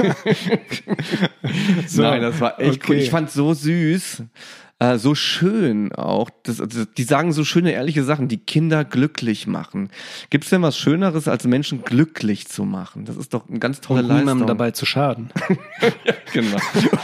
So, 1.87 2.01
Nein, 2.01 2.21
das 2.21 2.39
war 2.41 2.59
echt 2.59 2.83
cool. 2.89 2.95
okay. 2.95 3.03
Ich 3.03 3.09
fand 3.11 3.29
so 3.29 3.53
süß. 3.53 4.23
Äh, 4.79 4.97
so 4.99 5.15
schön 5.15 5.91
auch. 5.93 6.29
Das, 6.43 6.61
also, 6.61 6.85
die 6.85 7.03
sagen 7.03 7.31
so 7.31 7.43
schöne, 7.43 7.71
ehrliche 7.71 8.03
Sachen, 8.03 8.27
die 8.27 8.37
Kinder 8.37 8.85
glücklich 8.85 9.47
machen. 9.47 9.89
Gibt 10.29 10.43
es 10.43 10.51
denn 10.51 10.61
was 10.61 10.77
Schöneres, 10.77 11.27
als 11.27 11.45
Menschen 11.45 11.83
glücklich 11.83 12.47
zu 12.47 12.63
machen? 12.63 13.05
Das 13.05 13.17
ist 13.17 13.33
doch 13.33 13.49
eine 13.49 13.57
ganz 13.57 13.81
tolle 13.81 14.01
und 14.01 14.07
Leistung. 14.07 14.19
niemandem 14.25 14.47
dabei 14.47 14.71
zu 14.71 14.85
schaden. 14.85 15.29
Genau. 16.33 16.57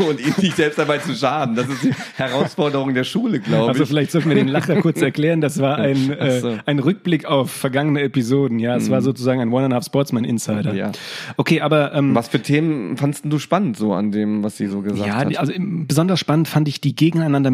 Und 0.10 0.20
ihnen 0.20 0.34
nicht 0.42 0.58
selbst 0.58 0.78
dabei 0.78 0.98
zu 0.98 1.14
schaden. 1.16 1.56
Das 1.56 1.68
ist 1.70 1.82
die 1.84 1.94
Herausforderung 2.18 2.94
der 2.94 3.06
Schule, 3.06 3.40
glaube 3.40 3.70
Also 3.70 3.84
ich. 3.84 3.90
vielleicht 3.90 4.12
sollten 4.12 4.28
wir 4.30 4.36
den 4.36 4.50
Lacher 4.50 4.82
kurz 4.82 5.02
erklären. 5.02 5.40
Das 5.40 5.60
war 5.62 5.78
ein, 5.78 6.12
äh, 6.20 6.40
so. 6.42 6.58
ein 6.66 6.80
Rückblick 6.80 7.26
auf 7.26 7.50
vergangene 7.50 8.02
Episoden. 8.02 8.60
Ja, 8.60 8.76
es 8.76 8.90
war 8.90 9.02
sozusagen 9.02 9.40
ein 9.40 9.52
One 9.54 9.66
and 9.66 9.74
a 9.74 9.76
Half 9.78 9.86
Sportsman 9.86 10.26
Insider. 10.26 10.74
Mhm. 10.74 10.78
Ja. 10.78 10.92
Okay, 11.38 11.62
aber 11.62 11.94
ähm, 11.94 12.14
Was 12.14 12.28
für 12.28 12.42
Themen 12.42 12.98
fandst 12.98 13.24
du 13.26 13.40
spannend 13.40 13.78
so 13.78 13.94
an 13.94 14.12
dem, 14.12 14.44
was 14.44 14.58
sie 14.58 14.68
so 14.68 14.82
gesagt 14.82 15.08
ja, 15.08 15.16
hat? 15.16 15.30
die- 15.32 15.38
also 15.38 15.54
besonders 15.58 16.20
spannend 16.20 16.50
fand 16.50 16.68
ich 16.68 16.82
die 16.82 16.94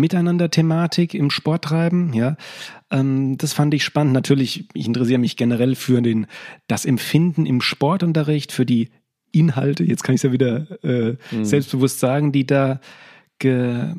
Gegeneinander-Miteinander-Thematik 0.09 1.13
im 1.13 1.29
Sporttreiben. 1.29 2.13
Ja, 2.13 2.35
ähm, 2.91 3.37
das 3.37 3.53
fand 3.53 3.73
ich 3.73 3.83
spannend. 3.83 4.13
Natürlich, 4.13 4.67
ich 4.73 4.87
interessiere 4.87 5.19
mich 5.19 5.37
generell 5.37 5.75
für 5.75 6.01
den 6.01 6.27
das 6.67 6.85
Empfinden 6.85 7.45
im 7.45 7.61
Sportunterricht, 7.61 8.51
für 8.51 8.65
die 8.65 8.89
Inhalte. 9.31 9.83
Jetzt 9.83 10.03
kann 10.03 10.15
ich 10.15 10.19
es 10.19 10.23
ja 10.23 10.31
wieder 10.31 10.83
äh, 10.83 11.15
Mhm. 11.31 11.45
selbstbewusst 11.45 11.99
sagen, 11.99 12.31
die 12.31 12.47
da 12.47 12.79
ge, 13.37 13.93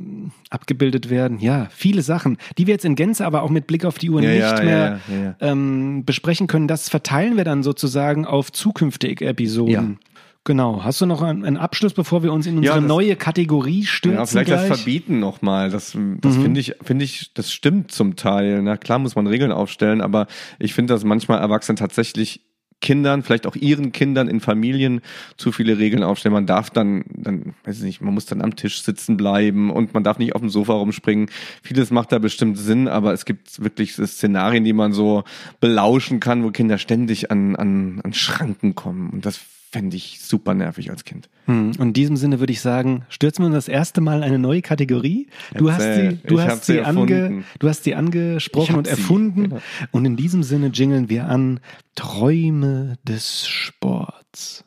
abgebildet 0.51 1.09
werden. 1.09 1.39
Ja, 1.39 1.69
viele 1.71 2.03
Sachen, 2.03 2.37
die 2.59 2.67
wir 2.67 2.75
jetzt 2.75 2.85
in 2.85 2.97
Gänze 2.97 3.25
aber 3.25 3.43
auch 3.43 3.51
mit 3.51 3.67
Blick 3.67 3.85
auf 3.85 3.99
die 3.99 4.11
Uhr 4.11 4.23
Ja, 4.23 4.31
nicht 4.31 4.41
ja, 4.41 4.65
mehr 4.65 5.01
ja. 5.09 5.37
Ähm, 5.41 6.05
besprechen 6.05 6.47
können. 6.47 6.69
Das 6.69 6.89
verteilen 6.89 7.37
wir 7.37 7.45
dann 7.45 7.63
sozusagen 7.63 8.27
auf 8.27 8.53
zukünftige 8.53 9.25
Episoden. 9.27 9.99
Genau. 10.45 10.83
Hast 10.83 11.01
du 11.03 11.07
noch 11.07 11.21
einen, 11.21 11.45
einen 11.45 11.57
Abschluss, 11.59 11.93
bevor 11.93 12.23
wir 12.23 12.33
uns 12.33 12.47
in 12.47 12.57
unsere 12.57 12.77
Ja, 12.77 12.81
das- 12.81 12.89
neue 12.89 13.15
Kategorie 13.15 13.85
stürzen? 13.85 14.19
Ja, 14.19 14.27
vielleicht 14.27 14.47
gleich? 14.47 14.69
das 14.69 14.79
Verbieten 14.81 15.21
nochmal. 15.21 15.69
Das, 15.71 15.93
das 16.21 16.37
Mhm. 16.37 16.43
finde 16.43 16.61
ich, 16.61 16.75
finde 16.83 17.05
ich, 17.05 17.33
das 17.35 17.53
stimmt 17.53 17.93
zum 17.93 18.17
Teil. 18.17 18.63
Na 18.63 18.77
klar 18.79 18.99
muss 18.99 19.15
man 19.17 19.27
Regeln 19.27 19.53
aufstellen, 19.53 20.01
aber 20.01 20.27
ich 20.59 20.73
finde, 20.73 20.95
dass 20.95 21.05
manchmal 21.05 21.41
Erwachsene 21.41 21.77
tatsächlich 21.77 22.41
Kindern, 22.83 23.23
vielleicht 23.23 23.47
auch 23.47 23.57
ihren 23.57 23.93
Kindern 23.93 24.27
in 24.29 24.41
Familien 24.41 25.03
zu 25.37 25.53
viele 25.53 25.77
Regeln 25.79 26.03
aufstellen. 26.03 26.33
Man 26.33 26.47
darf 26.47 26.71
dann, 26.71 27.05
dann, 27.15 27.53
weiß 27.65 27.77
ich 27.77 27.83
nicht, 27.85 28.01
man 28.01 28.15
muss 28.15 28.25
dann 28.25 28.41
am 28.41 28.57
Tisch 28.57 28.81
sitzen 28.83 29.19
bleiben 29.19 29.71
und 29.71 29.93
man 29.93 30.03
darf 30.03 30.19
nicht 30.19 30.35
auf 30.35 30.41
dem 30.41 30.49
Sofa 30.49 30.73
rumspringen. 30.73 31.29
Vieles 31.63 31.91
macht 31.91 32.11
da 32.11 32.19
bestimmt 32.19 32.57
Sinn, 32.57 32.89
aber 32.89 33.13
es 33.13 33.27
gibt 33.27 33.63
wirklich 33.63 33.93
Szenarien, 33.93 34.65
die 34.65 34.73
man 34.73 34.95
so 34.95 35.25
belauschen 35.61 36.21
kann, 36.21 36.43
wo 36.43 36.51
Kinder 36.53 36.79
ständig 36.79 37.31
an, 37.31 37.55
an, 37.55 38.01
an 38.03 38.15
Schranken 38.15 38.75
kommen. 38.75 39.11
Und 39.11 39.27
das 39.27 39.39
fände 39.71 39.97
ich 39.97 40.21
super 40.21 40.55
nervig 40.55 40.91
als 40.91 41.05
Kind. 41.05 41.29
Hm, 41.47 41.73
Und 41.79 41.89
in 41.89 41.93
diesem 41.93 42.17
Sinne 42.17 42.41
würde 42.41 42.53
ich 42.53 42.61
sagen, 42.61 43.05
stürzen 43.09 43.43
wir 43.43 43.47
uns 43.47 43.55
das 43.55 43.69
erste 43.69 44.01
Mal 44.01 44.19
in 44.19 44.25
eine 44.25 44.39
neue 44.39 44.63
Kategorie. 44.63 45.29
Du 45.55 45.71
hast 45.71 45.81
Erzähl. 45.83 46.11
sie, 46.13 46.27
du 46.27 46.41
hast 46.41 46.65
sie 46.67 46.81
ange, 46.81 47.45
du 47.61 47.69
hast 47.69 47.85
sie 47.85 47.95
angesprochen 47.95 48.75
und 48.77 48.89
erfunden. 48.89 49.43
genau. 49.45 49.61
Und 49.93 50.05
in 50.07 50.17
diesem 50.17 50.43
Sinne 50.43 50.71
jingeln 50.73 51.09
wir 51.09 51.27
an 51.29 51.61
Träume 51.95 52.99
des 53.07 53.47
Sports. 53.47 54.65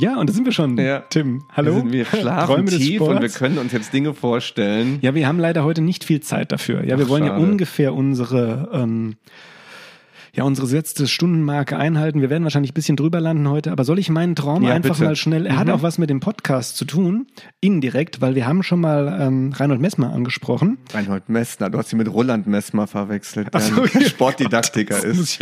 Ja, 0.00 0.16
und 0.18 0.30
da 0.30 0.32
sind 0.32 0.46
wir 0.46 0.52
schon, 0.52 0.78
Ja. 0.78 1.00
Tim. 1.10 1.44
Hallo. 1.54 1.74
Wir, 1.74 1.80
sind, 1.80 1.92
wir 1.92 2.04
schlafen 2.06 2.46
Träume 2.54 2.70
tief 2.70 3.00
und 3.02 3.20
wir 3.20 3.28
können 3.28 3.58
uns 3.58 3.70
jetzt 3.72 3.92
Dinge 3.92 4.14
vorstellen. 4.14 4.98
Ja, 5.02 5.14
wir 5.14 5.26
haben 5.28 5.38
leider 5.38 5.62
heute 5.62 5.82
nicht 5.82 6.04
viel 6.04 6.20
Zeit 6.20 6.52
dafür. 6.52 6.84
Ja, 6.84 6.96
wir 6.98 7.04
Ach, 7.04 7.10
wollen 7.10 7.24
ja 7.24 7.30
schade. 7.30 7.42
ungefähr 7.42 7.94
unsere, 7.94 8.70
ähm, 8.72 9.16
ja, 10.34 10.44
unsere 10.44 10.66
gesetzte 10.66 11.06
Stundenmarke 11.08 11.76
einhalten. 11.76 12.20
Wir 12.20 12.30
werden 12.30 12.44
wahrscheinlich 12.44 12.70
ein 12.72 12.74
bisschen 12.74 12.96
drüber 12.96 13.20
landen 13.20 13.48
heute, 13.48 13.72
aber 13.72 13.84
soll 13.84 13.98
ich 13.98 14.08
meinen 14.10 14.34
Traum 14.36 14.62
Ja, 14.62 14.74
einfach 14.74 14.90
bitte. 14.94 15.04
mal 15.04 15.16
schnell, 15.16 15.46
er 15.46 15.56
hat 15.58 15.66
Mhm. 15.66 15.72
auch 15.74 15.82
was 15.82 15.98
mit 15.98 16.08
dem 16.10 16.20
Podcast 16.20 16.76
zu 16.76 16.84
tun, 16.84 17.26
indirekt, 17.60 18.20
weil 18.20 18.34
wir 18.34 18.46
haben 18.46 18.62
schon 18.62 18.80
mal 18.80 19.18
ähm, 19.20 19.52
Reinhold 19.52 19.80
Messmer 19.80 20.12
angesprochen. 20.12 20.78
Reinhold 20.92 21.28
Messner, 21.28 21.70
du 21.70 21.78
hast 21.78 21.92
ihn 21.92 21.96
mit 21.98 22.12
Roland 22.12 22.46
Messmer 22.46 22.86
verwechselt, 22.86 23.52
der 23.52 23.60
so, 23.60 23.82
ein 23.82 23.88
Sportdidaktiker 24.06 24.94
Das 24.94 25.04
ist. 25.04 25.38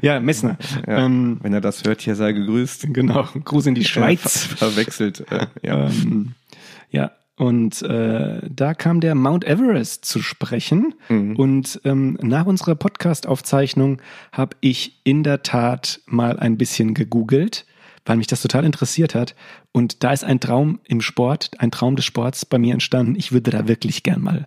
Ja, 0.00 0.20
Messner. 0.20 0.56
Ja, 0.86 1.04
Ähm, 1.04 1.38
wenn 1.42 1.52
er 1.52 1.60
das 1.60 1.84
hört, 1.84 2.00
hier 2.00 2.14
sei 2.16 2.32
gegrüßt. 2.32 2.86
genau, 2.92 3.28
Gruß 3.44 3.66
in 3.66 3.74
die 3.74 3.84
Schweiz. 3.92 4.44
Ver 4.46 4.56
verwechselt. 4.68 5.24
Äh, 5.30 5.46
ja. 5.62 5.86
Ähm, 5.88 6.32
ja, 6.90 7.10
und 7.36 7.82
äh, 7.82 8.40
da 8.48 8.74
kam 8.74 9.00
der 9.00 9.14
Mount 9.14 9.44
Everest 9.44 10.04
zu 10.04 10.20
sprechen. 10.20 10.94
Mhm. 11.08 11.36
Und 11.36 11.80
ähm, 11.84 12.18
nach 12.20 12.46
unserer 12.46 12.74
Podcast-Aufzeichnung 12.74 14.02
habe 14.32 14.56
ich 14.60 15.00
in 15.04 15.22
der 15.22 15.42
Tat 15.42 16.00
mal 16.06 16.38
ein 16.38 16.58
bisschen 16.58 16.94
gegoogelt, 16.94 17.64
weil 18.04 18.16
mich 18.16 18.26
das 18.26 18.42
total 18.42 18.64
interessiert 18.64 19.14
hat. 19.14 19.34
Und 19.72 20.04
da 20.04 20.12
ist 20.12 20.24
ein 20.24 20.40
Traum 20.40 20.80
im 20.84 21.00
Sport, 21.00 21.52
ein 21.58 21.70
Traum 21.70 21.96
des 21.96 22.04
Sports 22.04 22.44
bei 22.44 22.58
mir 22.58 22.74
entstanden. 22.74 23.14
Ich 23.16 23.32
würde 23.32 23.50
da 23.50 23.66
wirklich 23.66 24.02
gern 24.02 24.20
mal 24.20 24.46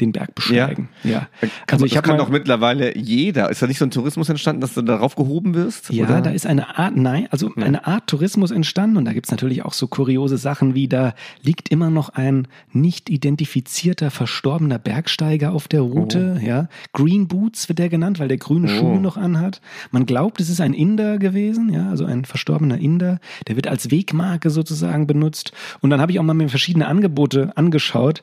den 0.00 0.12
Berg 0.12 0.34
besteigen. 0.34 0.88
Ja. 1.04 1.28
Also 1.70 1.84
ich 1.84 1.96
hab 1.96 2.04
kann 2.04 2.16
mal- 2.16 2.24
doch 2.24 2.30
mittlerweile 2.30 2.96
jeder. 2.96 3.50
Ist 3.50 3.62
da 3.62 3.66
nicht 3.66 3.78
so 3.78 3.84
ein 3.84 3.90
Tourismus 3.90 4.28
entstanden, 4.28 4.60
dass 4.60 4.74
du 4.74 4.82
darauf 4.82 5.14
gehoben 5.16 5.54
wirst? 5.54 5.90
Ja, 5.92 6.04
oder? 6.06 6.20
da 6.22 6.30
ist 6.30 6.46
eine 6.46 6.78
Art, 6.78 6.96
nein, 6.96 7.26
also 7.30 7.52
eine 7.56 7.86
Art 7.86 8.06
Tourismus 8.06 8.50
entstanden 8.50 8.96
und 8.96 9.04
da 9.04 9.12
gibt's 9.12 9.30
natürlich 9.30 9.64
auch 9.64 9.72
so 9.72 9.86
kuriose 9.86 10.38
Sachen 10.38 10.74
wie, 10.74 10.88
da 10.88 11.14
liegt 11.42 11.68
immer 11.68 11.90
noch 11.90 12.08
ein 12.10 12.48
nicht 12.72 13.10
identifizierter 13.10 14.10
verstorbener 14.10 14.78
Bergsteiger 14.78 15.52
auf 15.52 15.68
der 15.68 15.82
Route, 15.82 16.40
ja. 16.44 16.68
Green 16.92 17.28
Boots 17.28 17.68
wird 17.68 17.78
der 17.78 17.88
genannt, 17.88 18.18
weil 18.18 18.28
der 18.28 18.38
grüne 18.38 18.68
Oh. 18.70 18.78
Schuhe 18.78 19.00
noch 19.00 19.16
anhat. 19.16 19.60
Man 19.90 20.06
glaubt, 20.06 20.40
es 20.40 20.48
ist 20.48 20.60
ein 20.60 20.74
Inder 20.74 21.18
gewesen, 21.18 21.72
ja, 21.72 21.88
also 21.90 22.04
ein 22.04 22.24
verstorbener 22.24 22.78
Inder. 22.78 23.18
Der 23.48 23.56
wird 23.56 23.66
als 23.66 23.90
Wegmarke 23.90 24.50
sozusagen 24.50 25.06
benutzt. 25.06 25.52
Und 25.80 25.90
dann 25.90 26.00
habe 26.00 26.12
ich 26.12 26.18
auch 26.18 26.22
mal 26.22 26.34
mir 26.34 26.48
verschiedene 26.48 26.86
Angebote 26.86 27.52
angeschaut. 27.56 28.22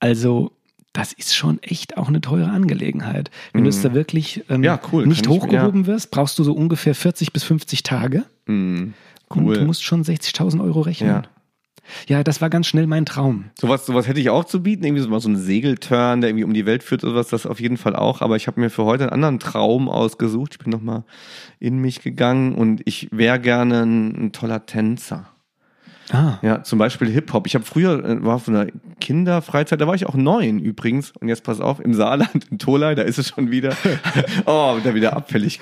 Also, 0.00 0.52
das 0.92 1.12
ist 1.12 1.34
schon 1.34 1.62
echt 1.62 1.96
auch 1.96 2.08
eine 2.08 2.20
teure 2.20 2.50
Angelegenheit. 2.50 3.30
Wenn 3.52 3.64
du 3.64 3.70
es 3.70 3.80
da 3.82 3.94
wirklich 3.94 4.44
ähm, 4.50 4.58
Mhm. 4.58 4.64
Ja, 4.64 4.80
cool, 4.92 5.06
nicht 5.06 5.24
kann 5.24 5.32
ich- 5.34 5.40
hochgehoben 5.42 5.86
wirst, 5.86 6.10
brauchst 6.10 6.38
du 6.38 6.44
so 6.44 6.52
ungefähr 6.52 6.94
40 6.94 7.32
bis 7.32 7.44
50 7.44 7.82
Tage. 7.82 8.24
Hm, 8.46 8.94
Und 9.28 9.44
cool. 9.44 9.54
du 9.58 9.64
musst 9.64 9.82
schon 9.84 10.02
60.000 10.04 10.60
Euro 10.62 10.80
rechnen. 10.82 11.08
Ja. 11.08 11.22
Ja. 12.08 12.22
das 12.22 12.40
war 12.40 12.48
ganz 12.50 12.66
schnell 12.68 12.86
mein 12.86 13.06
Traum. 13.06 13.46
Sowas, 13.60 13.86
sowas 13.86 14.06
hätte 14.06 14.20
ich 14.20 14.30
auch 14.30 14.44
zu 14.44 14.62
bieten, 14.62 14.84
irgendwie 14.84 15.02
so 15.02 15.08
mal 15.08 15.20
so 15.20 15.28
ein 15.28 15.36
Segelturn, 15.36 16.20
der 16.20 16.30
irgendwie 16.30 16.44
um 16.44 16.54
die 16.54 16.64
Welt 16.66 16.82
führt 16.82 17.02
oder 17.04 17.12
sowas, 17.14 17.28
das 17.28 17.46
auf 17.46 17.60
jeden 17.60 17.76
Fall 17.76 17.96
auch. 17.96 18.20
Aber 18.20 18.36
ich 18.36 18.46
habe 18.46 18.60
mir 18.60 18.70
für 18.70 18.84
heute 18.84 19.04
einen 19.04 19.12
anderen 19.12 19.38
Traum 19.40 19.88
ausgesucht. 19.88 20.52
Ich 20.54 20.58
bin 20.58 20.70
nochmal 20.70 21.02
in 21.58 21.78
mich 21.78 22.00
gegangen 22.02 22.54
und 22.54 22.82
ich 22.84 23.08
wäre 23.10 23.40
gerne 23.40 23.82
ein, 23.82 24.26
ein 24.26 24.32
toller 24.32 24.64
Tänzer. 24.66 25.26
Ah, 26.12 26.38
Ja, 26.42 26.62
zum 26.62 26.78
Beispiel 26.78 27.08
Hip-Hop. 27.08 27.46
Ich 27.46 27.54
habe 27.54 27.64
früher, 27.64 28.04
äh, 28.04 28.22
war 28.24 28.34
auf 28.36 28.48
einer 28.48 28.66
Kinderfreizeit, 29.00 29.80
da 29.80 29.86
war 29.86 29.94
ich 29.94 30.06
auch 30.06 30.14
neun 30.14 30.58
übrigens. 30.58 31.12
Und 31.20 31.28
jetzt 31.28 31.42
pass 31.42 31.60
auf, 31.60 31.80
im 31.80 31.94
Saarland, 31.94 32.46
in 32.50 32.58
Tolai, 32.58 32.94
da 32.94 33.02
ist 33.02 33.18
es 33.18 33.28
schon 33.28 33.50
wieder. 33.50 33.74
oh, 34.46 34.76
da 34.84 34.94
wieder 34.94 35.16
abfällig. 35.16 35.60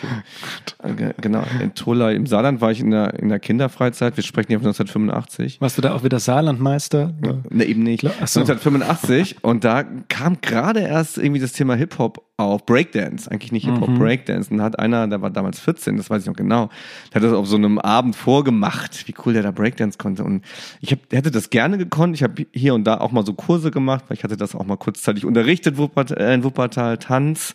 Äh, 0.82 0.92
ge- 0.94 1.14
Genau, 1.20 1.42
in 1.60 1.74
Tolai, 1.74 2.14
im 2.14 2.26
Saarland 2.26 2.60
war 2.60 2.70
ich 2.72 2.80
in 2.80 2.90
der, 2.90 3.14
in 3.20 3.28
der 3.28 3.38
Kinderfreizeit. 3.38 4.16
Wir 4.16 4.24
sprechen 4.24 4.48
hier 4.48 4.58
von 4.58 4.66
1985. 4.66 5.60
warst 5.60 5.78
du 5.78 5.82
da 5.82 5.94
auch 5.94 6.02
wieder 6.04 6.18
Saarlandmeister? 6.18 7.12
Ne, 7.50 7.64
eben 7.64 7.82
nicht. 7.82 8.04
Ach 8.06 8.26
so. 8.28 8.40
1985 8.40 9.36
und 9.44 9.64
da 9.64 9.84
kam 10.08 10.40
gerade 10.40 10.80
erst 10.80 11.16
irgendwie 11.18 11.40
das 11.40 11.52
Thema 11.52 11.74
Hip-Hop 11.76 12.24
auf, 12.36 12.64
Breakdance, 12.64 13.30
eigentlich 13.30 13.52
nicht 13.52 13.66
Hip-Hop, 13.66 13.98
Breakdance. 13.98 14.50
Und 14.50 14.58
da 14.58 14.64
hat 14.64 14.78
einer, 14.78 15.06
der 15.06 15.20
war 15.20 15.28
damals 15.28 15.60
14, 15.60 15.98
das 15.98 16.08
weiß 16.08 16.22
ich 16.22 16.26
noch 16.28 16.36
genau, 16.36 16.70
der 17.12 17.20
hat 17.20 17.28
das 17.28 17.34
auf 17.34 17.46
so 17.46 17.56
einem 17.56 17.78
Abend 17.78 18.16
vorgemacht, 18.16 19.06
wie 19.06 19.14
cool 19.26 19.34
der 19.34 19.42
da 19.42 19.50
Breakdance 19.50 19.98
konnte. 19.98 20.24
Und 20.24 20.39
ich 20.80 20.92
hab, 20.92 20.98
hätte 21.12 21.30
das 21.30 21.50
gerne 21.50 21.78
gekonnt. 21.78 22.14
Ich 22.14 22.22
habe 22.22 22.46
hier 22.52 22.74
und 22.74 22.84
da 22.84 22.98
auch 22.98 23.12
mal 23.12 23.24
so 23.24 23.34
Kurse 23.34 23.70
gemacht, 23.70 24.04
weil 24.08 24.16
ich 24.16 24.24
hatte 24.24 24.36
das 24.36 24.54
auch 24.54 24.64
mal 24.64 24.76
kurzzeitig 24.76 25.24
unterrichtet, 25.24 25.76
Wuppert, 25.76 26.10
äh, 26.10 26.34
in 26.34 26.44
Wuppertal, 26.44 26.98
Tanz. 26.98 27.54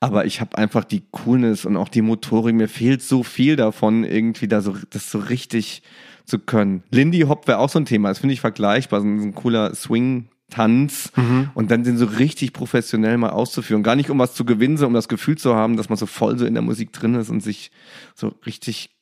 Aber 0.00 0.26
ich 0.26 0.40
habe 0.40 0.56
einfach 0.56 0.84
die 0.84 1.02
Coolness 1.10 1.64
und 1.64 1.76
auch 1.76 1.88
die 1.88 2.02
Motorik, 2.02 2.54
mir 2.54 2.68
fehlt 2.68 3.02
so 3.02 3.22
viel 3.22 3.56
davon, 3.56 4.04
irgendwie 4.04 4.48
da 4.48 4.60
so, 4.60 4.76
das 4.90 5.10
so 5.10 5.18
richtig 5.18 5.82
zu 6.24 6.38
können. 6.38 6.82
Lindy 6.90 7.20
Hop 7.20 7.48
wäre 7.48 7.58
auch 7.58 7.70
so 7.70 7.78
ein 7.78 7.86
Thema, 7.86 8.10
das 8.10 8.18
finde 8.18 8.34
ich 8.34 8.40
vergleichbar, 8.40 9.00
so 9.00 9.06
ein, 9.06 9.20
so 9.20 9.26
ein 9.26 9.34
cooler 9.34 9.74
Swing. 9.74 10.28
Tanz 10.50 11.12
und 11.54 11.70
dann 11.70 11.84
den 11.84 11.98
so 11.98 12.06
richtig 12.06 12.54
professionell 12.54 13.18
mal 13.18 13.28
auszuführen. 13.28 13.82
Gar 13.82 13.96
nicht 13.96 14.08
um 14.08 14.18
was 14.18 14.34
zu 14.34 14.46
gewinnen, 14.46 14.78
sondern 14.78 14.92
um 14.92 14.94
das 14.94 15.08
Gefühl 15.08 15.36
zu 15.36 15.54
haben, 15.54 15.76
dass 15.76 15.90
man 15.90 15.98
so 15.98 16.06
voll 16.06 16.38
so 16.38 16.46
in 16.46 16.54
der 16.54 16.62
Musik 16.62 16.90
drin 16.90 17.14
ist 17.16 17.28
und 17.28 17.42
sich 17.42 17.70
so 18.14 18.34
richtig 18.46 18.97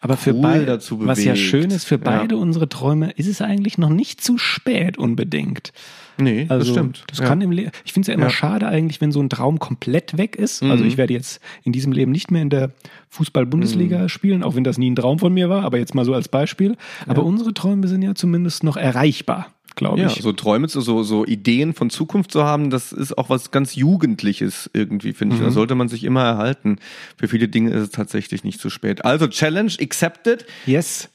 Aber 0.00 0.16
für 0.16 0.34
cool 0.34 0.42
beide, 0.42 0.66
dazu 0.66 1.04
was 1.06 1.22
ja 1.24 1.34
schön 1.36 1.70
ist, 1.70 1.84
für 1.84 1.96
Ja. 1.96 2.00
beide 2.02 2.36
unsere 2.36 2.68
Träume, 2.68 3.10
ist 3.12 3.26
es 3.28 3.40
eigentlich 3.40 3.78
noch 3.78 3.88
nicht 3.90 4.20
zu 4.22 4.38
spät 4.38 4.98
unbedingt. 4.98 5.72
Nee, 6.16 6.46
Also, 6.48 6.64
das 6.66 6.68
stimmt. 6.68 7.04
Das 7.08 7.18
ja. 7.18 7.26
kann 7.26 7.40
im 7.40 7.50
Le 7.50 7.72
ich 7.84 7.92
finde 7.92 8.04
es 8.04 8.08
ja 8.08 8.14
immer 8.14 8.24
Ja. 8.24 8.30
schade 8.30 8.68
eigentlich, 8.68 9.00
wenn 9.00 9.10
so 9.10 9.20
ein 9.20 9.28
Traum 9.28 9.58
komplett 9.58 10.16
weg 10.16 10.36
ist. 10.36 10.62
Also 10.62 10.84
Mhm. 10.84 10.88
ich 10.90 10.96
werde 10.96 11.12
jetzt 11.12 11.40
in 11.64 11.72
diesem 11.72 11.90
Leben 11.92 12.12
nicht 12.12 12.30
mehr 12.30 12.42
in 12.42 12.50
der 12.50 12.70
Fußball-Bundesliga 13.08 13.98
Mhm. 14.02 14.08
spielen, 14.08 14.42
auch 14.42 14.54
wenn 14.54 14.64
das 14.64 14.78
nie 14.78 14.90
ein 14.90 14.96
Traum 14.96 15.18
von 15.18 15.32
mir 15.32 15.48
war, 15.48 15.64
aber 15.64 15.78
jetzt 15.78 15.94
mal 15.94 16.04
so 16.04 16.14
als 16.14 16.28
Beispiel. 16.28 16.76
Aber 17.06 17.24
unsere 17.24 17.54
Träume 17.54 17.88
sind 17.88 18.02
ja 18.02 18.14
zumindest 18.14 18.62
noch 18.64 18.76
erreichbar, 18.76 19.46
glaube 19.74 20.00
ja, 20.00 20.06
ich. 20.06 20.22
so 20.22 20.32
Träume, 20.32 20.68
so, 20.68 20.80
so, 20.80 21.24
Ideen 21.24 21.74
von 21.74 21.90
Zukunft 21.90 22.32
zu 22.32 22.44
haben, 22.44 22.70
das 22.70 22.92
ist 22.92 23.16
auch 23.18 23.30
was 23.30 23.50
ganz 23.50 23.74
Jugendliches 23.74 24.70
irgendwie, 24.72 25.12
finde 25.12 25.36
ich. 25.36 25.40
Mhm. 25.40 25.46
Da 25.46 25.50
sollte 25.50 25.74
man 25.74 25.88
sich 25.88 26.04
immer 26.04 26.24
erhalten. 26.24 26.78
Für 27.16 27.28
viele 27.28 27.48
Dinge 27.48 27.70
ist 27.70 27.82
es 27.82 27.90
tatsächlich 27.90 28.44
nicht 28.44 28.60
zu 28.60 28.70
spät. 28.70 29.04
Also 29.04 29.26
Challenge 29.28 29.72
accepted. 29.80 30.46
Yes. 30.66 31.08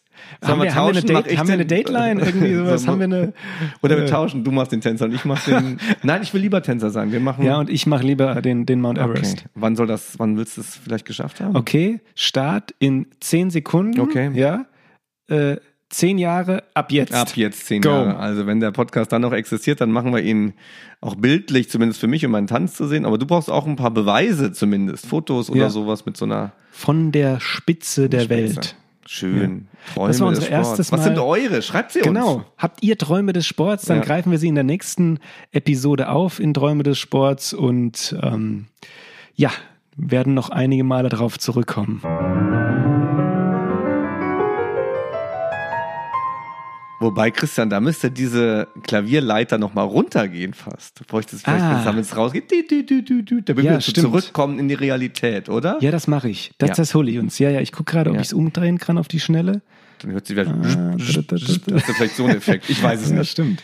Haben 0.43 0.61
wir 0.61 0.75
haben, 0.75 0.93
wir 0.93 1.01
eine 1.01 1.05
tauschen? 1.05 1.07
Date, 1.07 1.31
ich 1.31 1.39
haben 1.39 1.47
wir 1.47 1.53
eine 1.53 1.65
Dateline? 1.65 2.21
Irgendwie 2.21 2.55
sowas? 2.55 2.83
So, 2.83 2.87
haben 2.87 2.99
wir 2.99 3.05
eine. 3.05 3.33
Oder 3.81 3.97
wir 3.97 4.05
äh, 4.05 4.09
tauschen, 4.09 4.43
du 4.43 4.51
machst 4.51 4.71
den 4.71 4.81
Tänzer 4.81 5.05
und 5.05 5.13
ich 5.13 5.25
mach 5.25 5.43
den. 5.43 5.79
Nein, 6.03 6.21
ich 6.21 6.33
will 6.33 6.41
lieber 6.41 6.61
Tänzer 6.61 6.89
sein. 6.89 7.11
Wir 7.11 7.19
machen. 7.19 7.45
Ja, 7.45 7.59
und 7.59 7.69
ich 7.69 7.87
mache 7.87 8.03
lieber 8.03 8.41
den, 8.41 8.65
den 8.65 8.81
Mount 8.81 8.99
okay. 8.99 9.09
Everest. 9.09 9.45
Wann 9.55 9.75
soll 9.75 9.87
das, 9.87 10.19
wann 10.19 10.37
willst 10.37 10.57
du 10.57 10.61
es 10.61 10.75
vielleicht 10.75 11.05
geschafft 11.05 11.41
haben? 11.41 11.55
Okay, 11.55 11.99
Start 12.15 12.73
in 12.79 13.07
10 13.19 13.49
Sekunden. 13.49 13.99
Okay. 13.99 14.31
Ja. 14.33 14.65
Äh, 15.27 15.57
10 15.89 16.17
Jahre 16.19 16.63
ab 16.73 16.91
jetzt. 16.91 17.13
Ab 17.13 17.35
jetzt 17.35 17.65
zehn 17.65 17.81
Go. 17.81 17.89
Jahre. 17.89 18.17
Also 18.17 18.45
wenn 18.45 18.59
der 18.59 18.71
Podcast 18.71 19.11
dann 19.11 19.21
noch 19.23 19.33
existiert, 19.33 19.81
dann 19.81 19.91
machen 19.91 20.13
wir 20.13 20.21
ihn 20.21 20.53
auch 21.01 21.15
bildlich, 21.15 21.69
zumindest 21.69 21.99
für 21.99 22.07
mich, 22.07 22.23
um 22.25 22.31
meinen 22.31 22.47
Tanz 22.47 22.75
zu 22.75 22.87
sehen. 22.87 23.05
Aber 23.05 23.17
du 23.17 23.25
brauchst 23.25 23.49
auch 23.49 23.65
ein 23.65 23.75
paar 23.75 23.91
Beweise 23.91 24.51
zumindest, 24.51 25.07
Fotos 25.07 25.49
oder 25.49 25.61
Ja. 25.61 25.69
sowas 25.69 26.05
mit 26.05 26.15
so 26.17 26.25
einer 26.25 26.51
Von 26.71 27.11
der 27.11 27.39
Spitze 27.39 28.07
der 28.09 28.21
Spitze. 28.21 28.55
Welt. 28.57 28.75
Schön. 29.07 29.67
Träume 29.95 30.07
Das 30.09 30.19
war 30.19 30.27
unser 30.27 30.47
erstes 30.49 30.91
Was 30.91 30.99
Mal- 30.99 31.03
sind 31.05 31.17
eure? 31.17 31.63
Schreibt 31.63 31.93
sie 31.93 31.99
uns. 31.99 32.07
Genau. 32.07 32.45
Habt 32.59 32.83
ihr 32.83 32.95
Träume 32.95 33.33
des 33.33 33.47
Sports? 33.47 33.85
Dann 33.85 33.97
Ja. 33.97 34.03
greifen 34.03 34.29
wir 34.31 34.37
sie 34.37 34.49
in 34.49 34.53
der 34.55 34.63
nächsten 34.63 35.17
Episode 35.51 36.09
auf 36.09 36.39
in 36.39 36.53
Träume 36.53 36.83
des 36.83 36.99
Sports 36.99 37.51
und 37.53 38.15
ähm, 38.21 38.67
ja, 39.33 39.49
werden 39.95 40.35
noch 40.35 40.51
einige 40.51 40.83
Male 40.83 41.09
darauf 41.09 41.39
zurückkommen. 41.39 42.01
Wobei, 46.99 47.31
Christian, 47.31 47.69
da 47.69 47.79
müsste 47.79 48.11
diese 48.11 48.67
Klavierleiter 48.83 49.57
nochmal 49.57 49.85
runtergehen 49.85 50.53
fast. 50.53 50.99
Du 50.99 51.05
bräuchtest 51.05 51.45
vielleicht, 51.45 51.63
Ah. 51.63 51.85
wenn 51.85 51.97
es 51.99 52.15
rausgeht, 52.17 52.51
du, 52.51 52.63
du, 52.63 52.83
du, 52.83 53.01
du, 53.03 53.21
du, 53.23 53.41
damit 53.41 53.63
Ja, 53.63 53.71
wir 53.73 53.81
stimmt. 53.81 54.07
zurückkommen 54.07 54.59
in 54.59 54.67
die 54.67 54.73
Realität, 54.73 55.47
oder? 55.49 55.77
Ja, 55.81 55.91
das 55.91 56.07
mache 56.07 56.29
ich. 56.29 56.51
Das, 56.57 56.69
Ja. 56.69 56.75
das 56.75 56.93
hole 56.95 57.09
ich 57.09 57.17
uns. 57.19 57.39
Ja, 57.39 57.49
ja, 57.49 57.61
ich 57.61 57.71
gucke 57.71 57.91
gerade, 57.91 58.09
ob 58.09 58.15
Ja. 58.17 58.21
ich 58.21 58.27
es 58.27 58.33
umdrehen 58.33 58.77
kann 58.79 58.97
auf 58.97 59.07
die 59.07 59.19
Schnelle. 59.21 59.61
Dann 60.01 60.11
hört 60.11 60.27
sie 60.27 60.35
wieder. 60.35 60.47
Ah, 60.49 60.95
das 60.97 61.41
ist 61.41 61.61
vielleicht 61.65 62.15
so 62.15 62.25
ein 62.25 62.35
Effekt. 62.37 62.69
Ich 62.69 62.81
weiß 62.81 63.01
es 63.01 63.11
nicht. 63.11 63.31
stimmt. 63.31 63.61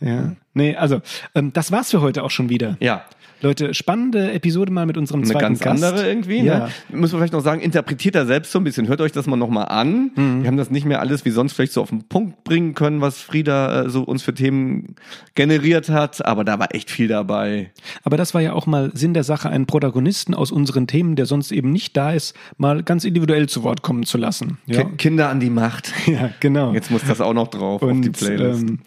Ja. 0.00 0.32
Nee, 0.54 0.74
also, 0.74 1.00
ähm, 1.34 1.52
das 1.52 1.70
war's 1.70 1.90
für 1.90 2.00
heute 2.00 2.22
auch 2.24 2.30
schon 2.30 2.48
wieder. 2.48 2.76
Ja, 2.80 3.04
Leute, 3.42 3.74
spannende 3.74 4.32
Episode 4.32 4.72
mal 4.72 4.86
mit 4.86 4.96
unserem 4.96 5.20
eine 5.20 5.30
zweiten 5.30 5.44
ganz 5.44 5.60
Gast. 5.60 5.84
andere 5.84 6.08
irgendwie. 6.08 6.40
Ja. 6.42 6.58
Ne? 6.88 6.98
Müssen 6.98 7.14
wir 7.14 7.18
vielleicht 7.18 7.32
noch 7.34 7.42
sagen, 7.42 7.60
interpretiert 7.60 8.14
er 8.14 8.24
selbst 8.26 8.50
so 8.52 8.58
ein 8.58 8.64
bisschen. 8.64 8.88
Hört 8.88 9.00
euch 9.00 9.12
das 9.12 9.26
mal 9.26 9.36
nochmal 9.36 9.66
an. 9.68 10.10
Mhm. 10.16 10.42
Wir 10.42 10.48
haben 10.48 10.56
das 10.56 10.70
nicht 10.70 10.86
mehr 10.86 11.00
alles 11.00 11.24
wie 11.24 11.30
sonst 11.30 11.52
vielleicht 11.52 11.72
so 11.72 11.82
auf 11.82 11.90
den 11.90 12.04
Punkt 12.04 12.44
bringen 12.44 12.74
können, 12.74 13.00
was 13.02 13.20
Frieda 13.20 13.82
äh, 13.84 13.90
so 13.90 14.02
uns 14.02 14.22
für 14.22 14.32
Themen 14.34 14.96
generiert 15.34 15.88
hat. 15.90 16.24
Aber 16.24 16.44
da 16.44 16.58
war 16.58 16.74
echt 16.74 16.90
viel 16.90 17.08
dabei. 17.08 17.70
Aber 18.04 18.16
das 18.16 18.32
war 18.32 18.40
ja 18.40 18.52
auch 18.54 18.66
mal 18.66 18.90
Sinn 18.94 19.12
der 19.12 19.24
Sache, 19.24 19.50
einen 19.50 19.66
Protagonisten 19.66 20.34
aus 20.34 20.50
unseren 20.50 20.86
Themen, 20.86 21.14
der 21.16 21.26
sonst 21.26 21.52
eben 21.52 21.72
nicht 21.72 21.96
da 21.96 22.12
ist, 22.12 22.34
mal 22.56 22.82
ganz 22.82 23.04
individuell 23.04 23.48
zu 23.48 23.62
Wort 23.62 23.82
kommen 23.82 24.04
zu 24.04 24.16
lassen. 24.18 24.58
Ja, 24.66 24.82
Ki- 24.84 24.96
Kinder 24.96 25.28
an 25.28 25.40
die 25.40 25.50
Macht. 25.50 25.92
ja 26.06 26.30
genau. 26.40 26.72
Jetzt 26.72 26.90
muss 26.90 27.02
das 27.06 27.20
auch 27.20 27.34
noch 27.34 27.48
drauf 27.48 27.82
auf 27.82 28.00
die 28.00 28.10
Playlist. 28.10 28.62
Ähm, 28.62 28.78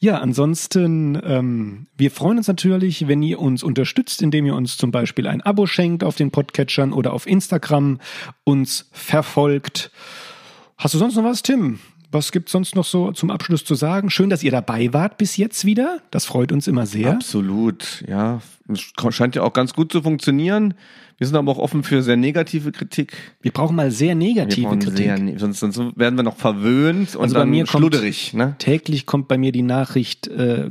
ja, 0.00 0.18
ansonsten, 0.18 1.20
ähm, 1.24 1.86
wir 1.96 2.12
freuen 2.12 2.38
uns 2.38 2.46
natürlich, 2.46 3.08
wenn 3.08 3.20
ihr 3.22 3.40
uns 3.40 3.64
unterstützt, 3.64 3.87
indem 4.22 4.46
ihr 4.46 4.54
uns 4.54 4.76
zum 4.76 4.90
Beispiel 4.90 5.26
ein 5.26 5.42
Abo 5.42 5.66
schenkt 5.66 6.04
auf 6.04 6.16
den 6.16 6.30
Podcatchern 6.30 6.92
oder 6.92 7.12
auf 7.12 7.26
Instagram 7.26 7.98
uns 8.44 8.88
verfolgt. 8.92 9.90
Hast 10.76 10.94
du 10.94 10.98
sonst 10.98 11.16
noch 11.16 11.24
was, 11.24 11.42
Tim? 11.42 11.80
Was 12.10 12.32
gibt 12.32 12.48
sonst 12.48 12.74
noch 12.74 12.86
so 12.86 13.12
zum 13.12 13.30
Abschluss 13.30 13.64
zu 13.66 13.74
sagen? 13.74 14.08
Schön, 14.08 14.30
dass 14.30 14.42
ihr 14.42 14.50
dabei 14.50 14.92
wart 14.94 15.18
bis 15.18 15.36
jetzt 15.36 15.66
wieder. 15.66 16.00
Das 16.10 16.24
freut 16.24 16.52
uns 16.52 16.66
immer 16.66 16.86
sehr. 16.86 17.10
Absolut, 17.12 18.02
ja. 18.08 18.40
Es 18.72 18.80
scheint 19.14 19.34
ja 19.36 19.42
auch 19.42 19.52
ganz 19.52 19.74
gut 19.74 19.92
zu 19.92 20.00
funktionieren. 20.02 20.72
Wir 21.18 21.26
sind 21.26 21.36
aber 21.36 21.50
auch 21.52 21.58
offen 21.58 21.82
für 21.82 22.02
sehr 22.02 22.16
negative 22.16 22.70
Kritik. 22.72 23.12
Wir 23.42 23.50
brauchen 23.50 23.76
mal 23.76 23.90
sehr 23.90 24.14
negative 24.14 24.70
Kritik. 24.78 24.96
Sehr, 24.96 25.18
ne- 25.18 25.38
sonst, 25.38 25.58
sonst 25.60 25.78
werden 25.96 26.16
wir 26.16 26.22
noch 26.22 26.36
verwöhnt 26.36 27.14
und 27.16 27.22
Also 27.24 27.34
bei 27.34 27.40
dann 27.40 27.50
mir 27.50 27.64
kommt- 27.66 27.70
schludderig. 27.82 28.32
Ne? 28.34 28.54
Täglich 28.58 29.04
kommt 29.04 29.28
bei 29.28 29.36
mir 29.36 29.52
die 29.52 29.62
Nachricht, 29.62 30.28
äh, 30.28 30.68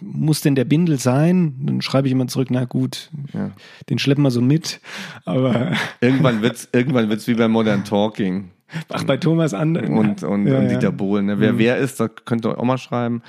muss 0.00 0.40
denn 0.40 0.54
der 0.56 0.64
Bindel 0.64 0.98
sein? 0.98 1.54
Dann 1.66 1.82
schreibe 1.82 2.08
ich 2.08 2.12
immer 2.12 2.26
zurück, 2.28 2.48
na 2.50 2.64
gut, 2.64 3.10
Ja. 3.32 3.50
den 3.90 3.98
schleppen 4.00 4.24
wir 4.24 4.30
so 4.30 4.40
mit. 4.40 4.80
Aber 5.24 5.72
Irgendwann 6.00 6.40
wird's, 6.42 6.68
irgendwann 6.72 7.08
wird's 7.10 7.26
wie 7.28 7.34
bei 7.34 7.46
Modern 7.46 7.84
Talking 7.84 8.50
ach, 8.90 9.04
bei 9.04 9.16
Thomas 9.16 9.54
an 9.54 9.76
und, 9.76 10.22
und, 10.22 10.22
Ja, 10.22 10.28
und 10.28 10.46
ja. 10.46 10.60
Dieter 10.68 10.92
Bohlen. 10.92 11.26
Ne? 11.26 11.40
Wer 11.40 11.58
wer 11.58 11.76
ist, 11.78 12.00
da 12.00 12.08
könnt 12.08 12.44
ihr 12.46 12.58
auch 12.58 12.64
mal 12.64 12.78
schreiben, 12.78 13.22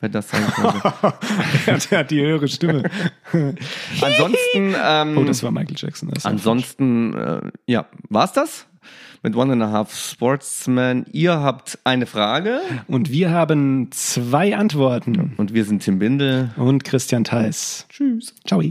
wer 0.00 0.08
das 0.08 0.28
sein 0.30 0.42
könnte. 0.54 0.92
der, 1.90 1.98
hat- 1.98 2.10
die 2.10 2.20
höhere 2.20 2.48
Stimme. 2.48 2.82
ansonsten, 4.00 4.74
ähm, 4.84 5.18
Oh, 5.18 5.24
das 5.24 5.42
war 5.42 5.50
Michael 5.50 5.76
Jackson. 5.76 6.10
Ansonsten, 6.24 7.14
äh, 7.14 7.40
ja, 7.66 7.86
war's 8.08 8.32
das? 8.32 8.66
Mit 9.22 9.34
One 9.34 9.54
and 9.54 9.62
a 9.62 9.70
Half 9.72 9.92
Sportsman. 9.96 11.06
Ihr 11.10 11.40
habt 11.40 11.78
eine 11.82 12.06
Frage. 12.06 12.60
Und 12.86 13.10
wir 13.10 13.30
haben 13.30 13.88
zwei 13.90 14.56
Antworten. 14.56 15.32
und 15.36 15.52
wir 15.54 15.64
sind 15.64 15.82
Tim 15.82 15.98
Bindel. 15.98 16.50
Und 16.56 16.84
Christian 16.84 17.24
Theis. 17.24 17.86
Tschüss. 17.88 18.34
Ciao. 18.46 18.62